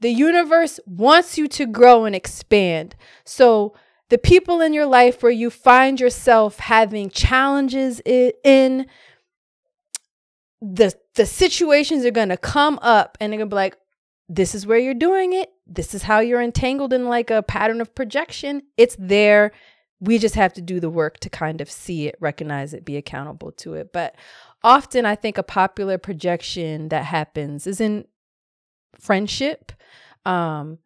The 0.00 0.10
universe 0.10 0.80
wants 0.86 1.36
you 1.36 1.48
to 1.48 1.66
grow 1.66 2.04
and 2.04 2.14
expand. 2.14 2.96
So 3.24 3.74
the 4.08 4.18
people 4.18 4.60
in 4.60 4.72
your 4.72 4.86
life 4.86 5.22
where 5.22 5.32
you 5.32 5.50
find 5.50 6.00
yourself 6.00 6.58
having 6.58 7.10
challenges 7.10 8.00
in 8.04 8.86
the 10.62 10.94
the 11.14 11.26
situations 11.26 12.04
are 12.04 12.10
going 12.10 12.28
to 12.28 12.36
come 12.36 12.78
up 12.82 13.18
and 13.20 13.32
they're 13.32 13.38
going 13.38 13.50
to 13.50 13.54
be 13.54 13.56
like 13.56 13.76
this 14.28 14.54
is 14.54 14.66
where 14.66 14.78
you're 14.78 14.94
doing 14.94 15.32
it. 15.32 15.50
This 15.66 15.94
is 15.94 16.02
how 16.02 16.20
you're 16.20 16.42
entangled 16.42 16.92
in 16.92 17.08
like 17.08 17.30
a 17.30 17.42
pattern 17.42 17.80
of 17.80 17.94
projection. 17.94 18.62
It's 18.76 18.96
there. 18.98 19.52
We 20.00 20.18
just 20.18 20.34
have 20.34 20.52
to 20.54 20.60
do 20.60 20.80
the 20.80 20.90
work 20.90 21.18
to 21.20 21.30
kind 21.30 21.60
of 21.60 21.70
see 21.70 22.06
it 22.08 22.16
recognize 22.20 22.74
it 22.74 22.84
be 22.84 22.96
accountable 22.96 23.52
to 23.52 23.74
it. 23.74 23.92
But 23.92 24.14
often 24.64 25.06
i 25.06 25.14
think 25.14 25.38
a 25.38 25.42
popular 25.42 25.96
projection 25.96 26.88
that 26.88 27.04
happens 27.04 27.66
is 27.66 27.80
in 27.80 28.04
friendship. 28.98 29.72
Um 30.24 30.78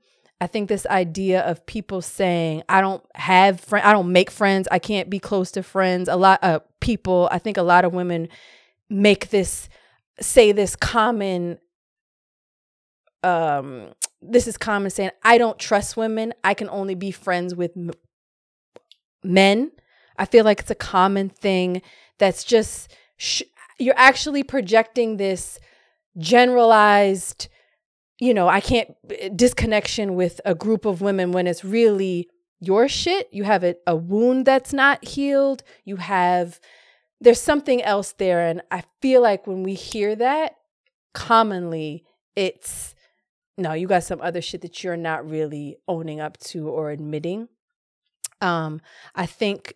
I 0.43 0.47
think 0.47 0.69
this 0.69 0.87
idea 0.87 1.43
of 1.43 1.67
people 1.67 2.01
saying 2.01 2.63
I 2.69 2.81
don't 2.81 3.05
have 3.15 3.61
friends, 3.61 3.87
I 3.87 3.93
don't 3.93 4.13
make 4.13 4.31
friends, 4.31 4.69
I 4.71 4.79
can't 4.79 5.11
be 5.11 5.19
close 5.19 5.51
to 5.53 5.63
friends. 5.63 6.09
A 6.09 6.17
lot 6.17 6.43
of 6.43 6.63
people, 6.81 7.29
I 7.31 7.39
think 7.39 7.57
a 7.59 7.63
lot 7.63 7.85
of 7.85 7.93
women 7.93 8.29
make 8.89 9.31
this 9.31 9.69
say 10.21 10.53
this 10.53 10.77
common 10.77 11.59
um 13.23 13.93
this 14.23 14.47
is 14.47 14.57
common 14.57 14.91
saying 14.91 15.11
I 15.23 15.39
don't 15.39 15.59
trust 15.59 15.97
women. 15.97 16.35
I 16.45 16.55
can 16.55 16.69
only 16.69 16.95
be 16.95 17.11
friends 17.11 17.55
with 17.55 17.73
m- 17.77 17.91
men. 19.23 19.73
I 20.19 20.25
feel 20.27 20.45
like 20.45 20.61
it's 20.61 20.71
a 20.71 20.75
common 20.75 21.29
thing 21.31 21.83
that's 22.19 22.45
just 22.45 22.95
sh- 23.17 23.43
you're 23.79 23.95
actually 23.97 24.43
projecting 24.43 25.17
this 25.17 25.59
generalized 26.19 27.49
you 28.21 28.35
know, 28.35 28.49
I 28.49 28.61
can't 28.61 28.95
disconnection 29.35 30.15
with 30.15 30.43
a 30.45 30.55
group 30.55 30.85
of 30.85 31.01
women 31.01 31.33
when 31.33 31.47
it's 31.47 31.65
really 31.65 32.29
your 32.61 32.87
shit. 32.87 33.29
You 33.33 33.45
have 33.45 33.65
a, 33.65 33.77
a 33.87 33.97
wound 33.97 34.45
that's 34.45 34.75
not 34.75 35.03
healed. 35.03 35.63
You 35.87 35.97
have, 35.97 36.61
there's 37.19 37.41
something 37.41 37.83
else 37.83 38.13
there. 38.13 38.47
And 38.47 38.61
I 38.71 38.85
feel 39.01 39.23
like 39.23 39.47
when 39.47 39.63
we 39.63 39.73
hear 39.73 40.15
that, 40.17 40.57
commonly 41.15 42.05
it's, 42.37 42.95
no, 43.61 43.75
you 43.75 43.87
got 43.87 44.03
some 44.03 44.21
other 44.21 44.41
shit 44.41 44.63
that 44.63 44.83
you're 44.83 44.97
not 44.97 45.29
really 45.29 45.77
owning 45.87 46.21
up 46.21 46.39
to 46.39 46.69
or 46.69 46.91
admitting. 46.91 47.49
Um, 48.41 48.81
I 49.15 49.27
think 49.27 49.75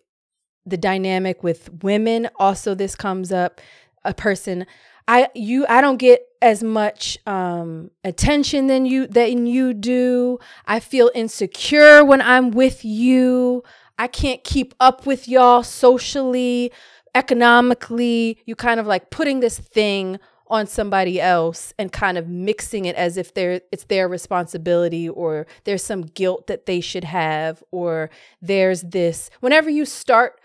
the 0.65 0.77
dynamic 0.77 1.43
with 1.43 1.83
women 1.83 2.27
also 2.37 2.73
this 2.73 2.95
comes 2.95 3.31
up. 3.31 3.61
A 4.03 4.13
person, 4.13 4.65
I 5.07 5.29
you 5.33 5.65
I 5.67 5.81
don't 5.81 5.97
get 5.97 6.21
as 6.41 6.63
much 6.63 7.17
um 7.25 7.89
attention 8.03 8.67
than 8.67 8.85
you 8.85 9.07
than 9.07 9.47
you 9.47 9.73
do. 9.73 10.39
I 10.65 10.79
feel 10.79 11.09
insecure 11.15 12.03
when 12.03 12.21
I'm 12.21 12.51
with 12.51 12.85
you. 12.85 13.63
I 13.97 14.07
can't 14.07 14.43
keep 14.43 14.75
up 14.79 15.05
with 15.05 15.27
y'all 15.27 15.63
socially, 15.63 16.71
economically. 17.15 18.39
You 18.45 18.55
kind 18.55 18.79
of 18.79 18.85
like 18.85 19.09
putting 19.09 19.39
this 19.39 19.57
thing 19.57 20.19
on 20.47 20.67
somebody 20.67 21.19
else 21.19 21.73
and 21.79 21.91
kind 21.91 22.17
of 22.17 22.27
mixing 22.27 22.85
it 22.85 22.95
as 22.95 23.17
if 23.17 23.33
they're 23.33 23.61
it's 23.71 23.85
their 23.85 24.07
responsibility 24.07 25.09
or 25.09 25.47
there's 25.63 25.83
some 25.83 26.03
guilt 26.03 26.47
that 26.47 26.65
they 26.65 26.79
should 26.79 27.03
have 27.03 27.63
or 27.71 28.09
there's 28.41 28.81
this 28.83 29.29
whenever 29.39 29.69
you 29.69 29.85
start 29.85 30.39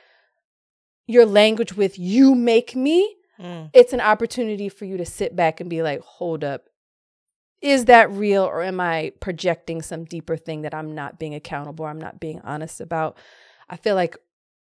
your 1.06 1.26
language 1.26 1.74
with 1.74 1.98
you 1.98 2.34
make 2.34 2.74
me 2.74 3.16
Mm. 3.40 3.70
it's 3.72 3.94
an 3.94 4.02
opportunity 4.02 4.68
for 4.68 4.84
you 4.84 4.98
to 4.98 5.06
sit 5.06 5.34
back 5.34 5.60
and 5.62 5.70
be 5.70 5.80
like, 5.82 6.02
hold 6.02 6.44
up. 6.44 6.64
Is 7.62 7.86
that 7.86 8.10
real 8.10 8.44
or 8.44 8.62
am 8.62 8.80
I 8.80 9.12
projecting 9.20 9.80
some 9.80 10.04
deeper 10.04 10.36
thing 10.36 10.60
that 10.60 10.74
I'm 10.74 10.94
not 10.94 11.18
being 11.18 11.34
accountable, 11.34 11.86
I'm 11.86 11.98
not 12.00 12.20
being 12.20 12.42
honest 12.42 12.82
about? 12.82 13.16
I 13.70 13.76
feel 13.76 13.94
like 13.94 14.18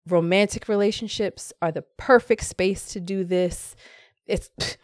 romantic 0.08 0.70
relationships 0.70 1.52
are 1.62 1.74
the 1.74 1.82
perfect 1.98 2.46
space 2.46 2.86
to 2.94 3.02
do 3.02 3.26
this. 3.26 3.76
It's 4.26 4.50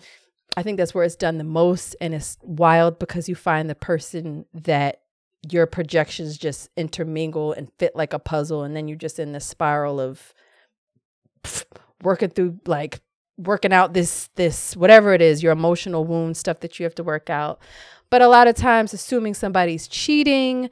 I 0.57 0.63
think 0.63 0.77
that's 0.77 0.93
where 0.93 1.03
it's 1.03 1.15
done 1.15 1.37
the 1.37 1.43
most 1.43 1.95
and 1.99 2.13
it's 2.13 2.37
wild 2.41 2.99
because 2.99 3.27
you 3.27 3.35
find 3.35 3.69
the 3.69 3.75
person 3.75 4.45
that 4.53 5.01
your 5.49 5.65
projections 5.65 6.37
just 6.37 6.69
intermingle 6.75 7.53
and 7.53 7.71
fit 7.77 7.95
like 7.95 8.13
a 8.13 8.19
puzzle 8.19 8.63
and 8.63 8.75
then 8.75 8.87
you're 8.87 8.97
just 8.97 9.19
in 9.19 9.31
this 9.31 9.45
spiral 9.45 9.99
of 9.99 10.33
working 12.03 12.29
through 12.29 12.59
like 12.65 13.01
working 13.37 13.73
out 13.73 13.93
this 13.93 14.29
this 14.35 14.75
whatever 14.77 15.13
it 15.13 15.21
is 15.21 15.43
your 15.43 15.51
emotional 15.51 16.05
wound 16.05 16.37
stuff 16.37 16.61
that 16.61 16.79
you 16.79 16.83
have 16.83 16.95
to 16.95 17.03
work 17.03 17.29
out. 17.29 17.59
But 18.09 18.21
a 18.21 18.27
lot 18.27 18.47
of 18.47 18.55
times 18.55 18.93
assuming 18.93 19.33
somebody's 19.33 19.87
cheating 19.87 20.69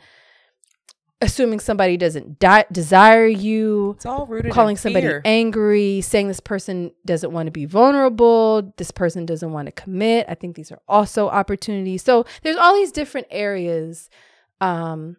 assuming 1.24 1.60
somebody 1.60 1.98
doesn't 1.98 2.38
di- 2.40 2.66
desire 2.72 3.26
you, 3.26 3.92
It's 3.96 4.06
all 4.06 4.26
rooted 4.28 4.52
calling 4.52 4.74
in 4.74 4.78
somebody 4.78 5.08
fear. 5.08 5.22
angry, 5.26 6.02
saying 6.02 6.28
this 6.28 6.40
person 6.40 6.92
doesn't 7.06 7.32
want 7.32 7.48
to 7.48 7.52
be 7.52 7.66
vulnerable, 7.66 8.74
this 8.78 8.92
person 8.92 9.26
doesn't 9.26 9.52
want 9.52 9.66
to 9.68 9.72
commit. 9.72 10.26
I 10.30 10.36
think 10.36 10.56
these 10.56 10.72
are 10.72 10.82
also 10.88 11.30
opportunities. 11.30 12.04
So 12.04 12.26
there's 12.44 12.58
all 12.58 12.76
these 12.76 12.92
different 12.92 13.28
areas 13.32 14.10
um, 14.62 15.18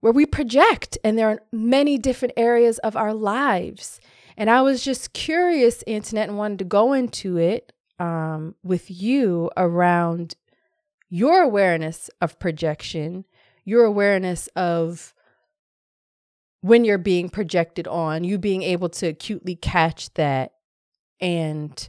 where 0.00 0.12
we 0.12 0.26
project, 0.26 0.98
and 1.04 1.18
there 1.18 1.28
are 1.28 1.42
many 1.52 1.98
different 1.98 2.34
areas 2.36 2.78
of 2.78 2.96
our 2.96 3.14
lives. 3.14 4.00
And 4.36 4.48
I 4.50 4.62
was 4.62 4.82
just 4.82 5.12
curious, 5.12 5.84
Antoinette, 5.86 6.28
and 6.28 6.38
wanted 6.38 6.58
to 6.60 6.64
go 6.64 6.92
into 6.92 7.36
it 7.36 7.72
um, 7.98 8.54
with 8.64 8.90
you 8.90 9.50
around 9.56 10.34
your 11.08 11.42
awareness 11.42 12.08
of 12.20 12.38
projection, 12.38 13.26
your 13.64 13.84
awareness 13.84 14.48
of 14.56 15.14
when 16.60 16.84
you're 16.84 16.98
being 16.98 17.28
projected 17.28 17.88
on, 17.88 18.24
you 18.24 18.38
being 18.38 18.62
able 18.62 18.88
to 18.88 19.08
acutely 19.08 19.56
catch 19.56 20.12
that. 20.14 20.52
And 21.20 21.88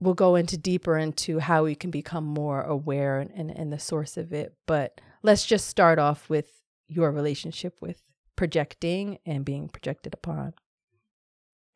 we'll 0.00 0.14
go 0.14 0.34
into 0.34 0.56
deeper 0.56 0.96
into 0.96 1.38
how 1.38 1.64
we 1.64 1.74
can 1.74 1.90
become 1.90 2.24
more 2.24 2.62
aware 2.62 3.18
and, 3.18 3.30
and, 3.34 3.50
and 3.50 3.72
the 3.72 3.78
source 3.78 4.16
of 4.16 4.32
it. 4.32 4.54
But 4.66 5.00
let's 5.22 5.46
just 5.46 5.68
start 5.68 5.98
off 5.98 6.28
with 6.28 6.46
your 6.88 7.12
relationship 7.12 7.76
with 7.80 8.02
projecting 8.36 9.18
and 9.26 9.44
being 9.44 9.68
projected 9.68 10.14
upon. 10.14 10.54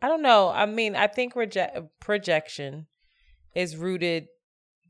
I 0.00 0.08
don't 0.08 0.22
know. 0.22 0.50
I 0.50 0.66
mean, 0.66 0.96
I 0.96 1.06
think 1.06 1.34
reje- 1.34 1.88
projection 2.00 2.86
is 3.54 3.76
rooted 3.76 4.26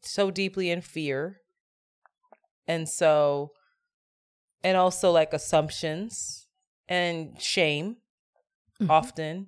so 0.02 0.30
deeply 0.30 0.70
in 0.70 0.80
fear. 0.80 1.40
And 2.66 2.88
so, 2.88 3.52
and 4.62 4.76
also 4.76 5.10
like 5.10 5.32
assumptions 5.32 6.46
and 6.88 7.40
shame 7.40 7.96
Mhm. 8.80 8.90
often. 8.90 9.46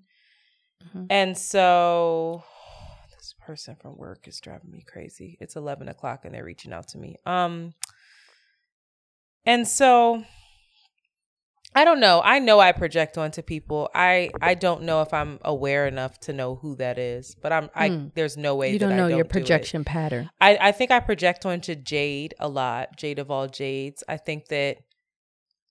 Mhm. 0.85 1.07
And 1.11 1.39
so, 1.39 2.45
this 3.17 3.35
person 3.41 3.77
from 3.77 3.97
work 3.97 4.29
is 4.29 4.41
driving 4.41 4.71
me 4.71 4.83
crazy. 4.87 5.37
It's 5.41 5.57
11 5.57 5.89
o'clock 5.89 6.25
and 6.25 6.35
they're 6.35 6.45
reaching 6.45 6.73
out 6.73 6.89
to 6.89 6.99
me. 6.99 7.17
Um, 7.25 7.75
and 9.45 9.67
so, 9.67 10.25
I 11.75 11.85
don't 11.85 12.01
know. 12.01 12.23
I 12.25 12.39
know 12.39 12.59
I 12.59 12.73
project 12.73 13.19
onto 13.19 13.43
people. 13.43 13.91
I 13.95 14.31
I 14.41 14.55
don't 14.55 14.83
know 14.85 15.03
if 15.03 15.13
I'm 15.13 15.39
aware 15.43 15.87
enough 15.87 16.19
to 16.21 16.33
know 16.33 16.55
who 16.55 16.77
that 16.77 16.99
is, 16.99 17.35
but 17.43 17.53
I'm 17.53 17.69
I 17.75 17.89
Hmm. 17.89 18.07
there's 18.15 18.37
no 18.37 18.55
way 18.57 18.73
You 18.73 18.79
don't 18.79 18.97
know 18.97 19.09
your 19.09 19.25
do 19.25 19.29
it. 19.29 19.29
projection 19.31 19.85
pattern. 19.85 20.31
I 20.41 20.57
I 20.69 20.73
think 20.73 20.91
I 20.91 21.01
project 21.01 21.45
onto 21.45 21.75
Jade 21.75 22.35
a 22.39 22.49
lot, 22.49 22.97
Jade 22.97 23.19
of 23.19 23.31
all 23.31 23.47
Jades. 23.47 24.03
I 24.09 24.17
think 24.17 24.47
that 24.49 24.79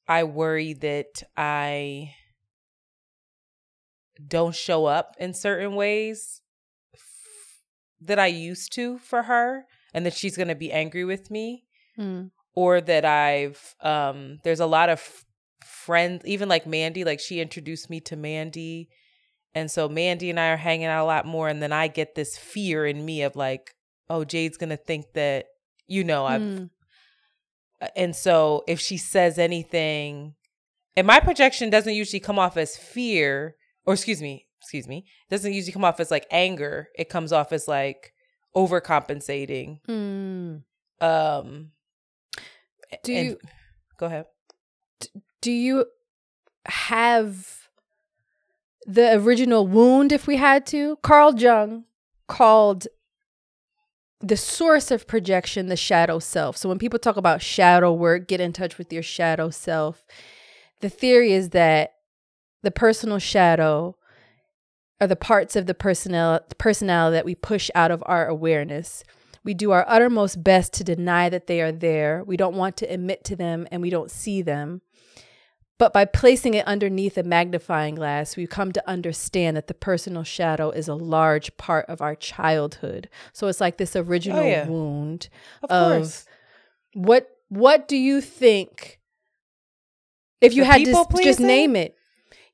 I 0.07 0.23
worry 0.25 0.73
that 0.73 1.23
I 1.35 2.11
don't 4.27 4.55
show 4.55 4.85
up 4.85 5.15
in 5.19 5.33
certain 5.33 5.75
ways 5.75 6.41
f- 6.93 7.01
that 8.01 8.19
I 8.19 8.27
used 8.27 8.71
to 8.73 8.97
for 8.99 9.23
her 9.23 9.65
and 9.93 10.05
that 10.05 10.13
she's 10.13 10.37
going 10.37 10.47
to 10.47 10.55
be 10.55 10.71
angry 10.71 11.03
with 11.05 11.29
me 11.31 11.63
Mm. 11.97 12.31
or 12.53 12.81
that 12.81 13.05
I've 13.05 13.73
um 13.81 14.39
there's 14.43 14.59
a 14.59 14.65
lot 14.65 14.89
of 14.89 15.24
friends 15.65 16.21
even 16.25 16.47
like 16.47 16.65
Mandy 16.67 17.03
like 17.03 17.19
she 17.19 17.39
introduced 17.41 17.89
me 17.89 17.99
to 18.01 18.15
Mandy 18.15 18.89
and 19.53 19.69
so 19.71 19.89
Mandy 19.89 20.29
and 20.29 20.39
I 20.39 20.49
are 20.49 20.57
hanging 20.57 20.85
out 20.87 21.03
a 21.03 21.07
lot 21.07 21.25
more 21.25 21.47
and 21.49 21.61
then 21.61 21.71
I 21.73 21.87
get 21.87 22.13
this 22.15 22.37
fear 22.37 22.85
in 22.85 23.03
me 23.05 23.23
of 23.23 23.35
like 23.35 23.73
oh 24.09 24.23
Jade's 24.23 24.57
going 24.57 24.69
to 24.69 24.77
think 24.77 25.05
that 25.13 25.47
you 25.87 26.03
know 26.03 26.25
I've 26.25 26.41
Mm. 26.41 26.69
and 27.95 28.15
so 28.15 28.63
if 28.67 28.79
she 28.79 28.97
says 28.97 29.37
anything 29.39 30.35
and 30.95 31.05
my 31.07 31.19
projection 31.19 31.69
doesn't 31.69 31.93
usually 31.93 32.19
come 32.19 32.39
off 32.39 32.57
as 32.57 32.77
fear 32.77 33.55
or 33.85 33.93
excuse 33.93 34.21
me 34.21 34.45
excuse 34.61 34.87
me 34.87 35.05
doesn't 35.29 35.53
usually 35.53 35.73
come 35.73 35.83
off 35.85 35.99
as 35.99 36.09
like 36.11 36.25
anger 36.31 36.89
it 36.97 37.09
comes 37.09 37.31
off 37.33 37.51
as 37.51 37.67
like 37.67 38.13
overcompensating 38.55 39.79
Mm. 39.87 40.63
um 41.01 41.71
Do 43.03 43.13
and- 43.13 43.25
you 43.27 43.37
go 43.97 44.05
ahead 44.07 44.25
do 45.45 45.51
you 45.51 45.85
have 46.65 47.69
the 48.87 49.13
original 49.13 49.67
wound 49.67 50.11
if 50.11 50.25
we 50.25 50.37
had 50.37 50.65
to? 50.65 50.97
Carl 51.03 51.39
Jung 51.39 51.83
called 52.27 52.87
the 54.21 54.37
source 54.37 54.89
of 54.89 55.05
projection 55.05 55.67
the 55.67 55.75
shadow 55.75 56.17
self. 56.17 56.57
So 56.57 56.67
when 56.67 56.79
people 56.79 56.97
talk 56.97 57.15
about 57.15 57.43
shadow 57.43 57.93
work, 57.93 58.27
get 58.27 58.41
in 58.41 58.53
touch 58.53 58.79
with 58.79 58.91
your 58.91 59.03
shadow 59.03 59.51
self. 59.51 60.03
The 60.81 60.89
theory 60.89 61.33
is 61.33 61.49
that 61.49 61.93
the 62.63 62.71
personal 62.71 63.19
shadow 63.19 63.97
are 64.99 65.05
the 65.05 65.15
parts 65.15 65.55
of 65.55 65.67
the 65.67 65.75
personnel 65.75 66.39
personality 66.57 67.17
that 67.17 67.25
we 67.25 67.35
push 67.35 67.69
out 67.75 67.91
of 67.91 68.01
our 68.07 68.25
awareness. 68.25 69.03
We 69.43 69.53
do 69.53 69.69
our 69.69 69.85
uttermost 69.87 70.43
best 70.43 70.73
to 70.73 70.83
deny 70.83 71.29
that 71.29 71.45
they 71.45 71.61
are 71.61 71.71
there. 71.71 72.23
We 72.25 72.35
don't 72.35 72.55
want 72.55 72.77
to 72.77 72.91
admit 72.91 73.23
to 73.25 73.35
them 73.35 73.67
and 73.69 73.83
we 73.83 73.91
don't 73.91 74.09
see 74.09 74.41
them. 74.41 74.81
But 75.77 75.91
by 75.91 76.05
placing 76.05 76.53
it 76.53 76.65
underneath 76.67 77.17
a 77.17 77.23
magnifying 77.23 77.95
glass, 77.95 78.37
we 78.37 78.47
come 78.47 78.71
to 78.71 78.89
understand 78.89 79.57
that 79.57 79.67
the 79.67 79.73
personal 79.73 80.23
shadow 80.23 80.69
is 80.69 80.87
a 80.87 80.95
large 80.95 81.55
part 81.57 81.85
of 81.89 82.01
our 82.01 82.15
childhood. 82.15 83.09
So 83.33 83.47
it's 83.47 83.59
like 83.59 83.75
this 83.77 83.93
original 83.95 84.45
yeah. 84.45 84.67
wound 84.67 85.27
of, 85.63 86.01
of 86.03 86.25
what 86.93 87.27
what 87.49 87.87
do 87.89 87.97
you 87.97 88.21
think 88.21 88.99
if 90.39 90.53
you 90.53 90.63
The 90.63 90.67
had 90.67 90.85
to 90.85 90.91
s- 90.91 91.07
just 91.23 91.39
name 91.41 91.75
it? 91.75 91.95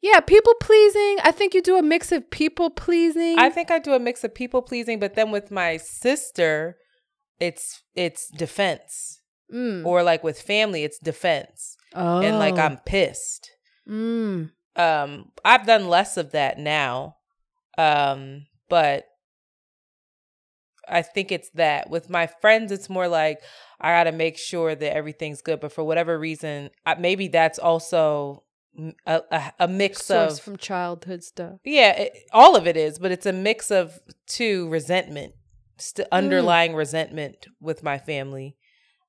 Yeah, 0.02 0.20
people 0.20 0.56
pleasing. 0.60 1.18
I 1.24 1.32
think 1.32 1.54
you 1.54 1.62
do 1.62 1.78
a 1.78 1.84
mix 1.84 2.12
of 2.12 2.28
people 2.32 2.72
pleasing. 2.72 3.38
i 3.38 3.50
think 3.52 3.70
i 3.70 3.78
do 3.78 3.94
a 3.94 4.00
mix 4.00 4.24
of 4.24 4.34
people 4.34 4.64
pleasing 4.64 5.00
but 5.00 5.14
then 5.14 5.30
with 5.30 5.52
my 5.52 5.78
sister 5.78 6.78
it's 7.40 7.84
it's 7.96 8.30
defense 8.30 9.20
Mm. 9.54 9.86
or 9.86 10.02
like 10.02 10.24
with 10.24 10.40
family 10.42 10.86
it's 10.86 10.98
defense 10.98 11.71
oh. 11.96 12.22
and 12.22 12.38
like 12.40 12.58
i'm 12.58 12.78
pissed 12.86 13.50
Mm. 13.88 14.52
um 14.76 15.32
i've 15.44 15.66
done 15.66 15.88
less 15.88 16.16
of 16.18 16.32
that 16.34 16.60
now 16.60 17.16
um 17.78 18.46
but 18.70 19.06
i 20.88 21.02
think 21.02 21.32
it's 21.32 21.50
that 21.52 21.90
with 21.90 22.10
my 22.10 22.28
friends 22.28 22.72
it's 22.72 22.90
more 22.90 23.08
like 23.08 23.40
i 23.80 23.90
gotta 23.92 24.12
make 24.12 24.38
sure 24.38 24.76
that 24.76 24.96
everything's 24.96 25.42
good 25.42 25.60
but 25.60 25.72
for 25.72 25.84
whatever 25.84 26.18
reason 26.18 26.70
I, 26.86 26.96
maybe 26.96 27.28
that's 27.28 27.60
also 27.60 28.44
mm, 28.80 28.94
a, 29.06 29.22
a, 29.32 29.54
a 29.62 29.68
mix 29.68 30.06
Source 30.06 30.38
of 30.38 30.44
from 30.44 30.58
childhood 30.58 31.24
stuff. 31.24 31.60
yeah 31.64 31.92
it, 32.00 32.14
all 32.32 32.56
of 32.56 32.68
it 32.68 32.78
is 32.78 33.00
but 33.00 33.12
it's 33.12 33.26
a 33.26 33.34
mix 33.34 33.72
of 33.72 34.00
two 34.28 34.70
resentment 34.70 35.34
st- 35.78 36.08
underlying 36.12 36.76
resentment 36.76 37.48
with 37.60 37.84
my 37.84 37.98
family 37.98 38.56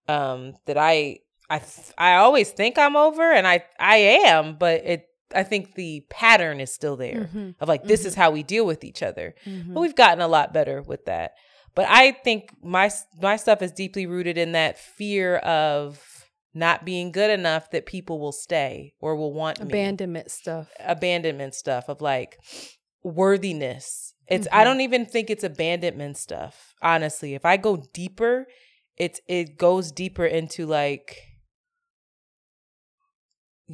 um 0.09 0.55
that 0.67 0.79
i 0.79 1.19
i 1.55 1.59
th- 1.59 1.93
i 1.99 2.11
always 2.23 2.51
think 2.51 2.79
i'm 2.79 2.97
over 2.97 3.27
and 3.39 3.47
i 3.47 3.57
i 3.79 3.97
am 4.31 4.57
but 4.65 4.77
it 4.93 5.01
i 5.35 5.43
think 5.43 5.75
the 5.75 6.05
pattern 6.11 6.61
is 6.61 6.73
still 6.73 6.97
there 6.97 7.29
Mhm. 7.35 7.55
of 7.61 7.69
like 7.69 7.85
this 7.85 8.05
is 8.09 8.15
how 8.15 8.31
we 8.31 8.43
deal 8.43 8.67
with 8.67 8.83
each 8.85 9.03
other 9.03 9.35
Mhm. 9.47 9.75
but 9.75 9.81
we've 9.81 9.97
gotten 10.05 10.21
a 10.21 10.29
lot 10.37 10.53
better 10.53 10.83
with 10.83 11.05
that 11.07 11.33
but 11.75 11.87
i 11.89 12.13
think 12.27 12.51
my 12.63 12.91
my 13.21 13.37
stuff 13.37 13.61
is 13.63 13.73
deeply 13.73 14.07
rooted 14.07 14.37
in 14.45 14.53
that 14.53 14.79
fear 14.79 15.37
of 15.39 16.01
not 16.55 16.85
being 16.85 17.13
good 17.13 17.31
enough 17.31 17.71
that 17.71 17.87
people 17.87 18.17
will 18.21 18.37
stay 18.49 18.93
or 19.01 19.17
will 19.17 19.33
want 19.33 19.59
me 19.61 19.65
Abandonment 19.73 20.31
stuff. 20.31 20.67
abandonment 20.81 21.55
stuff 21.55 21.89
of 21.89 22.03
like 22.03 22.37
worthiness. 23.17 24.15
It's 24.29 24.49
I 24.53 24.61
Mhm. 24.63 24.65
don't 24.65 24.81
even 24.81 25.07
think 25.07 25.31
it's 25.31 25.45
abandonment 25.45 26.17
stuff. 26.17 26.75
Honestly, 26.83 27.35
if 27.35 27.45
I 27.45 27.57
go 27.57 27.77
deeper, 27.93 28.47
it's 28.97 29.21
it 29.29 29.57
goes 29.57 29.93
deeper 29.93 30.27
into 30.27 30.67
like 30.67 31.17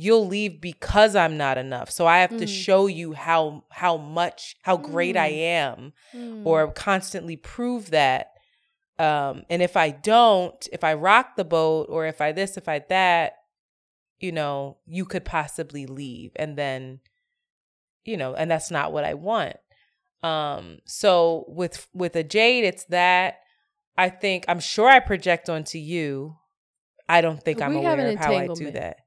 you'll 0.01 0.27
leave 0.27 0.61
because 0.61 1.17
I'm 1.17 1.37
not 1.37 1.59
enough. 1.59 1.91
So 1.91 2.07
I 2.07 2.19
have 2.19 2.37
to 2.37 2.45
Mm. 2.45 2.49
show 2.65 2.87
you 2.87 3.15
how 3.15 3.65
how 3.71 3.97
much 3.97 4.57
how 4.63 4.77
great 4.77 5.17
I 5.17 5.31
Mm. 5.31 5.39
am 5.39 5.93
Mm. 6.15 6.47
or 6.47 6.71
constantly 6.73 7.37
prove 7.37 7.91
that. 7.91 8.33
Um, 8.99 9.45
and 9.51 9.61
if 9.63 9.77
I 9.77 9.91
don't, 9.91 10.67
if 10.73 10.83
I 10.85 10.95
rock 10.95 11.37
the 11.37 11.45
boat 11.45 11.87
or 11.89 12.07
if 12.07 12.21
I 12.21 12.33
this, 12.33 12.57
if 12.57 12.69
I 12.69 12.79
that, 12.89 13.35
you 14.19 14.33
know, 14.33 14.79
you 14.87 15.05
could 15.05 15.25
possibly 15.25 15.87
leave. 15.87 16.33
And 16.37 16.57
then, 16.57 17.01
you 18.05 18.17
know, 18.17 18.35
and 18.35 18.51
that's 18.51 18.71
not 18.71 18.93
what 18.93 19.05
I 19.05 19.15
want. 19.15 19.57
Um, 20.23 20.79
so 20.85 21.45
with 21.49 21.87
with 21.93 22.17
a 22.17 22.25
jade, 22.25 22.65
it's 22.65 22.85
that. 22.87 23.41
I 23.97 24.11
think 24.11 24.45
I'm 24.47 24.61
sure 24.61 24.89
I 24.89 25.01
project 25.01 25.49
onto 25.49 25.79
you. 25.79 26.37
I 27.09 27.21
don't 27.21 27.43
think 27.43 27.61
I'm 27.61 27.75
We 27.75 27.83
have 27.83 27.99
aware 27.99 28.09
of 28.13 28.19
how 28.19 28.35
I 28.37 28.47
do 28.49 28.71
that. 28.73 28.99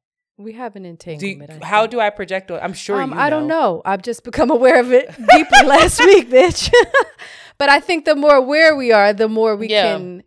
We 0.44 0.54
have 0.54 0.76
an 0.76 0.96
Do 0.96 1.28
you, 1.28 1.48
how 1.62 1.88
do 1.88 2.00
I 2.00 2.10
project? 2.10 2.52
I'm 2.52 2.74
sure 2.74 3.02
um, 3.02 3.12
you 3.12 3.18
I 3.18 3.30
don't 3.30 3.48
know. 3.48 3.76
know. 3.76 3.82
I've 3.86 4.02
just 4.02 4.24
become 4.24 4.50
aware 4.52 4.80
of 4.80 4.92
it 4.92 5.08
deeply 5.30 5.64
last 5.66 6.00
week, 6.00 6.30
bitch. 6.30 6.72
but 7.58 7.70
I 7.70 7.80
think 7.80 8.06
the 8.06 8.16
more 8.16 8.36
aware 8.36 8.76
we 8.76 8.92
are, 8.92 9.14
the 9.14 9.28
more 9.30 9.56
we 9.56 9.68
Yeah. 9.70 9.84
can 9.98 10.24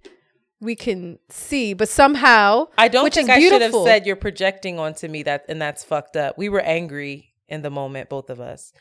we 0.61 0.75
can 0.75 1.19
see, 1.29 1.75
but 1.75 1.89
somehow 1.89 2.69
I 2.79 2.89
don't 2.89 3.05
which 3.05 3.15
think 3.15 3.29
I 3.29 3.39
should 3.39 3.61
have 3.61 3.75
said 3.85 4.07
you're 4.07 4.17
projecting 4.17 4.79
onto 4.79 5.09
me 5.09 5.23
that 5.25 5.45
and 5.49 5.61
that's 5.61 5.85
fucked 5.85 6.17
up. 6.17 6.39
We 6.39 6.49
were 6.49 6.61
angry 6.61 7.35
in 7.49 7.61
the 7.62 7.71
moment, 7.71 8.09
both 8.09 8.31
of 8.31 8.41
us. 8.41 8.73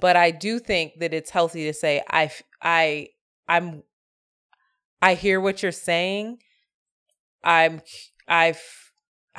But 0.00 0.16
I 0.16 0.30
do 0.32 0.58
think 0.58 0.98
that 1.00 1.14
it's 1.14 1.30
healthy 1.30 1.64
to 1.66 1.72
say 1.72 2.02
I 2.10 2.30
I 2.60 3.08
I'm 3.48 3.82
I 5.00 5.14
hear 5.14 5.40
what 5.40 5.62
you're 5.62 5.70
saying. 5.72 6.38
I'm 7.44 7.82
I 8.26 8.48
f- 8.48 8.87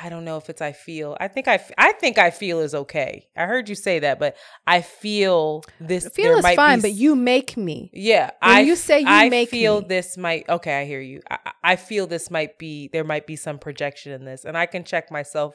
I 0.02 0.10
don't 0.10 0.24
know 0.24 0.38
if 0.38 0.50
it's 0.50 0.62
I 0.62 0.72
feel. 0.72 1.18
I 1.20 1.28
think 1.28 1.48
I 1.48 1.56
f- 1.56 1.72
I 1.78 1.92
think 1.94 2.18
I 2.18 2.30
feel 2.32 2.60
is 2.62 2.74
okay. 2.74 3.28
I 3.36 3.46
heard 3.46 3.68
you 3.68 3.76
say 3.76 4.00
that, 4.00 4.18
but 4.20 4.38
I 4.66 4.82
feel 4.82 5.64
this 5.80 6.08
feel 6.10 6.26
there 6.26 6.38
is 6.38 6.44
might 6.44 6.56
fine, 6.56 6.78
be 6.78 6.82
but 6.84 6.92
you 6.94 7.16
make 7.16 7.58
me. 7.58 7.90
yeah, 7.94 8.32
When 8.42 8.52
I 8.52 8.60
you 8.62 8.76
say 8.76 9.02
you 9.02 9.06
I 9.08 9.30
make 9.30 9.50
I 9.50 9.52
feel 9.52 9.82
me. 9.82 9.88
this 9.90 10.18
might 10.18 10.48
okay. 10.48 10.80
I 10.82 10.86
hear 10.86 11.02
you. 11.02 11.22
I, 11.30 11.38
I 11.46 11.52
I 11.72 11.76
feel 11.76 12.08
this 12.08 12.32
might 12.32 12.58
be 12.58 12.90
there 12.94 13.04
might 13.04 13.28
be 13.28 13.36
some 13.36 13.60
projection 13.60 14.12
in 14.14 14.26
this, 14.26 14.46
and 14.46 14.58
I 14.58 14.66
can 14.68 14.84
check 14.84 15.12
myself 15.12 15.54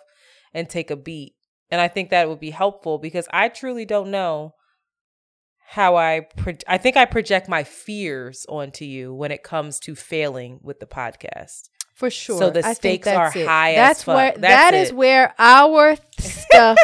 and 0.52 0.68
take 0.68 0.90
a 0.90 0.96
beat. 0.96 1.34
And 1.70 1.80
I 1.80 1.88
think 1.88 2.10
that 2.10 2.28
would 2.28 2.40
be 2.40 2.50
helpful 2.50 2.98
because 2.98 3.26
I 3.32 3.48
truly 3.48 3.84
don't 3.86 4.10
know 4.10 4.52
how 5.66 5.96
I. 5.96 6.26
Pro- 6.36 6.52
I 6.68 6.78
think 6.78 6.96
I 6.96 7.04
project 7.06 7.48
my 7.48 7.64
fears 7.64 8.44
onto 8.48 8.84
you 8.84 9.14
when 9.14 9.30
it 9.32 9.42
comes 9.42 9.78
to 9.80 9.94
failing 9.94 10.60
with 10.62 10.78
the 10.80 10.86
podcast. 10.86 11.70
For 11.94 12.10
sure. 12.10 12.38
So 12.38 12.50
the 12.50 12.60
I 12.60 12.74
think 12.74 13.04
stakes 13.04 13.08
are 13.08 13.24
that's 13.26 13.36
it. 13.36 13.46
high 13.46 13.70
as 13.72 13.76
That's 13.76 14.02
fuck. 14.04 14.16
where 14.16 14.30
That's 14.32 14.40
that 14.42 14.74
is 14.74 14.92
where 14.92 15.34
our 15.38 15.96
stuff 16.18 16.76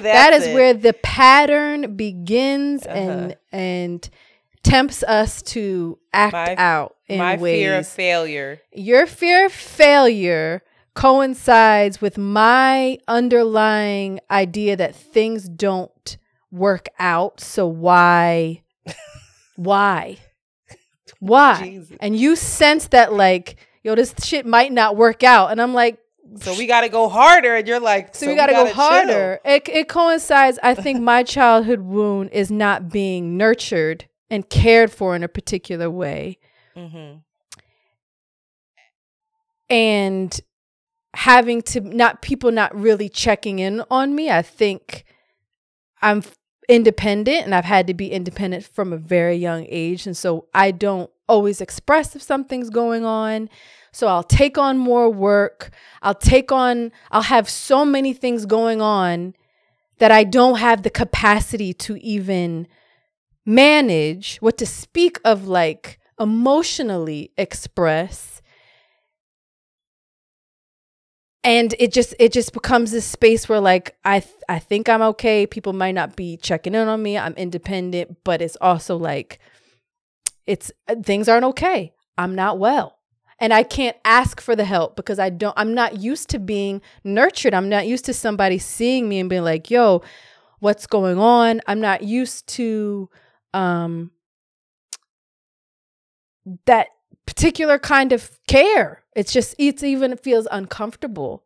That's 0.00 0.44
it. 0.46 0.54
where 0.54 0.74
the 0.74 0.92
pattern 0.92 1.96
begins 1.96 2.86
Uh-huh. 2.86 2.94
and 2.98 3.36
and 3.52 4.10
tempts 4.62 5.02
us 5.02 5.40
to 5.42 5.98
act 6.12 6.34
My- 6.34 6.54
out 6.56 6.96
in 7.08 7.18
my 7.18 7.36
ways. 7.36 7.58
fear 7.62 7.78
of 7.78 7.88
failure. 7.88 8.60
Your 8.72 9.06
fear 9.06 9.46
of 9.46 9.52
failure 9.52 10.62
coincides 10.94 12.00
with 12.02 12.18
my 12.18 12.98
underlying 13.08 14.20
idea 14.30 14.76
that 14.76 14.94
things 14.94 15.48
don't 15.48 16.18
work 16.52 16.88
out. 16.98 17.40
So 17.40 17.66
why? 17.66 18.62
why? 19.56 20.18
Why? 21.18 21.60
Jesus. 21.62 21.96
And 22.00 22.16
you 22.16 22.36
sense 22.36 22.88
that 22.88 23.12
like, 23.12 23.56
yo, 23.82 23.94
this 23.94 24.14
shit 24.22 24.46
might 24.46 24.72
not 24.72 24.96
work 24.96 25.22
out. 25.22 25.50
And 25.50 25.60
I'm 25.60 25.74
like, 25.74 25.98
So 26.36 26.56
we 26.56 26.66
got 26.66 26.82
to 26.82 26.88
go 26.88 27.08
harder, 27.08 27.56
and 27.56 27.66
you're 27.66 27.80
like, 27.80 28.14
so, 28.14 28.26
we 28.26 28.34
gotta, 28.34 28.52
gotta 28.52 28.68
go 28.68 28.74
harder. 28.74 29.40
It, 29.44 29.68
it 29.68 29.88
coincides. 29.88 30.58
I 30.62 30.74
think 30.74 31.00
my 31.00 31.22
childhood 31.36 31.80
wound 31.80 32.30
is 32.30 32.50
not 32.50 32.88
being 32.90 33.36
nurtured 33.36 34.06
and 34.30 34.48
cared 34.48 34.92
for 34.92 35.16
in 35.16 35.22
a 35.24 35.28
particular 35.28 35.90
way. 35.90 36.38
Mm-hmm. 36.76 37.18
and 39.68 40.40
having 41.14 41.62
to 41.62 41.80
not 41.80 42.22
people 42.22 42.52
not 42.52 42.74
really 42.74 43.08
checking 43.08 43.58
in 43.58 43.82
on 43.90 44.14
me 44.14 44.30
i 44.30 44.40
think 44.40 45.04
i'm 46.00 46.22
independent 46.68 47.44
and 47.44 47.54
i've 47.54 47.64
had 47.64 47.88
to 47.88 47.92
be 47.94 48.10
independent 48.12 48.64
from 48.64 48.92
a 48.92 48.96
very 48.96 49.34
young 49.36 49.66
age 49.68 50.06
and 50.06 50.16
so 50.16 50.46
i 50.54 50.70
don't 50.70 51.10
always 51.30 51.60
express 51.60 52.14
if 52.16 52.22
something's 52.22 52.70
going 52.70 53.04
on. 53.04 53.48
So 53.92 54.06
i'll 54.06 54.22
take 54.40 54.56
on 54.58 54.78
more 54.78 55.08
work. 55.10 55.70
I'll 56.02 56.14
take 56.34 56.50
on 56.52 56.92
i'll 57.10 57.30
have 57.36 57.48
so 57.48 57.84
many 57.84 58.12
things 58.12 58.46
going 58.46 58.80
on 58.80 59.34
that 59.98 60.10
i 60.10 60.24
don't 60.24 60.58
have 60.58 60.82
the 60.82 60.90
capacity 60.90 61.72
to 61.74 61.96
even 62.16 62.66
manage 63.46 64.38
what 64.38 64.56
to 64.58 64.66
speak 64.66 65.18
of 65.24 65.46
like 65.48 65.98
emotionally 66.18 67.32
express. 67.36 68.42
And 71.42 71.74
it 71.78 71.92
just 71.92 72.14
it 72.18 72.32
just 72.32 72.52
becomes 72.52 72.90
this 72.92 73.06
space 73.06 73.48
where 73.48 73.60
like 73.60 73.96
i 74.04 74.20
th- 74.20 74.34
i 74.48 74.58
think 74.58 74.88
i'm 74.88 75.02
okay. 75.02 75.46
People 75.46 75.72
might 75.72 75.94
not 75.94 76.14
be 76.16 76.36
checking 76.36 76.74
in 76.74 76.86
on 76.86 77.02
me. 77.02 77.16
I'm 77.16 77.34
independent 77.34 78.18
but 78.24 78.42
it's 78.42 78.58
also 78.60 78.96
like 78.96 79.38
it's 80.50 80.70
uh, 80.88 80.94
things 81.02 81.28
aren't 81.28 81.44
okay 81.44 81.92
i'm 82.18 82.34
not 82.34 82.58
well 82.58 82.98
and 83.38 83.52
i 83.54 83.62
can't 83.62 83.96
ask 84.04 84.40
for 84.40 84.54
the 84.56 84.64
help 84.64 84.96
because 84.96 85.18
i 85.18 85.30
don't 85.30 85.54
i'm 85.56 85.74
not 85.74 86.00
used 86.00 86.28
to 86.28 86.38
being 86.38 86.80
nurtured 87.04 87.54
i'm 87.54 87.68
not 87.68 87.86
used 87.86 88.04
to 88.04 88.12
somebody 88.12 88.58
seeing 88.58 89.08
me 89.08 89.20
and 89.20 89.30
being 89.30 89.44
like 89.44 89.70
yo 89.70 90.02
what's 90.58 90.86
going 90.86 91.18
on 91.18 91.60
i'm 91.66 91.80
not 91.80 92.02
used 92.02 92.46
to 92.46 93.08
um 93.54 94.10
that 96.66 96.88
particular 97.26 97.78
kind 97.78 98.12
of 98.12 98.38
care. 98.46 99.02
It's 99.14 99.32
just 99.32 99.54
it's 99.58 99.82
even 99.82 100.12
it 100.12 100.20
feels 100.20 100.48
uncomfortable 100.50 101.44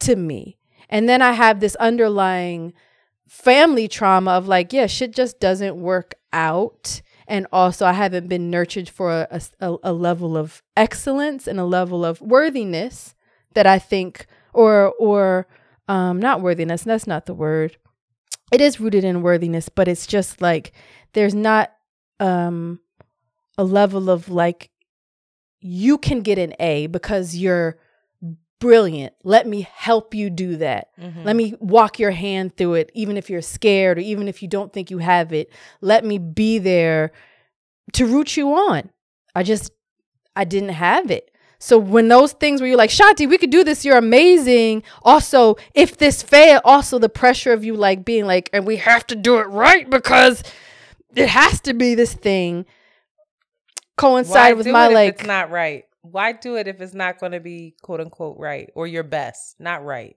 to 0.00 0.16
me. 0.16 0.58
And 0.88 1.08
then 1.08 1.22
I 1.22 1.32
have 1.32 1.60
this 1.60 1.76
underlying 1.76 2.72
family 3.28 3.88
trauma 3.88 4.32
of 4.32 4.48
like, 4.48 4.72
yeah, 4.72 4.86
shit 4.86 5.14
just 5.14 5.40
doesn't 5.40 5.76
work 5.76 6.14
out. 6.32 7.02
And 7.32 7.46
also, 7.50 7.86
I 7.86 7.94
haven't 7.94 8.28
been 8.28 8.50
nurtured 8.50 8.90
for 8.90 9.10
a, 9.10 9.40
a, 9.58 9.76
a 9.84 9.92
level 9.94 10.36
of 10.36 10.62
excellence 10.76 11.46
and 11.46 11.58
a 11.58 11.64
level 11.64 12.04
of 12.04 12.20
worthiness 12.20 13.14
that 13.54 13.66
I 13.66 13.78
think, 13.78 14.26
or 14.52 14.92
or 14.98 15.46
um, 15.88 16.20
not 16.20 16.42
worthiness. 16.42 16.82
That's 16.82 17.06
not 17.06 17.24
the 17.24 17.32
word. 17.32 17.78
It 18.52 18.60
is 18.60 18.78
rooted 18.80 19.02
in 19.02 19.22
worthiness, 19.22 19.70
but 19.70 19.88
it's 19.88 20.06
just 20.06 20.42
like 20.42 20.72
there's 21.14 21.34
not 21.34 21.72
um, 22.20 22.80
a 23.56 23.64
level 23.64 24.10
of 24.10 24.28
like 24.28 24.68
you 25.62 25.96
can 25.96 26.20
get 26.20 26.36
an 26.36 26.52
A 26.60 26.86
because 26.86 27.34
you're 27.34 27.78
brilliant. 28.62 29.12
Let 29.24 29.48
me 29.48 29.66
help 29.74 30.14
you 30.14 30.30
do 30.30 30.56
that. 30.58 30.90
Mm-hmm. 30.96 31.24
Let 31.24 31.34
me 31.34 31.54
walk 31.58 31.98
your 31.98 32.12
hand 32.12 32.56
through 32.56 32.74
it, 32.74 32.92
even 32.94 33.16
if 33.16 33.28
you're 33.28 33.42
scared 33.42 33.98
or 33.98 34.02
even 34.02 34.28
if 34.28 34.40
you 34.40 34.46
don't 34.46 34.72
think 34.72 34.88
you 34.88 34.98
have 34.98 35.32
it. 35.32 35.52
Let 35.80 36.04
me 36.04 36.18
be 36.18 36.60
there 36.60 37.10
to 37.94 38.06
root 38.06 38.36
you 38.36 38.52
on. 38.52 38.90
I 39.34 39.42
just, 39.42 39.72
I 40.36 40.44
didn't 40.44 40.68
have 40.68 41.10
it. 41.10 41.32
So 41.58 41.76
when 41.76 42.06
those 42.06 42.34
things 42.34 42.60
where 42.60 42.68
you're 42.68 42.78
like, 42.78 42.90
Shanti, 42.90 43.28
we 43.28 43.36
could 43.36 43.50
do 43.50 43.64
this, 43.64 43.84
you're 43.84 43.98
amazing. 43.98 44.84
Also, 45.02 45.56
if 45.74 45.98
this 45.98 46.22
fail, 46.22 46.60
also 46.64 47.00
the 47.00 47.08
pressure 47.08 47.52
of 47.52 47.64
you 47.64 47.74
like 47.74 48.04
being 48.04 48.26
like, 48.26 48.48
and 48.52 48.64
we 48.64 48.76
have 48.76 49.04
to 49.08 49.16
do 49.16 49.38
it 49.38 49.48
right 49.48 49.90
because 49.90 50.44
it 51.16 51.28
has 51.28 51.60
to 51.62 51.74
be 51.74 51.96
this 51.96 52.14
thing 52.14 52.64
coincide 53.96 54.56
with 54.56 54.68
my 54.68 54.86
it 54.86 54.88
if 54.90 54.94
like 54.94 55.14
it's 55.14 55.26
not 55.26 55.50
right. 55.50 55.84
Why 56.02 56.32
do 56.32 56.56
it 56.56 56.68
if 56.68 56.80
it's 56.80 56.94
not 56.94 57.18
going 57.18 57.32
to 57.32 57.40
be 57.40 57.74
quote 57.82 58.00
unquote 58.00 58.36
right 58.38 58.70
or 58.74 58.86
your 58.86 59.04
best, 59.04 59.56
not 59.58 59.84
right? 59.84 60.16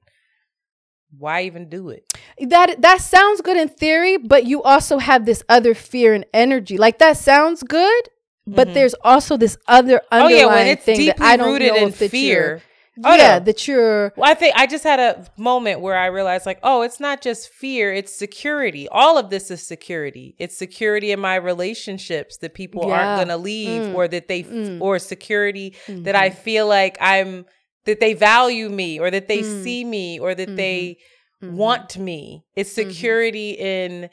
Why 1.18 1.44
even 1.44 1.70
do 1.70 1.90
it? 1.90 2.06
that 2.40 2.82
that 2.82 3.02
sounds 3.02 3.42
good 3.42 3.58
in 3.58 3.70
theory, 3.70 4.18
but 4.18 4.46
you 4.46 4.62
also 4.64 4.98
have 4.98 5.26
this 5.26 5.44
other 5.48 5.74
fear 5.74 6.14
and 6.14 6.26
energy. 6.34 6.78
Like 6.78 6.98
that 7.00 7.18
sounds 7.18 7.64
good, 7.64 8.10
but 8.46 8.70
Mhm. 8.70 8.74
there's 8.74 8.96
also 9.04 9.38
this 9.38 9.58
other 9.68 10.02
Oh 10.18 10.28
underlying 10.28 10.38
yeah, 10.38 10.46
when 10.54 10.68
it's 10.68 10.86
thing 10.86 10.98
deeply 10.98 11.14
that 11.22 11.22
I 11.22 11.38
don't 11.38 11.48
rooted 11.54 11.68
know 11.68 11.86
in 11.86 11.92
fear. 11.92 12.62
Oh, 13.04 13.14
yeah, 13.16 13.39
no. 13.39 13.46
that 13.46 13.68
you're. 13.68 14.14
Well, 14.16 14.30
I 14.30 14.34
think 14.36 14.56
I 14.56 14.66
just 14.68 14.84
had 14.84 15.00
a 15.00 15.26
moment 15.38 15.82
where 15.82 15.98
I 15.98 16.06
realized, 16.08 16.46
like, 16.46 16.60
oh, 16.64 16.82
it's 16.82 17.00
not 17.00 17.22
just 17.22 17.50
fear; 17.50 17.93
it's 17.93 18.18
security. 18.18 18.88
All 18.89 19.18
of 19.18 19.30
this 19.30 19.52
is 19.52 19.66
security. 19.66 20.36
It's 20.39 20.58
security 20.58 21.12
in 21.12 21.20
my 21.20 21.36
relationships 21.36 22.38
that 22.38 22.54
people 22.54 22.88
Yeah. 22.88 22.93
aren't 22.96 23.18
going 23.18 23.28
to 23.30 23.38
leave, 23.38 23.82
Mm. 23.82 23.96
or 23.96 24.08
that 24.08 24.28
they, 24.28 24.43
Mm. 24.43 24.82
or 24.82 24.98
security 25.00 25.76
that 25.89 26.16
I 26.16 26.30
feel 26.30 26.68
like 26.68 26.98
I'm 27.02 27.46
that 27.86 28.00
they 28.00 28.14
value 28.14 28.70
me, 28.70 29.00
or 29.00 29.12
that 29.12 29.28
they 29.28 29.39
Mm. 29.41 29.64
see 29.64 29.84
me, 29.84 30.18
or 30.20 30.34
that 30.34 30.56
they 30.56 30.98
Mhm. 31.43 31.52
want 31.52 31.98
me. 31.98 32.43
It's 32.56 32.72
Mhm. 32.72 32.74
security 32.76 33.52
in 33.52 34.10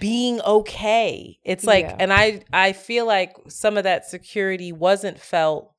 being 0.00 0.40
okay. 0.40 1.36
It's 1.44 1.64
like 1.64 1.84
Yeah. 1.86 1.96
and 1.98 2.12
I 2.12 2.40
I 2.52 2.72
feel 2.72 3.04
like 3.06 3.34
some 3.48 3.76
of 3.76 3.84
that 3.84 4.06
security 4.06 4.72
wasn't 4.72 5.18
felt 5.20 5.72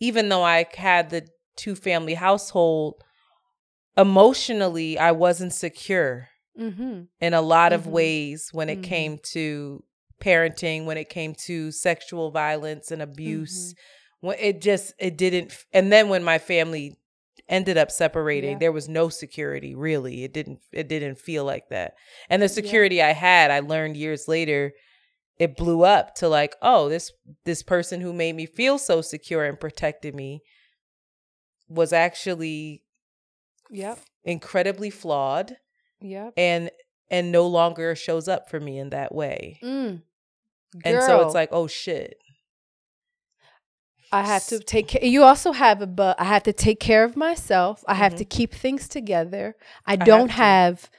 even 0.00 0.28
though 0.28 0.42
I 0.42 0.66
had 0.76 1.10
the 1.10 1.28
two 1.56 1.74
family 1.76 2.14
household 2.14 3.02
emotionally 3.96 4.98
I 4.98 5.12
wasn't 5.12 5.52
secure 5.52 6.28
Mhm. 6.58 7.08
in 7.20 7.34
a 7.34 7.40
lot 7.42 7.72
Mhm. 7.72 7.74
of 7.74 7.86
ways 7.86 8.48
when 8.52 8.68
it 8.68 8.80
Mhm. 8.80 8.84
came 8.84 9.18
to 9.32 9.84
parenting, 10.20 10.84
when 10.84 10.98
it 10.98 11.08
came 11.08 11.34
to 11.46 11.70
sexual 11.72 12.30
violence 12.30 12.90
and 12.90 13.00
abuse. 13.02 13.72
Mm-hmm. 13.74 14.26
When 14.26 14.38
it 14.38 14.60
just 14.60 14.92
it 14.98 15.16
didn't 15.16 15.56
and 15.72 15.90
then 15.90 16.08
when 16.10 16.22
my 16.22 16.38
family 16.38 16.96
ended 17.48 17.78
up 17.78 17.90
separating 17.90 18.52
Yeah. 18.52 18.58
there 18.58 18.72
was 18.72 18.86
no 18.88 19.08
security 19.08 19.74
really 19.74 20.22
it 20.24 20.32
didn't 20.34 20.60
it 20.72 20.88
didn't 20.88 21.18
feel 21.18 21.44
like 21.44 21.68
that 21.70 21.94
and 22.28 22.40
the 22.42 22.48
security 22.48 23.00
i 23.02 23.12
had 23.12 23.50
i 23.50 23.58
learned 23.60 23.96
years 23.96 24.28
later 24.28 24.72
it 25.40 25.56
blew 25.56 25.82
up 25.82 26.14
to 26.14 26.28
like 26.28 26.54
oh 26.62 26.88
this 26.88 27.10
this 27.44 27.62
person 27.64 28.00
who 28.00 28.12
made 28.12 28.36
me 28.36 28.46
feel 28.46 28.78
so 28.78 29.00
secure 29.00 29.44
and 29.44 29.58
protected 29.58 30.14
me 30.14 30.42
was 31.68 31.92
actually 31.92 32.84
Yep. 33.70 33.98
incredibly 34.24 34.90
flawed 34.90 35.56
Yep. 36.00 36.34
and 36.36 36.70
and 37.10 37.32
no 37.32 37.46
longer 37.46 37.94
shows 37.96 38.28
up 38.28 38.48
for 38.50 38.60
me 38.60 38.78
in 38.78 38.90
that 38.90 39.14
way 39.14 39.58
Mm. 39.62 40.02
and 40.84 41.02
so 41.02 41.22
it's 41.24 41.34
like 41.34 41.48
oh 41.52 41.66
shit 41.66 42.16
I 44.12 44.22
have 44.26 44.44
to 44.48 44.58
take 44.58 44.88
care. 44.88 45.04
You 45.04 45.22
also 45.22 45.52
have 45.52 45.82
a, 45.82 45.86
but 45.86 46.20
I 46.20 46.24
have 46.24 46.42
to 46.42 46.52
take 46.52 46.80
care 46.80 47.04
of 47.04 47.16
myself. 47.16 47.84
I 47.86 47.94
have 47.94 48.14
Mhm. 48.14 48.18
to 48.18 48.24
keep 48.24 48.52
things 48.52 48.88
together. 48.88 49.54
I 49.86 49.92
have 49.92 50.04
don't 50.04 50.26
to. 50.26 50.32
have. 50.34 50.90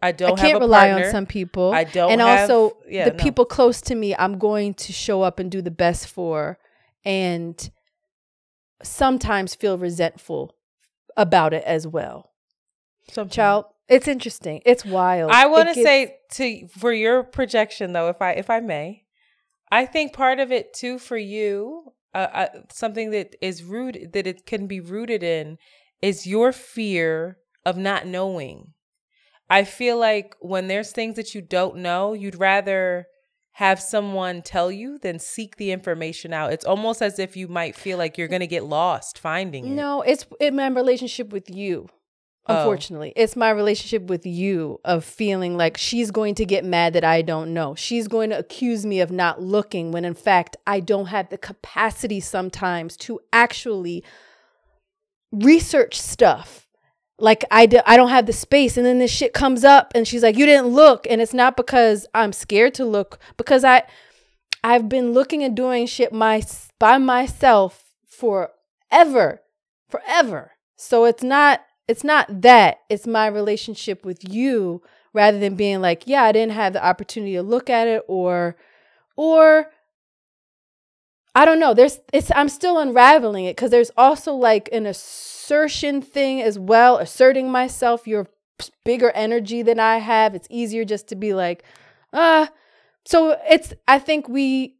I 0.00 0.12
don't 0.12 0.38
I 0.38 0.42
can't 0.42 0.52
have 0.52 0.62
a 0.62 0.64
rely 0.64 0.88
partner. 0.90 1.06
on 1.06 1.12
some 1.12 1.26
people. 1.26 1.72
I 1.72 1.84
don't 1.84 2.12
and 2.12 2.20
have- 2.20 2.50
also 2.50 2.76
yeah, 2.88 3.06
the 3.06 3.16
no. 3.16 3.22
people 3.22 3.44
close 3.44 3.80
to 3.82 3.94
me. 3.94 4.14
I'm 4.16 4.38
going 4.38 4.74
to 4.74 4.92
show 4.92 5.22
up 5.22 5.38
and 5.38 5.50
do 5.50 5.60
the 5.60 5.70
best 5.70 6.08
for, 6.08 6.58
and 7.04 7.70
sometimes 8.82 9.54
feel 9.54 9.76
resentful 9.76 10.54
about 11.16 11.52
it 11.52 11.64
as 11.64 11.86
well. 11.86 12.30
Sometimes. 13.10 13.34
Child, 13.34 13.64
it's 13.88 14.06
interesting. 14.06 14.62
It's 14.64 14.84
wild. 14.84 15.32
I 15.32 15.46
want 15.46 15.68
to 15.68 15.74
say 15.74 16.16
to 16.32 16.68
for 16.68 16.92
your 16.92 17.24
projection 17.24 17.92
though, 17.92 18.08
if 18.08 18.22
I 18.22 18.32
if 18.32 18.50
I 18.50 18.60
may, 18.60 19.04
I 19.70 19.86
think 19.86 20.12
part 20.12 20.38
of 20.38 20.52
it 20.52 20.74
too 20.74 20.98
for 20.98 21.16
you, 21.16 21.92
uh, 22.14 22.28
uh, 22.32 22.48
something 22.70 23.10
that 23.10 23.34
is 23.40 23.64
rooted 23.64 24.12
that 24.12 24.26
it 24.26 24.46
can 24.46 24.66
be 24.66 24.78
rooted 24.80 25.22
in, 25.22 25.58
is 26.00 26.26
your 26.26 26.52
fear 26.52 27.38
of 27.66 27.76
not 27.76 28.06
knowing. 28.06 28.74
I 29.50 29.64
feel 29.64 29.98
like 29.98 30.34
when 30.40 30.68
there's 30.68 30.92
things 30.92 31.16
that 31.16 31.34
you 31.34 31.40
don't 31.40 31.76
know, 31.76 32.12
you'd 32.12 32.38
rather 32.38 33.06
have 33.52 33.80
someone 33.80 34.40
tell 34.42 34.70
you 34.70 34.98
than 34.98 35.18
seek 35.18 35.56
the 35.56 35.72
information 35.72 36.32
out. 36.32 36.52
It's 36.52 36.64
almost 36.64 37.02
as 37.02 37.18
if 37.18 37.36
you 37.36 37.48
might 37.48 37.74
feel 37.74 37.98
like 37.98 38.16
you're 38.16 38.28
going 38.28 38.40
to 38.40 38.46
get 38.46 38.62
lost 38.62 39.18
finding 39.18 39.66
it. 39.66 39.70
No, 39.70 40.02
it's 40.02 40.26
in 40.38 40.54
my 40.54 40.68
relationship 40.68 41.32
with 41.32 41.50
you. 41.50 41.88
Oh. 42.46 42.60
Unfortunately, 42.60 43.12
it's 43.16 43.36
my 43.36 43.50
relationship 43.50 44.04
with 44.04 44.24
you 44.24 44.80
of 44.84 45.04
feeling 45.04 45.56
like 45.56 45.76
she's 45.76 46.10
going 46.10 46.34
to 46.36 46.46
get 46.46 46.64
mad 46.64 46.92
that 46.92 47.04
I 47.04 47.20
don't 47.20 47.52
know. 47.52 47.74
She's 47.74 48.06
going 48.06 48.30
to 48.30 48.38
accuse 48.38 48.86
me 48.86 49.00
of 49.00 49.10
not 49.10 49.42
looking 49.42 49.90
when 49.92 50.04
in 50.04 50.14
fact 50.14 50.56
I 50.66 50.80
don't 50.80 51.06
have 51.06 51.28
the 51.28 51.36
capacity 51.36 52.20
sometimes 52.20 52.96
to 52.98 53.18
actually 53.32 54.04
research 55.32 56.00
stuff. 56.00 56.67
Like 57.18 57.44
I, 57.50 57.66
d- 57.66 57.80
I 57.84 57.96
don't 57.96 58.10
have 58.10 58.26
the 58.26 58.32
space 58.32 58.76
and 58.76 58.86
then 58.86 58.98
this 58.98 59.10
shit 59.10 59.32
comes 59.32 59.64
up 59.64 59.92
and 59.94 60.06
she's 60.06 60.22
like 60.22 60.36
you 60.36 60.46
didn't 60.46 60.68
look 60.68 61.06
and 61.10 61.20
it's 61.20 61.34
not 61.34 61.56
because 61.56 62.06
I'm 62.14 62.32
scared 62.32 62.74
to 62.74 62.84
look 62.84 63.18
because 63.36 63.64
I 63.64 63.82
I've 64.62 64.88
been 64.88 65.12
looking 65.12 65.42
and 65.42 65.56
doing 65.56 65.86
shit 65.86 66.12
my 66.12 66.42
by 66.78 66.98
myself 66.98 67.92
forever 68.06 69.42
forever. 69.88 70.52
So 70.76 71.04
it's 71.04 71.22
not 71.22 71.64
it's 71.88 72.04
not 72.04 72.42
that. 72.42 72.78
It's 72.88 73.06
my 73.06 73.26
relationship 73.26 74.04
with 74.04 74.28
you 74.28 74.82
rather 75.14 75.38
than 75.38 75.56
being 75.56 75.80
like, 75.80 76.02
yeah, 76.06 76.22
I 76.22 76.32
didn't 76.32 76.52
have 76.52 76.74
the 76.74 76.84
opportunity 76.84 77.32
to 77.34 77.42
look 77.42 77.70
at 77.70 77.88
it 77.88 78.02
or 78.06 78.56
or 79.16 79.70
I 81.38 81.44
don't 81.44 81.60
know. 81.60 81.72
There's 81.72 82.00
it's 82.12 82.32
I'm 82.34 82.48
still 82.48 82.80
unraveling 82.80 83.44
it 83.44 83.56
cuz 83.56 83.70
there's 83.70 83.92
also 83.96 84.32
like 84.32 84.68
an 84.72 84.86
assertion 84.86 86.02
thing 86.02 86.42
as 86.42 86.58
well, 86.58 86.96
asserting 86.96 87.48
myself. 87.48 88.08
You're 88.08 88.26
bigger 88.84 89.12
energy 89.12 89.62
than 89.62 89.78
I 89.78 89.98
have. 89.98 90.34
It's 90.34 90.48
easier 90.50 90.84
just 90.84 91.06
to 91.10 91.14
be 91.14 91.34
like, 91.34 91.62
ah. 92.12 92.50
so 93.06 93.38
it's 93.48 93.72
I 93.86 94.00
think 94.00 94.28
we 94.28 94.78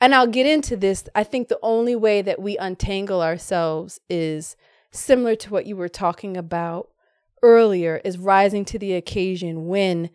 and 0.00 0.14
I'll 0.14 0.26
get 0.26 0.46
into 0.46 0.78
this. 0.78 1.04
I 1.14 1.24
think 1.24 1.48
the 1.48 1.58
only 1.62 1.94
way 1.94 2.22
that 2.22 2.40
we 2.40 2.56
untangle 2.56 3.20
ourselves 3.20 4.00
is 4.08 4.56
similar 4.92 5.36
to 5.36 5.50
what 5.50 5.66
you 5.66 5.76
were 5.76 5.90
talking 5.90 6.38
about 6.38 6.88
earlier 7.42 8.00
is 8.02 8.16
rising 8.16 8.64
to 8.64 8.78
the 8.78 8.94
occasion 8.94 9.66
when 9.66 10.08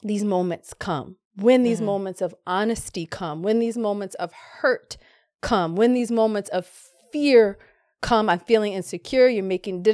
these 0.00 0.22
moments 0.22 0.74
come, 0.74 1.16
when 1.36 1.62
these 1.62 1.80
Mhm. 1.80 1.86
moments 1.86 2.20
of 2.20 2.34
honesty 2.46 3.06
come, 3.06 3.42
when 3.42 3.58
these 3.58 3.78
moments 3.78 4.14
of 4.16 4.32
hurt 4.32 4.96
come, 5.40 5.76
when 5.76 5.94
these 5.94 6.10
moments 6.10 6.48
of 6.50 6.66
fear 7.10 7.58
come. 8.00 8.28
I'm 8.28 8.40
feeling 8.40 8.72
insecure. 8.72 9.28
You're 9.28 9.44
making, 9.44 9.84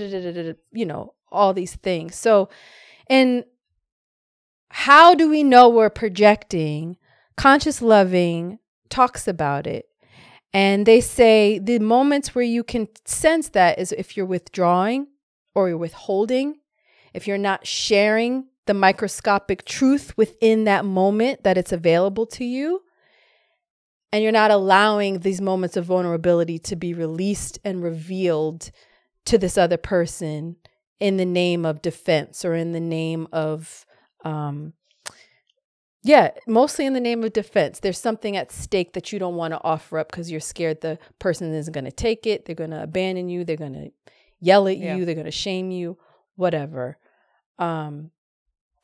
you 0.73 0.87
know, 0.87 1.15
all 1.31 1.53
these 1.53 1.75
things. 1.77 2.17
So, 2.17 2.49
and 3.09 3.45
how 4.71 5.15
do 5.15 5.29
we 5.29 5.43
know 5.43 5.69
we're 5.69 5.91
projecting? 5.91 6.97
Conscious 7.37 7.81
loving 7.81 8.59
talks 8.89 9.29
about 9.29 9.67
it. 9.67 9.87
And 10.53 10.87
they 10.87 11.01
say 11.01 11.59
the 11.59 11.79
moments 11.79 12.35
where 12.35 12.45
you 12.45 12.65
can 12.65 12.89
sense 13.05 13.51
that 13.51 13.79
is 13.79 13.93
if 13.93 14.17
you're 14.17 14.27
withdrawing 14.27 15.09
or 15.55 15.69
you're 15.69 15.77
withholding, 15.77 16.61
if 17.13 17.27
you're 17.27 17.39
not 17.39 17.67
sharing 17.67 18.47
the 18.69 18.75
microscopic 18.75 19.65
truth 19.65 20.17
within 20.17 20.63
that 20.65 20.85
moment 20.85 21.43
that 21.43 21.59
it's 21.59 21.73
available 21.73 22.25
to 22.27 22.45
you, 22.45 22.83
and 24.13 24.23
you're 24.23 24.31
not 24.33 24.53
allowing 24.53 25.19
these 25.19 25.41
moments 25.41 25.77
of 25.77 25.85
vulnerability 25.87 26.59
to 26.61 26.77
be 26.77 26.95
released 26.95 27.59
and 27.65 27.83
revealed 27.83 28.71
to 29.25 29.37
this 29.37 29.59
other 29.59 29.77
person 29.77 30.57
in 31.01 31.17
the 31.17 31.27
name 31.27 31.67
of 31.67 31.83
defense 31.83 32.45
or 32.45 32.55
in 32.55 32.73
the 32.73 32.81
name 32.81 33.27
of 33.33 33.85
um, 34.25 34.73
yeah, 36.03 36.31
mostly 36.47 36.87
in 36.87 36.93
the 36.93 37.01
name 37.01 37.23
of 37.25 37.33
defense. 37.33 37.81
There's 37.81 37.99
something 37.99 38.37
at 38.37 38.53
stake 38.53 38.93
that 38.95 39.13
you 39.13 39.19
don't 39.19 39.35
want 39.35 39.53
to 39.53 39.61
offer 39.63 39.99
up 39.99 40.11
because 40.11 40.31
you're 40.31 40.41
scared 40.41 40.81
the 40.81 40.99
person 41.19 41.53
isn't 41.53 41.73
going 41.75 41.85
to 41.85 41.93
take 41.93 42.27
it. 42.27 42.45
They're 42.47 42.55
going 42.55 42.71
to 42.71 42.83
abandon 42.83 43.29
you. 43.29 43.45
They're 43.45 43.57
going 43.57 43.75
to 43.75 43.91
yell 44.41 44.69
at 44.69 44.79
Yeah. 44.79 44.97
you. 44.97 45.05
They're 45.05 45.15
going 45.17 45.25
to 45.27 45.31
shame 45.33 45.71
you, 45.71 45.99
whatever. 46.37 46.99
Um, 47.59 48.11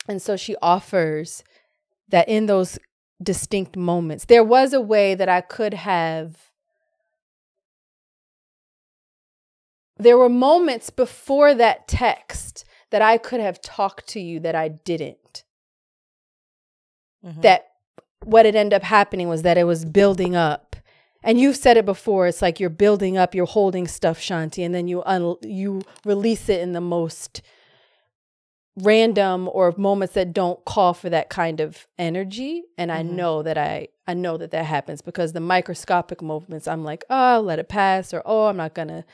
and 0.09 0.20
so 0.20 0.36
she 0.36 0.57
offers 0.62 1.42
that 2.09 2.28
in 2.28 2.46
those 2.46 2.78
distinct 3.22 3.76
moments, 3.76 4.26
there 4.26 4.44
was 4.44 4.72
a 4.72 4.80
way 4.80 5.14
that 5.14 5.28
I 5.28 5.40
could 5.40 5.74
have. 5.74 6.50
There 9.96 10.18
were 10.18 10.28
moments 10.28 10.90
before 10.90 11.55
that 11.55 11.86
text 11.86 12.64
that 12.90 13.02
I 13.02 13.16
could 13.18 13.40
have 13.40 13.61
talked 13.61 14.09
to 14.09 14.20
you 14.20 14.40
that 14.40 14.55
I 14.55 14.68
didn't 14.68 15.44
Mhm. 17.24 17.42
that 17.42 17.68
what 18.24 18.44
had 18.44 18.55
ended 18.55 18.74
up 18.74 18.82
happening 18.82 19.28
was 19.28 19.42
that 19.42 19.57
it 19.59 19.64
was 19.64 19.84
building 19.84 20.36
up. 20.36 20.76
And 21.22 21.40
you've 21.40 21.57
said 21.57 21.78
it 21.78 21.86
before. 21.86 22.26
It's 22.26 22.42
like 22.42 22.61
you're 22.61 22.68
building 22.68 23.16
up, 23.16 23.34
you're 23.34 23.46
holding 23.46 23.88
stuff, 23.88 24.18
Shanti, 24.20 24.62
and 24.64 24.74
then 24.74 24.88
you 24.88 25.02
un- 25.07 25.36
you 25.42 25.80
release 26.05 26.50
it 26.50 26.61
in 26.61 26.72
the 26.72 26.82
most 26.82 27.40
random 28.77 29.49
or 29.53 29.72
moments 29.77 30.14
that 30.14 30.33
don't 30.33 30.64
call 30.64 30.95
for 30.95 31.09
that 31.11 31.29
kind 31.31 31.61
of 31.61 31.87
energy. 31.99 32.64
And 32.77 32.91
I 32.91 33.03
Mhm. 33.03 33.11
know 33.11 33.43
that 33.43 33.57
I 33.59 33.89
I 34.07 34.12
know 34.14 34.37
that 34.37 34.51
that 34.51 34.66
happens 34.66 35.01
because 35.01 35.33
the 35.33 35.41
microscopic 35.41 36.20
moments, 36.20 36.68
I'm 36.68 36.85
like, 36.85 37.05
oh, 37.09 37.41
let 37.43 37.59
it 37.59 37.68
pass, 37.70 38.12
or 38.12 38.22
oh, 38.27 38.47
I'm 38.47 38.57
not 38.59 38.75
gonna 38.75 39.05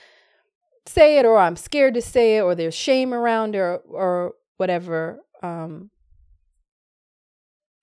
say 0.87 1.19
it, 1.19 1.25
or 1.25 1.39
I'm 1.39 1.55
scared 1.57 1.95
to 1.95 2.03
say 2.03 2.39
it, 2.39 2.41
or 2.43 2.55
there's 2.57 2.75
shame 2.75 3.15
around, 3.15 3.55
or 3.55 3.77
or 3.89 4.35
whatever. 4.57 5.21
Um, 5.43 5.91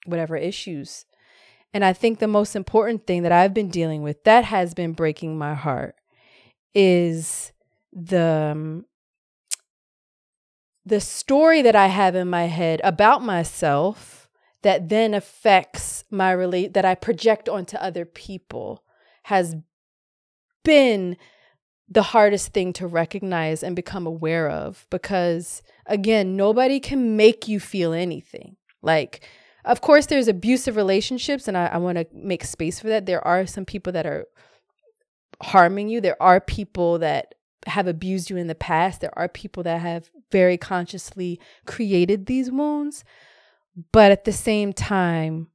whatever 0.05 0.37
issues. 0.37 1.05
And 1.73 1.83
I 1.83 1.91
think 1.93 2.19
the 2.19 2.27
most 2.27 2.55
important 2.55 3.05
thing 3.05 3.23
that 3.23 3.31
I've 3.31 3.53
been 3.53 3.69
dealing 3.69 4.01
with 4.01 4.23
that 4.23 4.45
has 4.45 4.73
been 4.73 4.93
breaking 4.93 5.37
my 5.37 5.53
heart 5.53 5.95
is 6.73 7.51
the 7.91 8.51
um, 8.53 8.85
the 10.87 11.01
story 11.01 11.61
that 11.61 11.75
I 11.75 11.87
have 11.87 12.15
in 12.15 12.29
my 12.29 12.45
head 12.45 12.79
about 12.83 13.21
myself 13.21 14.29
that 14.61 14.87
then 14.87 15.13
affects 15.13 16.05
my 16.09 16.31
relate 16.31 16.73
that 16.73 16.85
I 16.85 16.95
project 16.95 17.49
onto 17.49 17.75
other 17.77 18.05
people 18.05 18.83
has 19.23 19.55
been 20.63 21.17
the 21.89 22.03
hardest 22.03 22.53
thing 22.53 22.73
to 22.73 22.87
recognize 22.87 23.63
and 23.63 23.75
become 23.75 24.07
aware 24.07 24.49
of 24.49 24.87
because 24.89 25.61
again 25.85 26.35
nobody 26.35 26.79
can 26.79 27.17
make 27.17 27.47
you 27.47 27.59
feel 27.59 27.91
anything. 27.91 28.55
Like 28.81 29.27
of 29.65 29.81
course 29.81 30.05
there's 30.05 30.29
abusive 30.29 30.77
relationships 30.77 31.49
and 31.49 31.57
i, 31.57 31.67
I 31.67 31.77
want 31.77 31.97
to 31.97 32.07
make 32.13 32.45
space 32.45 32.79
for 32.79 32.87
that. 32.87 33.05
There 33.05 33.25
are 33.27 33.45
some 33.45 33.65
people 33.65 33.91
that 33.93 34.05
are 34.05 34.25
harming 35.41 35.89
you. 35.89 35.99
There 35.99 36.21
are 36.21 36.39
people 36.39 36.99
that 36.99 37.35
have 37.65 37.87
abused 37.87 38.29
you 38.29 38.37
in 38.37 38.47
the 38.47 38.55
past. 38.55 39.01
There 39.01 39.17
are 39.19 39.27
people 39.27 39.63
that 39.63 39.81
have 39.81 40.09
very 40.31 40.57
consciously 40.57 41.39
created 41.65 42.25
these 42.25 42.51
wounds 42.51 43.03
but 43.91 44.11
at 44.11 44.23
the 44.25 44.31
same 44.33 44.73
time 44.73 45.47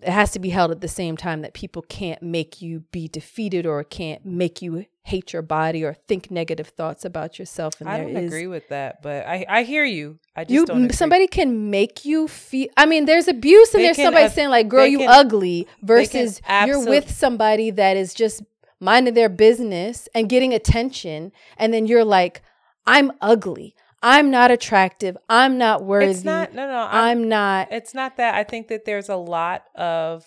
it 0.00 0.10
has 0.10 0.30
to 0.32 0.38
be 0.38 0.50
held 0.50 0.70
at 0.70 0.80
the 0.80 0.88
same 0.88 1.16
time 1.16 1.42
that 1.42 1.54
people 1.54 1.82
can't 1.82 2.22
make 2.22 2.62
you 2.62 2.84
be 2.92 3.08
defeated 3.08 3.66
or 3.66 3.82
can't 3.82 4.24
make 4.24 4.62
you 4.62 4.84
hate 5.02 5.32
your 5.32 5.42
body 5.42 5.82
or 5.82 5.94
think 5.94 6.30
negative 6.30 6.68
thoughts 6.68 7.04
about 7.04 7.38
yourself 7.38 7.80
and 7.80 7.88
I 7.88 7.98
don't 7.98 8.16
is- 8.16 8.26
agree 8.26 8.46
with 8.46 8.68
that, 8.68 9.02
but 9.02 9.26
I 9.26 9.44
I 9.48 9.62
hear 9.64 9.84
you. 9.84 10.18
I 10.36 10.44
just 10.44 10.52
you 10.52 10.66
don't. 10.66 10.84
Agree. 10.84 10.94
somebody 10.94 11.26
can 11.26 11.70
make 11.70 12.04
you 12.04 12.28
feel 12.28 12.68
i 12.76 12.86
mean 12.86 13.06
there's 13.06 13.26
abuse 13.26 13.74
and 13.74 13.80
They 13.80 13.86
there's 13.88 13.96
can 13.96 14.06
somebody 14.06 14.28
saying 14.28 14.50
like 14.50 14.68
girl 14.68 14.86
you 14.86 14.98
can- 14.98 15.08
ugly 15.08 15.66
versus 15.82 16.40
you're 16.66 16.84
with 16.84 17.10
somebody 17.10 17.70
that 17.72 17.96
is 17.96 18.14
just 18.14 18.42
minding 18.80 19.14
their 19.14 19.28
business 19.28 20.08
and 20.14 20.28
getting 20.28 20.54
attention 20.54 21.32
and 21.56 21.74
then 21.74 21.86
you're 21.86 22.04
like 22.04 22.42
i'm 22.88 23.12
ugly 23.20 23.74
i'm 24.02 24.30
not 24.30 24.50
attractive 24.50 25.16
i'm 25.28 25.58
not 25.58 25.84
worthy 25.84 26.10
It's 26.10 26.24
not. 26.24 26.54
No, 26.54 26.66
no. 26.66 26.88
I'm, 26.90 27.18
i'm 27.20 27.28
not 27.28 27.68
It's 27.70 27.94
not 27.94 28.16
that. 28.16 28.34
I 28.34 28.44
think 28.44 28.68
that 28.68 28.84
there's 28.84 29.08
a 29.08 29.16
lot 29.16 29.64
of 29.74 30.24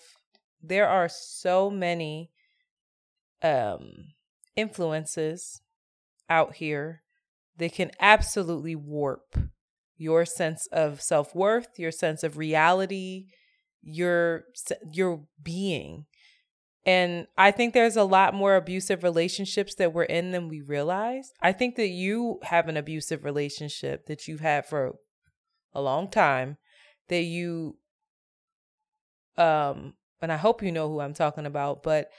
there 0.62 0.88
are 0.88 1.08
so 1.08 1.70
many 1.70 2.30
um 3.42 4.12
influences 4.56 5.60
out 6.30 6.54
here 6.56 7.02
that 7.56 7.72
can 7.72 7.90
absolutely 8.00 8.76
warp 8.76 9.36
your 9.96 10.24
sense 10.24 10.66
of 10.72 11.00
self-worth, 11.00 11.78
your 11.78 11.90
sense 11.92 12.22
of 12.22 12.36
reality, 12.36 13.26
your 13.82 14.44
your 14.92 15.24
being. 15.42 16.06
And 16.84 17.28
I 17.38 17.52
think 17.52 17.74
there's 17.74 17.96
a 17.96 18.02
lot 18.04 18.34
more 18.34 18.56
abusive 18.56 19.04
relationships 19.04 19.74
that 19.76 19.92
we're 19.92 20.02
in 20.02 20.32
than 20.32 20.48
we 20.48 20.60
realize. 20.60 21.32
I 21.40 21.52
think 21.52 21.76
that 21.76 21.88
you 21.88 22.40
have 22.42 22.68
an 22.68 22.76
abusive 22.76 23.24
relationship 23.24 24.06
that 24.06 24.26
you've 24.26 24.40
had 24.40 24.66
for 24.66 24.96
a 25.74 25.80
long 25.80 26.10
time 26.10 26.56
that 27.08 27.22
you 27.22 27.76
um 29.38 29.94
and 30.20 30.32
I 30.32 30.36
hope 30.36 30.62
you 30.62 30.70
know 30.70 30.88
who 30.88 31.00
I'm 31.00 31.14
talking 31.14 31.46
about, 31.46 31.82
but 31.82 32.10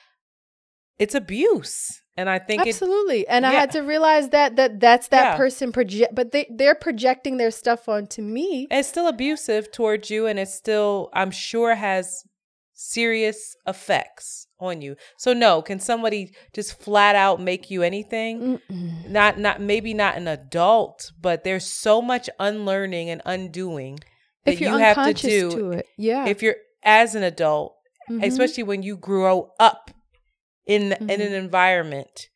it's 0.99 1.15
abuse. 1.15 2.01
And 2.15 2.29
I 2.29 2.37
think 2.37 2.67
absolutely. 2.67 3.21
It, 3.21 3.27
and 3.29 3.43
yeah. 3.43 3.49
I 3.49 3.53
had 3.53 3.71
to 3.71 3.81
realize 3.81 4.29
that 4.29 4.55
that 4.57 4.79
that's 4.79 5.07
that 5.09 5.23
Yeah. 5.33 5.37
person 5.37 5.71
project, 5.71 6.13
but 6.13 6.31
they 6.31 6.47
they're 6.49 6.75
projecting 6.75 7.37
their 7.37 7.51
stuff 7.51 7.89
onto 7.89 8.21
me. 8.21 8.67
it's 8.69 8.87
still 8.87 9.07
abusive 9.07 9.71
towards 9.71 10.09
you 10.09 10.27
and 10.27 10.37
it's 10.39 10.53
still 10.53 11.09
I'm 11.13 11.31
sure 11.31 11.75
has 11.75 12.23
serious 12.73 13.55
effects 13.67 14.47
on 14.59 14.81
you. 14.81 14.95
So 15.17 15.33
no, 15.33 15.61
can 15.61 15.79
somebody 15.79 16.33
just 16.53 16.79
flat 16.81 17.15
out 17.15 17.41
make 17.41 17.69
you 17.71 17.83
anything? 17.83 18.59
Mm-mm. 18.69 19.09
Not 19.09 19.37
not 19.39 19.61
maybe 19.61 19.93
not 19.93 20.15
an 20.17 20.27
adult, 20.27 21.11
but 21.21 21.43
there's 21.43 21.65
so 21.65 22.01
much 22.01 22.29
unlearning 22.39 23.09
and 23.09 23.21
undoing 23.25 23.99
that 24.45 24.59
you 24.59 24.75
have 24.77 25.05
to 25.05 25.13
do 25.13 25.51
to 25.51 25.71
it, 25.71 25.85
yeah. 25.97 26.25
if 26.27 26.41
you're 26.43 26.57
as 26.83 27.15
an 27.15 27.23
adult 27.23 27.75
Mhm. 28.09 28.21
especially 28.25 28.63
when 28.63 28.83
you 28.83 28.97
grow 28.97 29.53
up 29.57 29.89
in 30.65 30.91
in 30.91 31.07
Mhm. 31.07 31.27
an 31.27 31.33
environment 31.33 32.27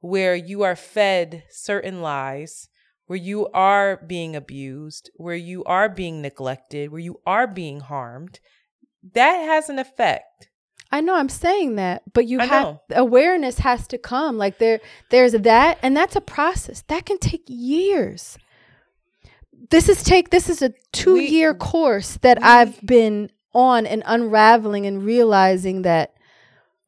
where 0.00 0.34
you 0.34 0.60
are 0.62 0.76
fed 0.76 1.44
certain 1.48 2.02
lies 2.02 2.68
where 3.06 3.18
you 3.18 3.48
are 3.54 3.96
being 4.06 4.36
abused 4.36 5.10
where 5.16 5.34
you 5.36 5.64
are 5.64 5.88
being 5.88 6.20
neglected 6.20 6.90
where 6.90 7.00
you 7.00 7.18
are 7.24 7.46
being 7.46 7.80
harmed 7.80 8.38
that 9.12 9.36
has 9.44 9.68
an 9.68 9.78
effect 9.78 10.48
I 10.92 11.00
know 11.00 11.16
I'm 11.16 11.28
saying 11.28 11.74
that, 11.74 12.02
but 12.12 12.26
you 12.28 12.38
I 12.40 12.44
have 12.44 12.62
know. 12.62 12.80
awareness 12.94 13.58
has 13.58 13.88
to 13.88 13.98
come. 13.98 14.38
Like 14.38 14.58
there 14.58 14.80
there's 15.10 15.32
that 15.32 15.78
and 15.82 15.96
that's 15.96 16.14
a 16.14 16.20
process. 16.20 16.84
That 16.86 17.04
can 17.04 17.18
take 17.18 17.42
years. 17.48 18.38
This 19.70 19.88
is 19.88 20.04
take 20.04 20.30
this 20.30 20.48
is 20.48 20.62
a 20.62 20.72
2-year 20.92 21.54
course 21.54 22.18
that 22.18 22.38
we- 22.38 22.44
I've 22.44 22.80
been 22.86 23.30
on 23.52 23.86
and 23.86 24.04
unraveling 24.06 24.86
and 24.86 25.02
realizing 25.04 25.82
that 25.82 26.12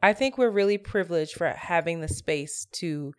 i 0.03 0.13
think 0.13 0.37
we're 0.37 0.51
really 0.51 0.79
privileged 0.79 1.35
for 1.35 1.49
having 1.49 2.01
the 2.01 2.09
space 2.09 2.67
to 2.73 3.13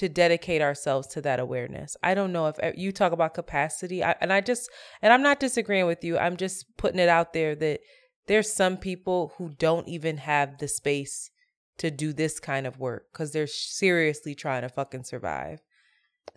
to 0.00 0.08
dedicate 0.08 0.62
ourselves 0.62 1.06
to 1.06 1.20
that 1.20 1.38
awareness. 1.38 1.94
I 2.02 2.14
don't 2.14 2.32
know 2.32 2.46
if 2.46 2.56
you 2.74 2.90
talk 2.90 3.12
about 3.12 3.34
capacity 3.34 4.02
I, 4.02 4.16
and 4.22 4.32
i 4.32 4.40
just 4.40 4.70
and 5.02 5.12
i'm 5.12 5.22
not 5.22 5.40
disagreeing 5.40 5.86
with 5.86 6.02
you. 6.02 6.16
I'm 6.16 6.38
just 6.38 6.64
putting 6.78 6.98
it 6.98 7.10
out 7.10 7.34
there 7.34 7.54
that 7.56 7.80
there's 8.26 8.50
some 8.50 8.78
people 8.78 9.34
who 9.36 9.50
don't 9.58 9.86
even 9.88 10.16
have 10.16 10.56
the 10.56 10.68
space 10.68 11.30
to 11.76 11.90
do 11.90 12.14
this 12.14 12.40
kind 12.40 12.66
of 12.66 12.78
work 12.78 13.08
because 13.12 13.32
they're 13.32 13.46
seriously 13.46 14.34
trying 14.34 14.62
to 14.62 14.70
fucking 14.70 15.04
survive. 15.04 15.60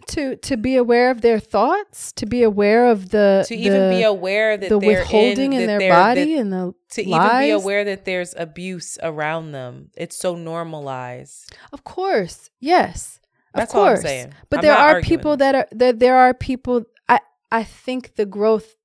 To 0.08 0.36
to 0.36 0.58
be 0.58 0.76
aware 0.76 1.10
of 1.10 1.22
their 1.22 1.40
thoughts, 1.40 2.12
to 2.14 2.26
be 2.26 2.44
aware 2.44 2.88
of 2.88 3.10
the 3.12 3.46
to 3.48 3.56
even 3.56 3.90
be 3.92 4.04
aware 4.04 4.58
that 4.58 4.68
the 4.68 4.80
they're 4.80 5.00
withholding 5.00 5.54
in, 5.54 5.62
in 5.62 5.68
their 5.68 5.90
body 5.90 6.34
that- 6.34 6.42
and 6.42 6.52
the 6.52 6.74
to 6.96 7.02
even 7.02 7.40
be 7.40 7.52
aware 7.52 7.86
that 7.86 8.04
there's 8.04 8.34
abuse 8.36 8.98
around 9.02 9.54
them. 9.54 9.92
It's 9.96 10.18
so 10.18 10.36
normalized. 10.36 11.56
Of 11.72 11.86
course, 11.86 12.50
yes. 12.60 13.20
That's 13.54 13.74
of 13.74 13.80
all 13.80 13.86
I'm 13.86 13.90
course. 13.96 14.02
saying. 14.02 14.34
But 14.50 14.60
I'm 14.60 14.62
there 14.64 14.72
not 14.74 14.80
are 14.82 14.88
arguing 14.96 15.04
people 15.06 15.38
that 15.38 15.56
are 15.56 15.68
there. 15.72 15.94
There 15.94 16.16
are 16.16 16.34
people. 16.34 16.84
I 17.10 17.20
I 17.52 17.64
think 17.64 18.16
the 18.16 18.26
growth. 18.26 18.76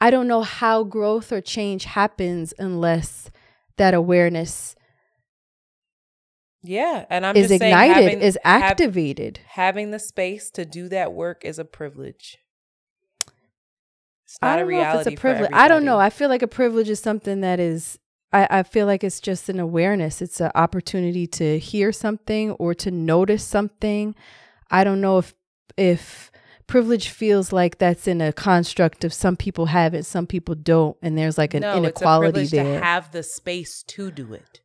I 0.00 0.10
don't 0.10 0.28
know 0.28 0.42
how 0.42 0.84
growth 0.84 1.32
or 1.32 1.40
change 1.40 1.84
happens 1.84 2.52
unless 2.58 3.30
that 3.78 3.94
awareness 3.94 4.74
yeah 6.62 7.04
and 7.10 7.24
i'm 7.24 7.36
is 7.36 7.48
just 7.48 7.60
saying 7.60 7.72
ignited, 7.72 8.04
having- 8.04 8.20
is 8.20 8.38
activated. 8.42 9.38
having 9.46 9.90
the 9.92 9.98
space 9.98 10.50
to 10.50 10.64
do 10.64 10.88
that 10.88 11.12
work 11.12 11.44
is 11.44 11.58
a 11.58 11.64
privilege. 11.64 12.38
It's 14.24 14.36
I 14.42 14.46
not 14.48 14.58
a 14.58 14.62
don't 14.62 14.70
know 14.72 14.80
if 15.00 15.06
it's 15.06 15.16
a 15.16 15.20
privilege. 15.20 15.50
I 15.52 15.68
don't 15.68 15.84
know. 15.84 15.98
I 16.00 16.10
feel 16.10 16.28
like 16.28 16.42
a 16.42 16.48
privilege 16.48 16.88
is 16.88 16.98
something 16.98 17.42
that 17.42 17.60
is. 17.60 17.98
I, 18.32 18.46
I 18.50 18.62
feel 18.62 18.86
like 18.86 19.04
it's 19.04 19.20
just 19.20 19.48
an 19.48 19.60
awareness. 19.60 20.20
It's 20.20 20.40
an 20.40 20.50
opportunity 20.54 21.26
to 21.28 21.58
hear 21.58 21.92
something 21.92 22.52
or 22.52 22.74
to 22.74 22.90
notice 22.90 23.44
something. 23.44 24.14
I 24.70 24.84
don't 24.84 25.00
know 25.00 25.18
if 25.18 25.34
if 25.76 26.30
privilege 26.66 27.10
feels 27.10 27.52
like 27.52 27.78
that's 27.78 28.08
in 28.08 28.20
a 28.20 28.32
construct 28.32 29.04
of 29.04 29.12
some 29.12 29.36
people 29.36 29.66
have 29.66 29.94
it, 29.94 30.04
some 30.04 30.26
people 30.26 30.54
don't, 30.54 30.96
and 31.02 31.16
there's 31.16 31.38
like 31.38 31.54
an 31.54 31.62
no, 31.62 31.76
inequality 31.76 32.40
it's 32.40 32.52
a 32.52 32.56
privilege 32.56 32.70
there. 32.72 32.80
to 32.80 32.84
have 32.84 33.12
the 33.12 33.22
space 33.22 33.82
to 33.84 34.10
do 34.10 34.32
it, 34.32 34.60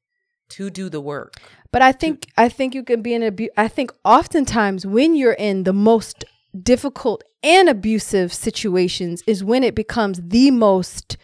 to 0.50 0.70
do 0.70 0.90
the 0.90 1.02
work. 1.02 1.36
But 1.72 1.82
I 1.82 1.92
think 1.92 2.28
I 2.38 2.50
think 2.50 2.76
you 2.76 2.84
can 2.84 3.02
be 3.02 3.14
in 3.14 3.24
abu- 3.24 3.50
I 3.58 3.68
think 3.68 3.94
oftentimes 4.04 4.86
when 4.86 5.16
you're 5.16 5.34
in 5.34 5.64
the 5.64 5.74
most 5.74 6.26
difficult 6.60 7.24
and 7.44 7.70
abusive 7.70 8.34
situations 8.34 9.24
is 9.26 9.44
when 9.44 9.64
it 9.64 9.76
becomes 9.76 10.22
the 10.22 10.52
most 10.52 11.18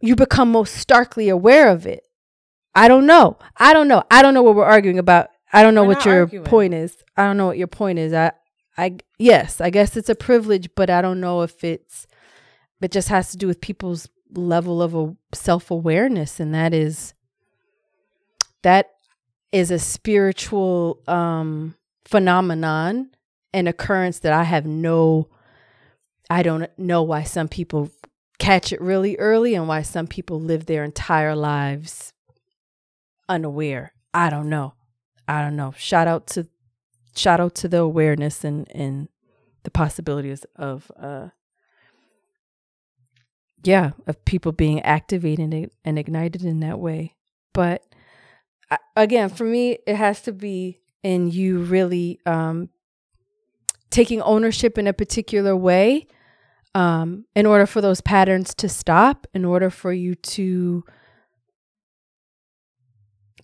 you 0.00 0.16
become 0.16 0.50
most 0.50 0.74
starkly 0.76 1.28
aware 1.28 1.68
of 1.68 1.86
it. 1.86 2.02
I 2.74 2.88
don't 2.88 3.06
know. 3.06 3.38
I 3.56 3.72
don't 3.72 3.88
know. 3.88 4.02
I 4.10 4.22
don't 4.22 4.34
know 4.34 4.42
what 4.42 4.54
we're 4.54 4.64
arguing 4.64 4.98
about. 4.98 5.30
I 5.52 5.62
don't 5.62 5.74
know 5.74 5.82
We're 5.82 5.94
what 5.94 6.04
your 6.06 6.20
arguing. 6.20 6.44
point 6.44 6.74
is. 6.74 6.96
I 7.16 7.24
don't 7.24 7.36
know 7.36 7.46
what 7.46 7.58
your 7.58 7.66
point 7.66 7.98
is. 7.98 8.12
I 8.12 8.32
I 8.78 8.98
yes, 9.18 9.60
I 9.60 9.70
guess 9.70 9.96
it's 9.96 10.08
a 10.08 10.14
privilege, 10.14 10.70
but 10.76 10.88
I 10.90 11.02
don't 11.02 11.20
know 11.20 11.42
if 11.42 11.64
it's 11.64 12.06
it 12.80 12.92
just 12.92 13.08
has 13.08 13.30
to 13.32 13.36
do 13.36 13.46
with 13.46 13.60
people's 13.60 14.08
level 14.32 14.80
of 14.80 14.94
a 14.94 15.16
self-awareness 15.34 16.38
and 16.38 16.54
that 16.54 16.72
is 16.72 17.14
that 18.62 18.90
is 19.50 19.72
a 19.72 19.78
spiritual 19.78 21.02
um 21.08 21.74
phenomenon 22.04 23.10
an 23.52 23.66
occurrence 23.66 24.20
that 24.20 24.32
I 24.32 24.44
have 24.44 24.66
no 24.66 25.28
I 26.30 26.44
don't 26.44 26.70
know 26.78 27.02
why 27.02 27.24
some 27.24 27.48
people 27.48 27.90
catch 28.40 28.72
it 28.72 28.80
really 28.80 29.16
early 29.18 29.54
and 29.54 29.68
why 29.68 29.82
some 29.82 30.06
people 30.06 30.40
live 30.40 30.66
their 30.66 30.82
entire 30.82 31.36
lives 31.36 32.12
unaware. 33.28 33.92
I 34.12 34.30
don't 34.30 34.48
know. 34.48 34.74
I 35.28 35.42
don't 35.42 35.54
know. 35.54 35.72
Shout 35.76 36.08
out 36.08 36.26
to 36.28 36.48
shout 37.14 37.38
out 37.38 37.54
to 37.56 37.68
the 37.68 37.78
awareness 37.78 38.42
and 38.42 38.66
and 38.74 39.08
the 39.62 39.70
possibilities 39.70 40.44
of 40.56 40.90
uh 40.98 41.28
yeah, 43.62 43.90
of 44.06 44.24
people 44.24 44.52
being 44.52 44.80
activated 44.80 45.70
and, 45.84 45.98
ignited 45.98 46.42
in 46.42 46.60
that 46.60 46.78
way. 46.78 47.16
But 47.52 47.84
again, 48.96 49.28
for 49.28 49.44
me, 49.44 49.78
it 49.86 49.96
has 49.96 50.22
to 50.22 50.32
be 50.32 50.80
in 51.02 51.30
you 51.30 51.58
really 51.58 52.20
um, 52.24 52.70
taking 53.90 54.22
ownership 54.22 54.78
in 54.78 54.86
a 54.86 54.94
particular 54.94 55.54
way 55.54 56.06
um, 56.74 57.24
in 57.34 57.46
order 57.46 57.66
for 57.66 57.80
those 57.80 58.00
patterns 58.00 58.54
to 58.54 58.68
stop, 58.68 59.26
in 59.34 59.44
order 59.44 59.70
for 59.70 59.92
you 59.92 60.14
to 60.14 60.84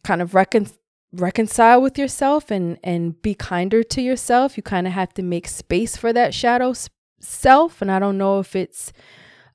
kind 0.05 0.22
of 0.22 0.35
recon- 0.35 0.70
reconcile 1.12 1.83
with 1.83 1.99
yourself 1.99 2.51
and 2.51 2.79
and 2.85 3.20
be 3.22 3.35
kinder 3.35 3.83
to 3.83 4.01
yourself. 4.03 4.57
You 4.57 4.62
kind 4.62 4.87
of 4.87 4.93
have 4.93 5.12
to 5.14 5.22
make 5.22 5.49
space 5.49 5.97
for 5.97 6.12
that 6.12 6.35
shadow 6.35 6.74
self, 7.20 7.83
and 7.83 7.91
I 7.91 7.99
don't 7.99 8.18
know 8.18 8.39
if 8.39 8.55
it's 8.55 8.93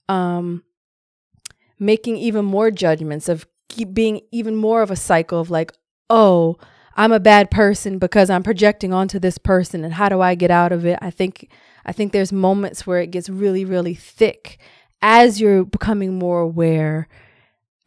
um, 0.09 0.63
making 1.79 2.17
even 2.17 2.45
more 2.45 2.71
judgments 2.71 3.29
of 3.29 3.47
keep 3.69 3.93
being 3.93 4.21
even 4.31 4.55
more 4.55 4.81
of 4.81 4.91
a 4.91 4.95
cycle 4.95 5.39
of 5.39 5.49
like, 5.49 5.71
oh, 6.09 6.57
I'm 6.95 7.13
a 7.13 7.19
bad 7.19 7.49
person 7.49 7.97
because 7.97 8.29
I'm 8.29 8.43
projecting 8.43 8.93
onto 8.93 9.17
this 9.17 9.37
person 9.37 9.85
and 9.85 9.93
how 9.93 10.09
do 10.09 10.19
I 10.19 10.35
get 10.35 10.51
out 10.51 10.73
of 10.73 10.85
it? 10.85 10.99
I 11.01 11.09
think 11.09 11.49
I 11.85 11.91
think 11.91 12.11
there's 12.11 12.31
moments 12.31 12.85
where 12.85 12.99
it 12.99 13.11
gets 13.11 13.29
really 13.29 13.65
really 13.65 13.95
thick 13.95 14.59
as 15.01 15.41
you're 15.41 15.65
becoming 15.65 16.17
more 16.17 16.41
aware 16.41 17.07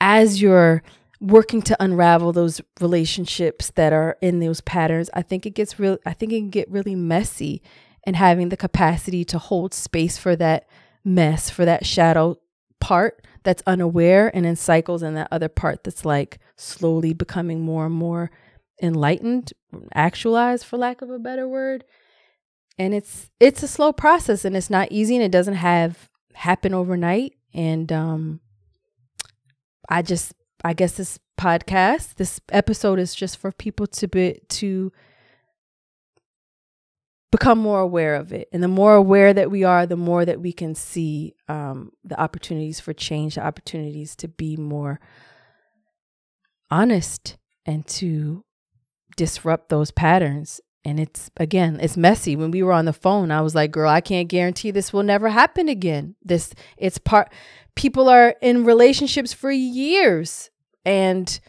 as 0.00 0.42
you're 0.42 0.82
working 1.20 1.62
to 1.62 1.82
unravel 1.82 2.32
those 2.32 2.60
relationships 2.80 3.70
that 3.76 3.92
are 3.92 4.18
in 4.20 4.40
those 4.40 4.60
patterns. 4.60 5.08
I 5.14 5.22
think 5.22 5.46
it 5.46 5.54
gets 5.54 5.78
real 5.78 5.98
I 6.04 6.12
think 6.12 6.32
it 6.32 6.38
can 6.38 6.50
get 6.50 6.70
really 6.70 6.94
messy 6.94 7.62
and 8.06 8.16
having 8.16 8.50
the 8.50 8.56
capacity 8.56 9.24
to 9.24 9.38
hold 9.38 9.72
space 9.72 10.18
for 10.18 10.36
that 10.36 10.66
mess, 11.04 11.48
for 11.48 11.64
that 11.64 11.86
shadow 11.86 12.36
part 12.80 13.26
that's 13.44 13.62
unaware 13.66 14.30
and 14.36 14.44
in 14.44 14.56
cycles 14.56 15.02
and 15.02 15.16
that 15.16 15.28
other 15.30 15.48
part 15.48 15.84
that's 15.84 16.04
like 16.04 16.38
slowly 16.56 17.14
becoming 17.14 17.60
more 17.60 17.86
and 17.86 17.94
more 17.94 18.30
enlightened 18.82 19.52
actualized 19.94 20.66
for 20.66 20.76
lack 20.76 21.00
of 21.00 21.08
a 21.08 21.18
better 21.18 21.48
word 21.48 21.84
and 22.78 22.94
it's 22.94 23.30
it's 23.40 23.62
a 23.62 23.68
slow 23.68 23.92
process 23.92 24.44
and 24.44 24.56
it's 24.56 24.70
not 24.70 24.90
easy 24.90 25.14
and 25.14 25.24
it 25.24 25.32
doesn't 25.32 25.54
have 25.54 26.08
happen 26.34 26.74
overnight 26.74 27.34
and 27.52 27.92
um 27.92 28.40
i 29.88 30.02
just 30.02 30.34
I 30.64 30.72
guess 30.72 30.92
this 30.92 31.18
podcast, 31.38 32.14
this 32.14 32.40
episode 32.50 32.98
is 32.98 33.14
just 33.14 33.36
for 33.36 33.52
people 33.52 33.86
to 33.88 34.08
be 34.08 34.40
to 34.48 34.90
become 37.30 37.58
more 37.58 37.80
aware 37.80 38.14
of 38.14 38.32
it. 38.32 38.48
And 38.50 38.62
the 38.62 38.68
more 38.68 38.94
aware 38.94 39.34
that 39.34 39.50
we 39.50 39.62
are, 39.62 39.84
the 39.84 39.96
more 39.96 40.24
that 40.24 40.40
we 40.40 40.52
can 40.52 40.74
see 40.74 41.34
um, 41.48 41.92
the 42.02 42.18
opportunities 42.18 42.80
for 42.80 42.94
change, 42.94 43.34
the 43.34 43.44
opportunities 43.44 44.16
to 44.16 44.28
be 44.28 44.56
more 44.56 45.00
honest 46.70 47.36
and 47.66 47.86
to 47.88 48.44
disrupt 49.16 49.68
those 49.68 49.90
patterns. 49.90 50.62
And 50.84 51.00
it's 51.00 51.30
again, 51.36 51.78
it's 51.80 51.96
messy. 51.96 52.36
When 52.36 52.50
we 52.50 52.62
were 52.62 52.72
on 52.72 52.84
the 52.84 52.92
phone, 52.92 53.30
I 53.30 53.40
was 53.40 53.54
like, 53.54 53.70
girl, 53.70 53.88
I 53.88 54.00
can't 54.00 54.28
guarantee 54.28 54.70
this 54.70 54.92
will 54.92 55.02
never 55.02 55.30
happen 55.30 55.68
again. 55.68 56.14
This 56.22 56.52
it's 56.76 56.98
part 56.98 57.32
people 57.74 58.08
are 58.08 58.34
in 58.40 58.64
relationships 58.64 59.32
for 59.32 59.50
years 59.50 60.50
and 60.84 61.40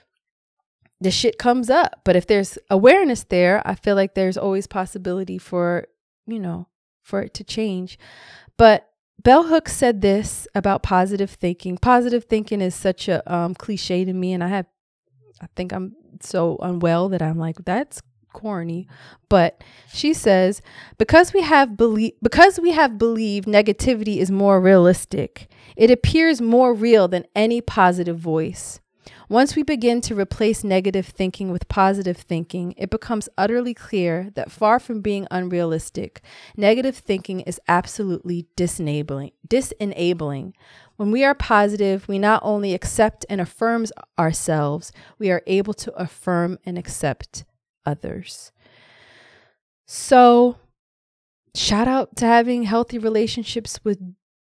the 1.02 1.12
shit 1.12 1.38
comes 1.38 1.70
up. 1.70 2.02
But 2.04 2.16
if 2.16 2.28
there's 2.28 2.58
awareness 2.70 3.24
there, 3.24 3.62
I 3.66 3.76
feel 3.76 3.96
like 3.96 4.16
there's 4.16 4.38
always 4.38 4.68
possibility 4.68 5.38
for, 5.38 5.88
you 6.26 6.40
know, 6.40 6.68
for 7.04 7.22
it 7.22 7.34
to 7.36 7.44
change. 7.44 8.00
But 8.58 8.90
Bell 9.22 9.44
Hooks 9.44 9.74
said 9.74 10.02
this 10.02 10.48
about 10.56 10.84
positive 10.84 11.32
thinking. 11.32 11.78
Positive 11.78 12.24
thinking 12.26 12.62
is 12.62 12.76
such 12.76 13.08
a 13.08 13.34
um, 13.34 13.56
cliche 13.56 14.06
to 14.06 14.14
me, 14.14 14.34
and 14.34 14.44
I 14.44 14.48
have, 14.48 14.66
I 15.42 15.48
think 15.56 15.74
I'm 15.74 15.96
so 16.22 16.58
unwell 16.62 17.10
that 17.10 17.22
I'm 17.22 17.38
like, 17.38 17.58
that's 17.66 18.02
corny. 18.36 18.88
But 19.30 19.64
she 19.92 20.14
says 20.14 20.62
because 21.00 21.34
we 21.34 21.42
have 21.42 21.76
believe 21.76 22.14
because 22.22 22.60
we 22.60 22.72
have 22.72 23.00
believed 23.00 23.48
negativity 23.48 24.18
is 24.18 24.30
more 24.30 24.62
realistic, 24.62 25.48
it 25.76 25.90
appears 25.90 26.42
more 26.42 26.74
real 26.74 27.08
than 27.08 27.26
any 27.36 27.62
positive 27.62 28.20
voice. 28.20 28.80
Once 29.28 29.56
we 29.56 29.64
begin 29.64 30.02
to 30.02 30.14
replace 30.16 30.64
negative 30.64 31.08
thinking 31.08 31.52
with 31.52 31.68
positive 31.68 32.18
thinking, 32.18 32.74
it 32.78 32.92
becomes 32.92 33.28
utterly 33.38 33.74
clear 33.74 34.30
that 34.36 34.52
far 34.52 34.80
from 34.80 35.02
being 35.02 35.28
unrealistic, 35.32 36.22
negative 36.56 36.96
thinking 36.96 37.40
is 37.42 37.60
absolutely 37.68 38.46
disenabling. 38.56 39.32
Disenabling. 39.48 40.54
When 40.98 41.12
we 41.12 41.24
are 41.24 41.34
positive, 41.34 42.08
we 42.08 42.20
not 42.20 42.42
only 42.44 42.74
accept 42.74 43.26
and 43.28 43.42
affirm 43.42 43.86
ourselves, 44.18 44.92
we 45.18 45.32
are 45.32 45.42
able 45.48 45.74
to 45.74 45.94
affirm 45.96 46.60
and 46.66 46.78
accept 46.78 47.46
others. 47.86 48.52
So, 49.86 50.58
shout 51.56 51.88
out 51.88 52.16
to 52.18 52.26
having 52.26 52.64
healthy 52.64 52.98
relationships 52.98 53.80
with 53.84 54.00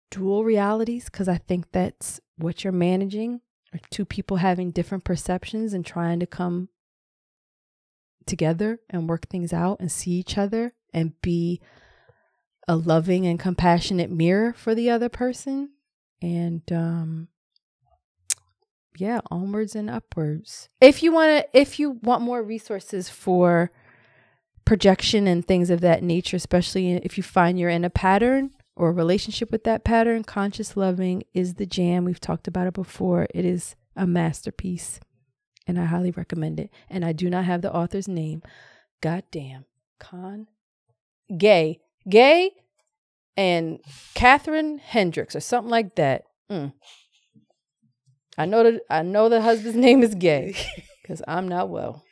dual 0.10 0.44
realities 0.44 1.06
because 1.06 1.28
I 1.28 1.38
think 1.38 1.72
that's 1.72 2.20
what 2.38 2.64
you're 2.64 2.74
managing 2.74 3.42
or 3.74 3.80
two 3.90 4.06
people 4.06 4.38
having 4.38 4.72
different 4.72 5.04
perceptions 5.04 5.74
and 5.74 5.86
trying 5.86 6.20
to 6.20 6.26
come 6.26 6.70
together 8.26 8.80
and 8.90 9.10
work 9.10 9.28
things 9.30 9.54
out 9.54 9.80
and 9.80 9.92
see 9.92 10.12
each 10.12 10.38
other 10.38 10.74
and 10.94 11.20
be 11.22 11.62
a 12.68 12.76
loving 12.76 13.26
and 13.26 13.40
compassionate 13.40 14.12
mirror 14.12 14.54
for 14.54 14.76
the 14.76 14.90
other 14.90 15.10
person 15.10 15.70
and 16.22 16.62
um 16.72 17.30
yeah 19.00 19.20
onwards 19.32 19.76
and 19.76 19.90
upwards 19.90 20.70
if 20.82 21.02
you 21.02 21.12
want 21.12 21.30
to 21.30 21.60
if 21.60 21.80
you 21.80 21.92
want 22.04 22.22
more 22.22 22.44
resources 22.44 23.10
for 23.10 23.72
projection 24.66 25.28
and 25.28 25.46
things 25.46 25.70
of 25.70 25.82
that 25.82 26.04
nature 26.04 26.38
especially 26.38 26.94
if 26.94 27.18
you 27.18 27.24
find 27.24 27.60
you're 27.60 27.70
in 27.70 27.86
a 27.86 27.90
pattern 27.90 28.52
or 28.78 28.90
a 28.90 28.94
relationship 28.94 29.52
with 29.52 29.64
that 29.64 29.84
pattern, 29.84 30.24
conscious 30.24 30.78
loving 30.78 31.24
is 31.34 31.56
the 31.56 31.66
jam. 31.66 32.06
We've 32.06 32.20
talked 32.20 32.48
about 32.48 32.68
it 32.68 32.74
before. 32.74 33.28
It 33.34 33.44
is 33.44 33.76
a 33.96 34.06
masterpiece, 34.06 35.00
and 35.66 35.80
I 35.80 35.86
highly 35.86 36.12
recommend 36.12 36.60
it. 36.60 36.70
And 36.88 37.04
I 37.04 37.12
do 37.12 37.30
not 37.30 37.46
have 37.46 37.64
the 37.64 37.74
author's 37.74 38.08
name. 38.08 38.44
God 39.02 39.24
damn. 39.32 39.66
Con 40.00 40.48
Gay. 41.36 41.80
Gay 42.08 42.52
and 43.36 43.80
Catherine 44.14 44.78
Hendricks 44.78 45.36
or 45.36 45.40
something 45.42 45.72
like 45.72 45.96
that. 45.96 46.26
Mm. 46.50 46.74
I 48.38 48.46
know 48.46 48.64
that 48.64 48.82
I 48.90 49.02
know 49.02 49.30
the 49.30 49.42
husband's 49.42 49.78
name 49.88 50.04
is 50.04 50.16
Gay 50.16 50.56
because 51.02 51.22
I'm 51.28 51.48
not 51.48 51.70
well, 51.70 52.04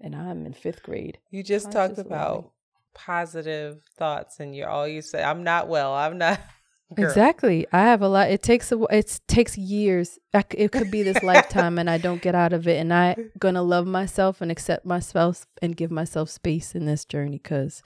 and 0.00 0.14
I'm 0.14 0.46
in 0.46 0.52
fifth 0.52 0.82
grade. 0.82 1.18
You 1.30 1.42
just 1.42 1.72
talked 1.72 1.98
about 1.98 2.52
positive 2.94 3.80
thoughts, 3.96 4.40
and 4.40 4.54
you're 4.54 4.68
all 4.68 4.86
you 4.86 5.02
say. 5.02 5.22
I'm 5.22 5.44
not 5.44 5.68
well. 5.68 5.94
I'm 5.94 6.18
not. 6.18 6.40
Girl. 6.94 7.06
Exactly. 7.06 7.66
I 7.70 7.80
have 7.80 8.00
a 8.00 8.08
lot. 8.08 8.30
It 8.30 8.42
takes 8.42 8.72
a. 8.72 8.82
It 8.84 9.20
takes 9.28 9.58
years. 9.58 10.18
I 10.32 10.42
It 10.52 10.72
could 10.72 10.90
be 10.90 11.02
this 11.02 11.22
lifetime, 11.22 11.78
and 11.78 11.88
I 11.90 11.98
don't 11.98 12.22
get 12.22 12.34
out 12.34 12.54
of 12.54 12.66
it. 12.66 12.78
And 12.78 12.94
I 12.94 13.14
gonna 13.38 13.62
love 13.62 13.86
myself 13.86 14.40
and 14.40 14.50
accept 14.50 14.86
myself 14.86 15.46
and 15.60 15.76
give 15.76 15.90
myself 15.90 16.30
space 16.30 16.74
in 16.74 16.86
this 16.86 17.04
journey 17.04 17.38
because 17.38 17.82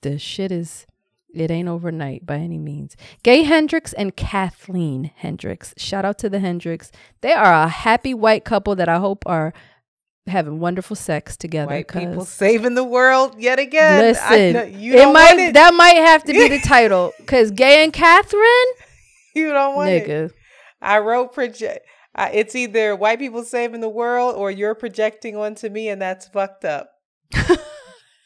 the 0.00 0.18
shit 0.18 0.50
is. 0.50 0.86
It 1.34 1.50
ain't 1.50 1.68
overnight 1.68 2.26
by 2.26 2.36
any 2.36 2.58
means. 2.58 2.96
Gay 3.22 3.42
Hendricks 3.42 3.92
and 3.94 4.14
Kathlyn 4.16 5.10
Hendricks. 5.16 5.72
Shout 5.76 6.04
out 6.04 6.18
to 6.18 6.28
the 6.28 6.40
Hendricks. 6.40 6.92
They 7.22 7.32
are 7.32 7.52
a 7.52 7.68
happy 7.68 8.12
white 8.12 8.44
couple 8.44 8.74
that 8.76 8.88
I 8.88 8.98
hope 8.98 9.22
are 9.26 9.54
having 10.26 10.60
wonderful 10.60 10.94
sex 10.94 11.36
together. 11.36 11.70
White 11.72 11.88
people 11.88 12.24
saving 12.24 12.74
the 12.74 12.84
world 12.84 13.40
yet 13.40 13.58
again. 13.58 14.00
Listen, 14.00 14.52
know- 14.52 14.62
you 14.78 14.94
it 14.94 15.12
might 15.12 15.38
it. 15.38 15.54
that 15.54 15.74
might 15.74 15.96
have 15.96 16.22
to 16.24 16.32
be 16.32 16.48
the 16.48 16.60
title 16.64 17.12
because 17.18 17.50
Gay 17.50 17.82
and 17.82 17.92
Catherine, 17.92 18.42
you 19.34 19.50
don't 19.52 19.74
want 19.74 19.90
it. 19.90 20.06
nigga. 20.06 20.30
I 20.80 20.98
wrote 20.98 21.32
project. 21.32 21.86
Uh, 22.14 22.28
it's 22.32 22.54
either 22.54 22.94
white 22.94 23.18
people 23.18 23.42
saving 23.42 23.80
the 23.80 23.88
world 23.88 24.36
or 24.36 24.50
you're 24.50 24.74
projecting 24.74 25.34
onto 25.34 25.70
me, 25.70 25.88
and 25.88 26.02
that's 26.02 26.28
fucked 26.28 26.64
up. 26.66 26.90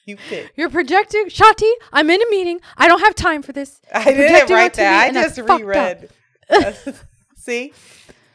you 0.07 0.17
pick. 0.17 0.53
You're 0.57 0.71
projecting, 0.71 1.27
Shanti. 1.27 1.71
I'm 1.93 2.09
in 2.09 2.23
a 2.23 2.31
meeting. 2.31 2.61
I 2.77 2.89
don't 2.89 3.01
have 3.01 3.15
time 3.15 3.43
for 3.43 3.53
this. 3.53 3.81
I 3.93 4.05
didn't 4.05 4.29
projecting 4.29 4.57
write 4.57 4.75
that. 4.75 5.11
I 5.11 5.13
just 5.13 5.39
reread. 5.39 6.09
See 7.37 7.73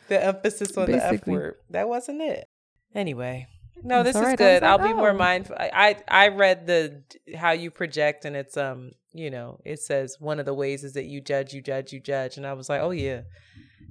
the 0.10 0.24
emphasis 0.24 0.78
on 0.78 0.92
the 0.92 1.04
F 1.04 1.26
word. 1.26 1.56
That 1.70 1.88
wasn't 1.88 2.22
it. 2.22 2.48
Anyway, 2.94 3.48
no, 3.84 4.02
It's 4.02 4.10
this 4.10 4.16
all 4.18 4.24
is 4.24 4.28
right. 4.28 4.42
I 4.42 4.44
was 4.44 4.60
good. 4.60 4.64
I'll 4.64 4.78
be 4.88 4.94
more 4.94 5.14
mindful. 5.14 5.56
I, 5.58 5.96
I 6.10 6.26
I 6.26 6.28
read 6.28 6.68
the 6.68 7.04
how 7.36 7.52
you 7.52 7.72
project, 7.72 8.26
and 8.26 8.36
it's 8.36 8.58
um 8.58 8.92
you 9.14 9.30
know 9.32 9.60
it 9.66 9.80
says 9.80 10.18
one 10.20 10.40
of 10.40 10.46
the 10.46 10.54
ways 10.54 10.84
is 10.84 10.94
that 10.94 11.06
you 11.06 11.22
judge, 11.22 11.54
you 11.54 11.62
judge, 11.62 11.94
you 11.94 12.00
judge, 12.02 12.38
and 12.38 12.46
I 12.46 12.54
was 12.54 12.68
like, 12.70 12.82
oh 12.82 12.92
yeah, 12.92 13.22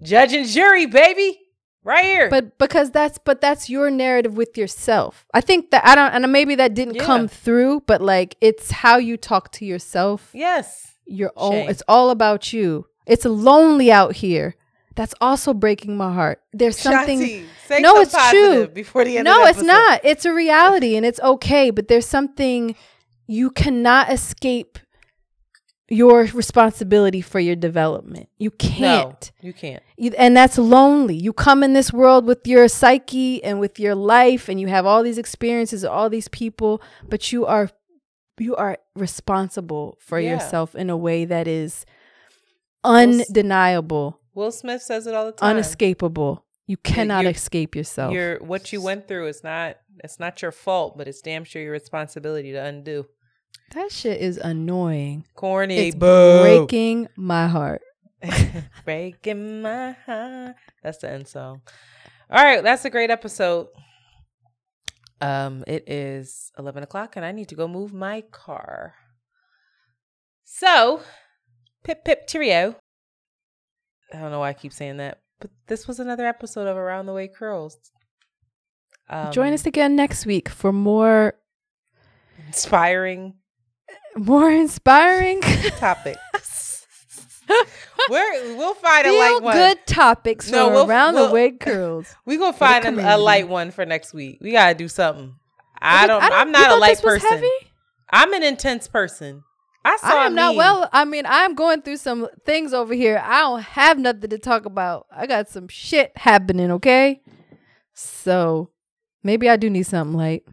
judge 0.03 0.33
and 0.35 0.47
jury, 0.47 0.87
baby, 0.87 1.39
right 1.85 2.05
here. 2.05 2.29
But 2.31 2.59
because 2.59 2.91
that's 2.91 3.19
but 3.19 3.41
that's 3.41 3.69
your 3.71 3.91
narrative 3.91 4.37
with 4.37 4.57
yourself. 4.59 5.27
I 5.35 5.41
think 5.41 5.71
that 5.71 5.87
I 5.87 5.95
don't 5.95 6.13
and 6.13 6.33
maybe 6.33 6.55
that 6.57 6.75
didn't 6.75 6.97
Yeah. 6.97 7.05
come 7.05 7.29
through, 7.29 7.83
but 7.87 8.01
like 8.01 8.37
it's 8.41 8.71
how 8.71 8.97
you 8.99 9.17
talk 9.17 9.51
to 9.53 9.65
yourself. 9.65 10.31
yes, 10.33 10.95
Your 11.07 11.33
own 11.37 11.53
Shame. 11.53 11.71
it's 11.71 11.83
all 11.89 12.11
about 12.11 12.53
you. 12.53 12.87
It's 13.07 13.25
lonely 13.25 13.91
out 13.91 14.15
here. 14.17 14.55
That's 14.97 15.15
also 15.21 15.55
breaking 15.55 15.97
my 15.97 16.13
heart. 16.13 16.43
There's 16.53 16.77
something 16.79 17.21
Shanti, 17.21 17.45
say 17.67 17.81
No, 17.81 17.95
some 17.95 18.03
it's 18.03 18.31
true. 18.31 18.69
Before 18.69 19.05
the 19.05 19.19
end, 19.19 19.25
no 19.25 19.39
of 19.41 19.45
the 19.45 19.51
it's 19.51 19.63
not 19.63 20.01
it's 20.05 20.25
a 20.25 20.33
reality 20.33 20.97
and 20.97 21.07
it's 21.07 21.21
okay 21.21 21.71
but 21.71 21.89
there's 21.89 22.07
something 22.07 22.75
you 23.27 23.51
cannot 23.51 24.13
escape 24.13 24.79
your 25.93 26.23
responsibility 26.27 27.21
for 27.21 27.41
your 27.41 27.57
development 27.57 28.29
you 28.39 28.51
can't 28.53 29.33
No, 29.43 29.47
you 29.49 29.53
can't. 29.53 29.83
You- 29.97 30.13
and 30.17 30.37
that's 30.37 30.57
lonely 30.57 31.17
you 31.17 31.33
come 31.33 31.65
in 31.65 31.73
this 31.73 31.93
world 31.93 32.27
with 32.27 32.47
your 32.47 32.69
psyche 32.69 33.43
and 33.43 33.59
with 33.59 33.81
your 33.81 33.97
life 33.97 34.49
and 34.49 34.61
you 34.61 34.69
have 34.69 34.87
all 34.87 35.03
these 35.03 35.19
experiences 35.19 35.85
all 35.85 36.09
these 36.09 36.29
people 36.29 36.81
but 37.09 37.33
you 37.33 37.45
are 37.45 37.69
you 38.39 38.55
are 38.57 38.79
responsible 38.95 39.99
for 40.01 40.19
Yeah. 40.21 40.31
yourself 40.35 40.75
in 40.77 40.89
a 40.91 40.97
way 40.97 41.25
that 41.25 41.47
is 41.49 41.85
undeniable 42.85 44.21
Will 44.35 44.53
Smith 44.53 44.83
says 44.83 45.07
it 45.07 45.15
all 45.15 45.27
the 45.27 45.33
time. 45.33 45.57
unescapable 45.57 46.45
you 46.67 46.77
cannot 46.77 47.23
you're- 47.25 47.35
escape 47.35 47.75
yourself 47.75 48.13
Your 48.13 48.39
what 48.39 48.73
you 48.73 48.81
went 48.81 49.09
through 49.09 49.27
is 49.27 49.43
not 49.43 49.77
it's 50.03 50.19
not 50.19 50.41
your 50.41 50.51
fault, 50.53 50.97
but 50.97 51.07
it's 51.09 51.21
damn 51.21 51.45
sure 51.45 51.61
your 51.61 51.73
responsibility 51.73 52.53
to 52.53 52.59
undo. 52.65 53.05
That 53.75 53.93
shit 53.93 54.21
is 54.21 54.37
annoying 54.37 55.25
Corny, 55.35 55.77
It's 55.89 55.97
boo. 55.97 56.41
breaking 56.43 57.09
my 57.17 57.47
heart. 57.49 57.83
breaking 58.85 59.63
my 59.63 59.93
heart. 60.07 60.57
That's 60.83 60.99
the 60.99 61.11
end 61.11 61.29
song. 61.29 61.63
All 62.31 62.43
right, 62.45 62.63
that's 62.63 62.85
a 62.85 62.91
great 62.91 63.11
episode. 63.11 63.69
Um, 65.21 65.65
it 65.67 65.89
is 65.89 66.51
eleven 66.59 66.83
o'clock, 66.83 67.17
and 67.17 67.25
I 67.25 67.33
need 67.33 67.49
to 67.49 67.55
go 67.55 67.69
move 67.69 67.93
my 67.93 68.23
car. 68.33 68.95
So, 70.45 71.03
pip 71.85 72.05
pip 72.05 72.27
cheerio. 72.27 72.77
I 74.13 74.19
don't 74.19 74.31
know 74.31 74.41
why 74.41 74.49
I 74.51 74.55
keep 74.55 74.73
saying 74.73 74.97
that, 74.97 75.21
but 75.41 75.51
this 75.67 75.87
was 75.87 76.01
another 76.01 76.27
episode 76.27 76.67
of 76.67 76.77
Around 76.77 77.07
the 77.07 77.13
Way 77.13 77.29
Curls. 77.29 77.79
Um, 79.09 79.31
Join 79.33 79.53
us 79.53 79.67
again 79.67 79.95
next 79.97 80.25
week 80.27 80.49
for 80.49 80.73
more 80.73 81.35
inspiring 82.47 83.35
more 84.17 84.51
inspiring 84.51 85.41
topics. 85.79 86.87
We're 88.09 88.57
we'll 88.57 88.75
find 88.75 89.07
a 89.07 89.19
light 89.19 89.43
one. 89.43 89.57
good 89.57 89.79
topics 89.87 90.51
No, 90.51 90.67
from 90.67 90.75
we'll- 90.75 90.89
around 90.91 91.15
we'll- 91.15 91.29
the 91.29 91.35
way 91.35 91.51
curls. 91.51 92.07
We 92.25 92.37
gonna 92.37 92.53
find 92.57 92.85
a, 92.99 93.17
a 93.17 93.19
light 93.19 93.49
one 93.49 93.71
for 93.73 93.85
next 93.85 94.15
week. 94.15 94.39
We 94.41 94.53
gotta 94.53 94.75
do 94.75 94.89
something. 94.89 95.35
I 95.81 96.07
don't. 96.07 96.23
I 96.23 96.43
am 96.43 96.53
not 96.53 96.71
a 96.71 96.77
light 96.77 97.01
person. 97.03 97.43
I'm 98.11 98.33
an 98.35 98.43
intense 98.43 98.87
person. 98.89 99.43
I 99.85 99.97
saw. 99.97 100.09
I 100.23 100.27
am 100.27 100.35
not 100.35 100.57
well. 100.57 100.89
I 100.93 101.05
mean, 101.05 101.25
I'm 101.27 101.55
going 101.55 101.83
through 101.83 101.97
some 101.97 102.29
things 102.45 102.73
over 102.75 102.93
here. 102.95 103.21
I 103.25 103.41
don't 103.41 103.63
have 103.63 103.99
nothing 103.99 104.29
to 104.31 104.39
talk 104.39 104.67
about. 104.67 105.07
I 105.11 105.27
got 105.27 105.49
some 105.49 105.69
shit 105.69 106.13
happening. 106.17 106.71
Okay, 106.73 107.23
so 107.95 108.71
maybe 109.23 109.49
I 109.49 109.57
do 109.57 109.71
need 109.71 109.85
something 109.87 110.17
light. 110.17 110.45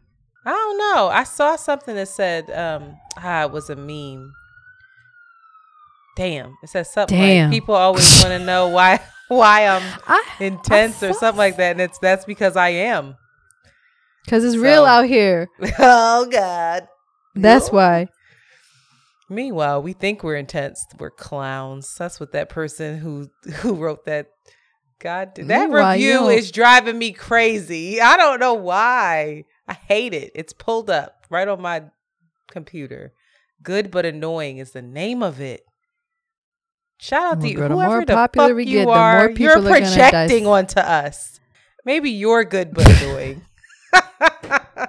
I 0.47 0.51
don't 0.51 0.77
know. 0.77 1.09
I 1.09 1.25
saw 1.25 1.57
something 1.57 1.93
that 1.95 2.07
said, 2.07 2.49
um, 2.51 2.95
ah, 3.17 3.43
it 3.43 3.51
was 3.51 3.69
a 3.69 3.75
meme. 3.75 4.33
Damn, 6.15 6.55
it 6.63 6.69
says 6.69 6.89
something 6.89 7.17
Damn. 7.17 7.49
like 7.49 7.53
people 7.53 7.75
always 7.75 8.23
want 8.23 8.29
to 8.29 8.39
know 8.39 8.69
why 8.69 9.01
why 9.27 9.67
I'm 9.67 9.83
I 10.07 10.23
intense 10.39 11.03
or 11.03 11.11
something 11.11 11.37
like 11.37 11.57
that, 11.57 11.71
and 11.71 11.81
it's 11.81 11.99
that's 11.99 12.23
because 12.23 12.55
I 12.55 12.69
am. 12.69 13.17
because 14.23 14.45
it's 14.45 14.55
real 14.55 14.85
out 14.85 15.05
here. 15.05 15.49
oh 15.79 16.27
God. 16.31 16.87
That's 17.35 17.69
why. 17.69 18.07
Meanwhile, 19.29 19.83
we 19.83 19.91
think 19.91 20.23
we're 20.23 20.37
intense. 20.37 20.87
We're 20.97 21.11
clowns. 21.11 21.93
That's 21.99 22.21
what 22.21 22.31
that 22.31 22.47
person 22.47 22.99
who 22.99 23.29
who 23.57 23.75
wrote 23.75 24.05
that 24.05 24.27
God 24.99 25.35
that 25.35 25.45
Meanwhile, 25.45 25.95
review 25.95 26.29
is 26.29 26.51
driving 26.51 26.97
me 26.97 27.11
crazy. 27.11 27.99
I 27.99 28.15
don't 28.15 28.39
know 28.39 28.53
why. 28.53 29.43
I 29.67 29.73
hate 29.73 30.13
it. 30.13 30.31
It's 30.35 30.53
pulled 30.53 30.89
up 30.89 31.25
right 31.29 31.47
on 31.47 31.61
my 31.61 31.83
computer. 32.49 33.13
Good 33.61 33.91
but 33.91 34.05
annoying 34.05 34.57
is 34.59 34.71
the 34.71 34.81
name 34.81 35.21
of 35.23 35.41
it. 35.41 35.65
Shout 36.99 37.23
out 37.23 37.37
oh 37.37 37.41
to 37.41 37.49
you, 37.49 37.55
girl, 37.55 37.69
the 37.69 37.75
whoever 37.75 37.91
more 37.91 38.05
the 38.05 38.13
popular 38.13 38.47
fuck 38.49 38.55
we 38.55 38.63
you 38.65 38.79
get, 38.79 38.79
the 38.81 38.85
more 38.85 38.97
are. 38.97 39.27
people 39.29 39.43
you're 39.43 39.57
are 39.57 39.79
projecting 39.79 40.43
dice- 40.43 40.47
onto 40.47 40.79
us. 40.79 41.39
Maybe 41.85 42.09
you're 42.09 42.43
good 42.43 42.73
but 42.73 42.87
annoying. 43.01 43.41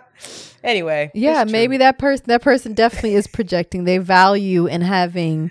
anyway, 0.64 1.10
Yeah, 1.14 1.44
maybe 1.44 1.76
that 1.78 1.98
person 1.98 2.24
that 2.28 2.42
person 2.42 2.74
definitely 2.74 3.14
is 3.14 3.26
projecting. 3.26 3.84
They 3.84 3.98
value 3.98 4.66
in 4.66 4.80
having 4.80 5.50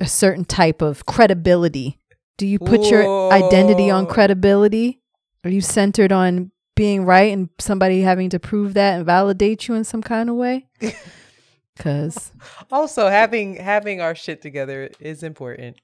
a 0.00 0.06
certain 0.06 0.44
type 0.44 0.82
of 0.82 1.06
credibility. 1.06 2.00
Do 2.36 2.46
you 2.46 2.58
put 2.58 2.90
your 2.90 3.32
identity 3.32 3.90
on 3.90 4.06
credibility? 4.06 5.00
Are 5.44 5.50
you 5.50 5.60
centered 5.60 6.12
on 6.12 6.52
being 6.78 7.04
right 7.04 7.32
and 7.32 7.48
somebody 7.58 8.00
having 8.00 8.30
to 8.30 8.38
prove 8.38 8.74
that 8.74 8.96
and 8.96 9.04
validate 9.04 9.68
you 9.68 9.74
in 9.74 9.84
some 9.84 10.02
kind 10.02 10.30
of 10.30 10.36
way? 10.36 10.66
Cuz 11.78 12.32
Also, 12.72 13.08
having 13.08 13.56
having 13.56 14.00
our 14.00 14.14
shit 14.14 14.40
together 14.40 14.90
is 15.00 15.22
important, 15.22 15.76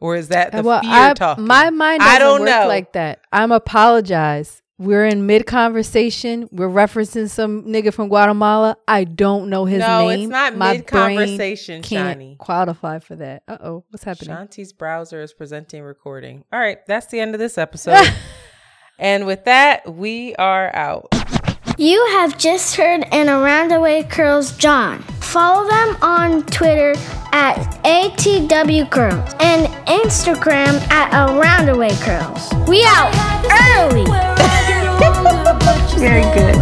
or 0.00 0.16
is 0.16 0.28
that 0.28 0.52
the 0.52 0.62
well, 0.62 0.80
fear 0.80 0.90
I, 0.90 1.14
talking? 1.14 1.46
my 1.46 1.70
mind 1.70 2.02
I 2.02 2.18
don't 2.18 2.40
work 2.40 2.48
know. 2.48 2.66
like 2.66 2.92
that. 2.94 3.20
I'm 3.32 3.52
apologize. 3.52 4.62
We're 4.80 5.06
in 5.06 5.26
mid 5.26 5.44
conversation. 5.46 6.48
We're 6.52 6.68
referencing 6.68 7.28
some 7.28 7.64
nigga 7.64 7.92
from 7.92 8.08
Guatemala. 8.08 8.76
I 8.86 9.04
don't 9.04 9.50
know 9.50 9.64
his 9.64 9.80
no, 9.80 10.08
name. 10.08 10.20
it's 10.20 10.30
not 10.30 10.56
mid 10.56 10.86
conversation, 10.86 11.82
can't 11.82 12.20
Shanti. 12.20 12.38
qualify 12.38 13.00
for 13.00 13.16
that. 13.16 13.42
Uh 13.48 13.58
oh, 13.60 13.84
what's 13.90 14.04
happening? 14.04 14.36
Shanti's 14.36 14.72
browser 14.72 15.20
is 15.20 15.32
presenting 15.32 15.82
recording. 15.82 16.44
All 16.52 16.60
right, 16.60 16.78
that's 16.86 17.06
the 17.06 17.20
end 17.20 17.34
of 17.34 17.38
this 17.38 17.58
episode. 17.58 17.96
And 18.98 19.26
with 19.26 19.44
that, 19.44 19.94
we 19.94 20.34
are 20.36 20.74
out. 20.74 21.14
You 21.76 22.04
have 22.12 22.36
just 22.36 22.74
heard 22.74 23.04
an 23.12 23.28
Around 23.28 23.70
the 23.70 23.80
Way 23.80 24.02
Curls 24.02 24.56
John. 24.56 25.02
Follow 25.20 25.68
them 25.68 25.96
on 26.02 26.42
Twitter 26.46 26.94
at 27.30 27.56
ATW 27.84 28.90
Curls 28.90 29.34
and 29.38 29.66
Instagram 29.86 30.80
at 30.90 31.12
Around 31.12 31.66
the 31.66 31.76
Way 31.76 31.90
Curls. 32.00 32.50
We 32.66 32.82
out 32.86 33.14
early. 33.76 34.04
Very 36.00 36.22
good. 36.34 36.56